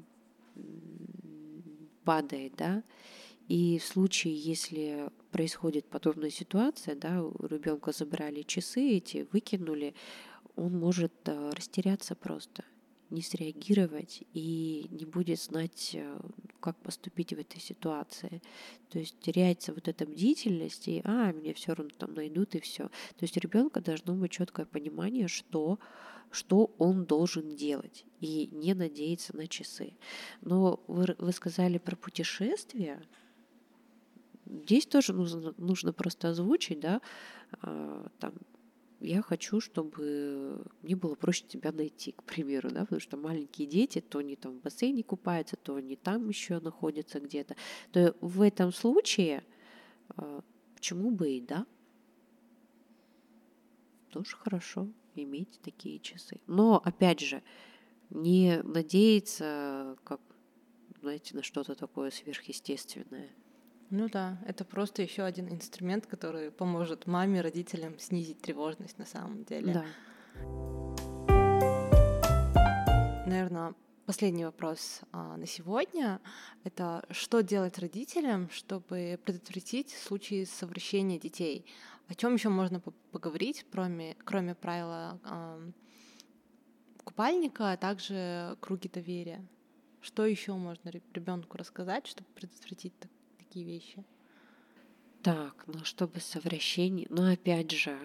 падает, 2.04 2.54
да, 2.56 2.82
и 3.48 3.78
в 3.78 3.84
случае, 3.84 4.34
если 4.34 5.10
происходит 5.30 5.86
подобная 5.86 6.30
ситуация, 6.30 6.94
да, 6.94 7.22
у 7.22 7.46
ребенка 7.46 7.92
забрали 7.92 8.42
часы 8.42 8.96
эти, 8.96 9.26
выкинули, 9.32 9.94
он 10.58 10.78
может 10.78 11.12
э, 11.26 11.50
растеряться 11.50 12.14
просто, 12.14 12.64
не 13.10 13.22
среагировать 13.22 14.24
и 14.34 14.86
не 14.90 15.04
будет 15.04 15.40
знать, 15.40 15.92
э, 15.94 16.20
как 16.60 16.76
поступить 16.82 17.32
в 17.32 17.38
этой 17.38 17.60
ситуации. 17.60 18.42
То 18.90 18.98
есть 18.98 19.18
теряется 19.20 19.72
вот 19.72 19.86
эта 19.86 20.04
бдительность, 20.04 20.88
и 20.88 21.00
а, 21.04 21.32
меня 21.32 21.54
все 21.54 21.74
равно 21.74 21.92
там 21.96 22.14
найдут, 22.14 22.56
и 22.56 22.60
все. 22.60 22.88
То 22.88 23.22
есть 23.22 23.36
у 23.36 23.40
ребенка 23.40 23.80
должно 23.80 24.14
быть 24.14 24.32
четкое 24.32 24.66
понимание, 24.66 25.28
что 25.28 25.78
что 26.30 26.74
он 26.76 27.06
должен 27.06 27.56
делать, 27.56 28.04
и 28.20 28.48
не 28.52 28.74
надеяться 28.74 29.34
на 29.34 29.46
часы. 29.46 29.96
Но 30.42 30.78
вы, 30.86 31.16
вы 31.18 31.32
сказали 31.32 31.78
про 31.78 31.96
путешествия. 31.96 33.02
Здесь 34.44 34.84
тоже 34.84 35.14
нужно, 35.14 35.54
нужно 35.56 35.94
просто 35.94 36.28
озвучить, 36.28 36.80
да, 36.80 37.00
а, 37.62 38.10
там, 38.18 38.34
я 39.00 39.22
хочу, 39.22 39.60
чтобы 39.60 40.64
мне 40.82 40.96
было 40.96 41.14
проще 41.14 41.44
тебя 41.46 41.72
найти, 41.72 42.12
к 42.12 42.24
примеру, 42.24 42.70
да, 42.70 42.80
потому 42.80 43.00
что 43.00 43.16
маленькие 43.16 43.68
дети, 43.68 44.00
то 44.00 44.18
они 44.18 44.36
там 44.36 44.58
в 44.58 44.62
бассейне 44.62 45.02
купаются, 45.02 45.56
то 45.56 45.76
они 45.76 45.96
там 45.96 46.28
еще 46.28 46.58
находятся 46.60 47.20
где-то. 47.20 47.56
То 47.92 48.16
в 48.20 48.42
этом 48.42 48.72
случае 48.72 49.44
а, 50.16 50.40
почему 50.74 51.10
бы 51.10 51.30
и 51.30 51.40
да? 51.40 51.66
Тоже 54.10 54.36
хорошо 54.36 54.88
иметь 55.14 55.60
такие 55.62 55.98
часы. 56.00 56.40
Но, 56.46 56.80
опять 56.84 57.20
же, 57.20 57.42
не 58.10 58.62
надеяться, 58.62 59.96
как, 60.04 60.20
знаете, 61.00 61.36
на 61.36 61.42
что-то 61.42 61.74
такое 61.74 62.10
сверхъестественное. 62.10 63.30
Ну 63.90 64.08
да, 64.08 64.36
это 64.46 64.64
просто 64.66 65.02
еще 65.02 65.22
один 65.22 65.48
инструмент, 65.48 66.06
который 66.06 66.50
поможет 66.50 67.06
маме, 67.06 67.40
родителям 67.40 67.98
снизить 67.98 68.40
тревожность 68.42 68.98
на 68.98 69.06
самом 69.06 69.44
деле. 69.44 69.72
Да. 69.72 69.84
Наверное, 73.26 73.74
последний 74.04 74.44
вопрос 74.44 75.00
а, 75.12 75.36
на 75.38 75.46
сегодня— 75.46 76.20
это 76.64 77.04
что 77.10 77.42
делать 77.42 77.78
родителям, 77.78 78.50
чтобы 78.50 79.18
предотвратить 79.24 79.90
случаи 79.90 80.44
совращения 80.44 81.18
детей? 81.18 81.64
О 82.08 82.14
чем 82.14 82.34
еще 82.34 82.50
можно 82.50 82.80
поговорить, 82.80 83.64
кроме, 83.70 84.16
кроме 84.24 84.54
правила 84.54 85.18
а, 85.24 85.60
купальника, 87.04 87.72
а 87.72 87.76
также 87.78 88.56
круги 88.60 88.88
доверия? 88.88 89.46
Что 90.02 90.26
еще 90.26 90.52
можно 90.52 90.90
ребенку 90.90 91.56
рассказать, 91.56 92.06
чтобы 92.06 92.28
предотвратить 92.34 92.92
такие 93.48 93.64
вещи. 93.64 94.04
Так, 95.22 95.64
ну 95.66 95.84
чтобы 95.84 96.20
совращение, 96.20 97.06
ну 97.10 97.32
опять 97.32 97.70
же, 97.70 97.98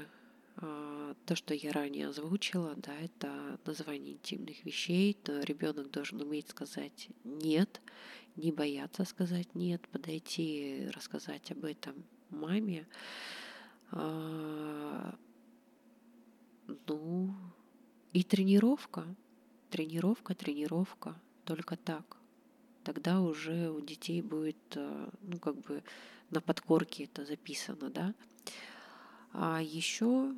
а, 0.58 1.16
то, 1.26 1.36
что 1.36 1.54
я 1.54 1.72
ранее 1.72 2.08
озвучила, 2.08 2.76
да, 2.78 2.94
это 2.96 3.60
название 3.66 4.14
интимных 4.14 4.66
вещей, 4.66 5.14
то 5.14 5.42
ребенок 5.42 5.92
должен 5.92 6.22
уметь 6.22 6.50
сказать 6.50 7.10
нет, 7.24 7.82
не 8.36 8.52
бояться 8.52 9.06
сказать 9.06 9.54
нет, 9.54 9.88
подойти, 9.90 10.90
рассказать 10.94 11.52
об 11.52 11.66
этом 11.66 12.04
маме. 12.30 12.88
А, 13.92 15.16
ну, 16.88 17.36
и 18.14 18.24
тренировка, 18.24 19.06
тренировка, 19.70 20.34
тренировка, 20.34 21.22
только 21.46 21.78
так 21.78 22.23
тогда 22.84 23.22
уже 23.22 23.72
у 23.72 23.82
детей 23.82 24.22
будет, 24.22 24.58
э, 24.76 25.10
ну, 25.22 25.40
как 25.40 25.56
бы 25.62 25.84
на 26.30 26.42
подкорке 26.42 27.06
это 27.06 27.26
записано, 27.26 27.90
да. 27.90 28.14
А 29.32 29.62
еще 29.62 30.34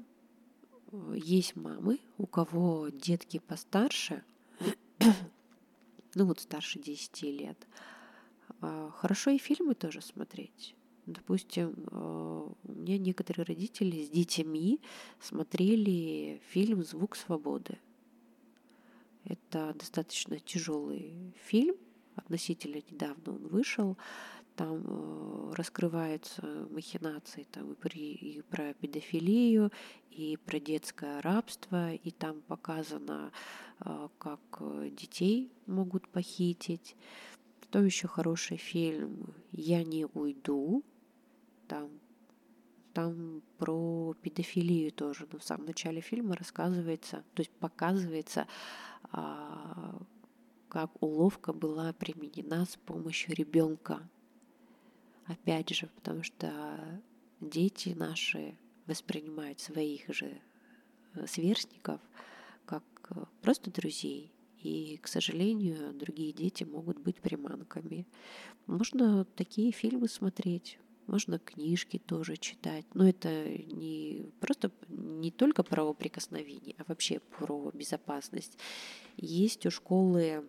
э, 0.91 1.15
есть 1.17 1.55
мамы, 1.55 1.99
у 2.17 2.27
кого 2.27 2.89
детки 2.89 3.39
постарше, 3.39 4.23
ну 6.15 6.25
вот 6.25 6.39
старше 6.39 6.79
10 6.79 7.21
лет, 7.23 7.67
а, 8.61 8.89
хорошо 8.91 9.31
и 9.31 9.37
фильмы 9.37 9.75
тоже 9.75 10.01
смотреть. 10.01 10.75
Допустим, 11.05 11.75
э, 11.91 12.47
у 12.63 12.71
меня 12.71 12.97
некоторые 12.97 13.45
родители 13.45 14.03
с 14.03 14.09
детьми 14.09 14.79
смотрели 15.19 16.41
фильм 16.49 16.83
«Звук 16.83 17.15
свободы». 17.15 17.77
Это 19.23 19.75
достаточно 19.77 20.39
тяжелый 20.39 21.33
фильм, 21.45 21.75
относительно 22.16 22.82
недавно 22.89 23.34
он 23.34 23.47
вышел, 23.47 23.97
там 24.55 24.84
э, 24.86 25.53
раскрываются 25.55 26.68
махинации 26.70 27.45
там, 27.51 27.74
и, 27.74 27.76
при, 27.76 28.13
и 28.13 28.41
про 28.41 28.74
педофилию, 28.74 29.72
и 30.11 30.38
про 30.45 30.59
детское 30.59 31.22
рабство, 31.22 31.93
и 31.93 32.11
там 32.11 32.41
показано, 32.41 33.32
э, 33.82 34.07
как 34.18 34.39
э, 34.59 34.89
детей 34.91 35.51
могут 35.66 36.07
похитить. 36.07 36.95
Что 37.63 37.84
еще 37.84 38.07
хороший 38.07 38.57
фильм 38.57 39.34
«Я 39.51 39.84
не 39.84 40.05
уйду», 40.05 40.84
там 41.68 41.89
там 42.93 43.41
про 43.57 44.16
педофилию 44.22 44.91
тоже. 44.91 45.28
Но 45.32 45.39
в 45.39 45.43
самом 45.43 45.66
начале 45.66 45.99
фильма 45.99 46.38
рассказывается, 46.38 47.26
то 47.34 47.41
есть 47.41 47.51
показывается, 47.59 48.47
а, 49.11 49.99
как 50.70 51.01
уловка 51.01 51.53
была 51.53 51.93
применена 51.93 52.66
с 52.66 52.76
помощью 52.76 53.36
ребенка. 53.36 54.07
Опять 55.26 55.70
же, 55.70 55.88
потому 55.95 56.24
что 56.24 57.01
дети 57.41 57.89
наши 57.89 58.57
воспринимают 58.86 59.59
своих 59.59 60.07
же 60.13 60.39
э, 61.13 61.28
сверстников 61.28 61.99
как 62.66 62.84
э, 63.09 63.24
просто 63.41 63.72
друзей. 63.72 64.32
И, 64.61 64.97
к 64.97 65.07
сожалению, 65.07 65.93
другие 65.93 66.34
дети 66.34 66.63
могут 66.63 66.99
быть 66.99 67.22
приманками. 67.22 68.07
Можно 68.66 69.26
такие 69.26 69.72
фильмы 69.72 70.07
смотреть, 70.07 70.80
можно 71.07 71.38
книжки 71.38 71.99
тоже 71.99 72.36
читать. 72.38 72.86
Но 72.93 73.07
это 73.07 73.47
не 73.47 74.32
просто 74.39 74.72
не 74.88 75.32
только 75.32 75.63
про 75.63 75.93
прикосновение, 75.93 76.76
а 76.80 76.84
вообще 76.88 77.20
про 77.20 77.72
безопасность. 77.74 78.57
Есть 79.18 79.66
у 79.66 79.72
школы 79.72 80.47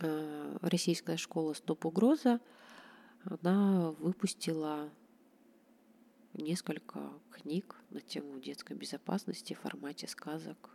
российская 0.00 1.16
школа 1.16 1.54
«Стоп 1.54 1.86
угроза», 1.86 2.40
она 3.24 3.92
выпустила 3.92 4.90
несколько 6.34 7.12
книг 7.30 7.76
на 7.90 8.00
тему 8.00 8.40
детской 8.40 8.76
безопасности 8.76 9.54
в 9.54 9.60
формате 9.60 10.08
сказок 10.08 10.70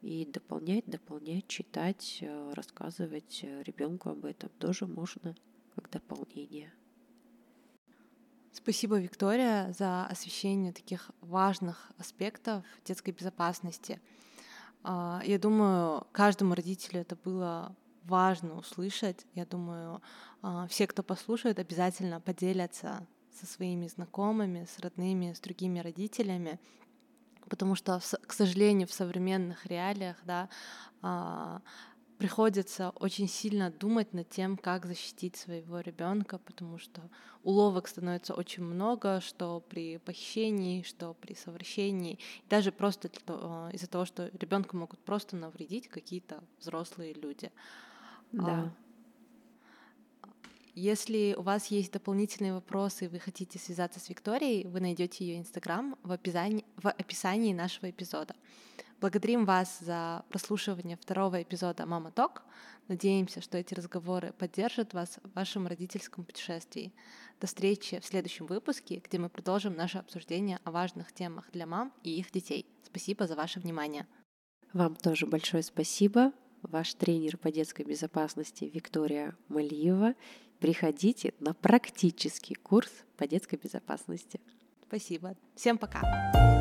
и 0.00 0.24
дополнять, 0.24 0.86
дополнять, 0.86 1.46
читать, 1.46 2.18
э, 2.22 2.52
рассказывать 2.54 3.42
ребенку 3.42 4.10
об 4.10 4.24
этом 4.24 4.48
тоже 4.58 4.86
можно 4.86 5.34
как 5.74 5.90
дополнение. 5.90 6.72
Спасибо, 8.52 8.98
Виктория, 8.98 9.72
за 9.72 10.06
освещение 10.06 10.72
таких 10.72 11.10
важных 11.20 11.92
аспектов 11.98 12.64
детской 12.84 13.12
безопасности. 13.12 14.00
А, 14.82 15.22
я 15.24 15.38
думаю, 15.38 16.06
каждому 16.12 16.54
родителю 16.54 17.00
это 17.00 17.16
было 17.16 17.76
важно 18.04 18.56
услышать. 18.56 19.26
Я 19.34 19.46
думаю, 19.46 20.02
а, 20.42 20.66
все, 20.66 20.86
кто 20.86 21.02
послушает, 21.02 21.58
обязательно 21.58 22.20
поделятся 22.20 23.06
со 23.32 23.46
своими 23.46 23.86
знакомыми, 23.86 24.66
с 24.66 24.78
родными, 24.80 25.32
с 25.32 25.40
другими 25.40 25.78
родителями, 25.78 26.58
потому 27.48 27.74
что, 27.74 28.00
к 28.26 28.32
сожалению, 28.32 28.88
в 28.88 28.92
современных 28.92 29.66
реалиях, 29.66 30.16
да, 30.24 30.48
а, 31.02 31.62
приходится 32.20 32.90
очень 32.96 33.28
сильно 33.28 33.70
думать 33.70 34.12
над 34.12 34.28
тем, 34.28 34.58
как 34.58 34.84
защитить 34.84 35.36
своего 35.36 35.80
ребенка, 35.80 36.36
потому 36.36 36.76
что 36.76 37.00
уловок 37.42 37.88
становится 37.88 38.34
очень 38.34 38.62
много, 38.62 39.22
что 39.22 39.60
при 39.60 39.96
похищении, 39.96 40.82
что 40.82 41.14
при 41.14 41.34
совращении, 41.34 42.18
даже 42.50 42.72
просто 42.72 43.10
а, 43.26 43.70
из-за 43.72 43.86
того, 43.86 44.04
что 44.04 44.30
ребенку 44.38 44.76
могут 44.76 45.00
просто 45.00 45.34
навредить 45.34 45.88
какие-то 45.88 46.44
взрослые 46.58 47.14
люди. 47.14 47.50
Да. 48.32 48.72
Если 50.74 51.34
у 51.36 51.42
вас 51.42 51.66
есть 51.66 51.92
дополнительные 51.92 52.54
вопросы 52.54 53.06
и 53.06 53.08
вы 53.08 53.18
хотите 53.18 53.58
связаться 53.58 53.98
с 54.00 54.08
Викторией, 54.08 54.66
вы 54.66 54.80
найдете 54.80 55.26
ее 55.26 55.38
инстаграм 55.38 55.96
в 56.02 56.12
описании, 56.12 56.64
в 56.76 56.88
описании 56.88 57.52
нашего 57.52 57.90
эпизода. 57.90 58.34
Благодарим 59.00 59.46
вас 59.46 59.78
за 59.80 60.24
прослушивание 60.28 60.96
второго 60.96 61.42
эпизода 61.42 61.86
«Мама 61.86 62.10
Ток». 62.12 62.42
Надеемся, 62.88 63.40
что 63.40 63.56
эти 63.56 63.72
разговоры 63.74 64.32
поддержат 64.32 64.94
вас 64.94 65.18
в 65.22 65.34
вашем 65.34 65.66
родительском 65.66 66.24
путешествии. 66.24 66.92
До 67.40 67.46
встречи 67.46 67.98
в 68.00 68.04
следующем 68.04 68.46
выпуске, 68.46 69.02
где 69.04 69.18
мы 69.18 69.28
продолжим 69.28 69.74
наше 69.74 69.98
обсуждение 69.98 70.60
о 70.64 70.70
важных 70.70 71.12
темах 71.12 71.50
для 71.52 71.66
мам 71.66 71.92
и 72.02 72.18
их 72.18 72.30
детей. 72.30 72.66
Спасибо 72.84 73.26
за 73.26 73.36
ваше 73.36 73.60
внимание. 73.60 74.06
Вам 74.72 74.94
тоже 74.96 75.26
большое 75.26 75.62
спасибо. 75.62 76.32
Ваш 76.62 76.94
тренер 76.94 77.36
по 77.38 77.50
детской 77.50 77.84
безопасности 77.84 78.70
Виктория 78.72 79.34
Малиева. 79.48 80.14
Приходите 80.58 81.32
на 81.40 81.54
практический 81.54 82.54
курс 82.54 82.90
по 83.16 83.26
детской 83.26 83.56
безопасности. 83.56 84.40
Спасибо. 84.86 85.36
Всем 85.54 85.78
пока. 85.78 86.59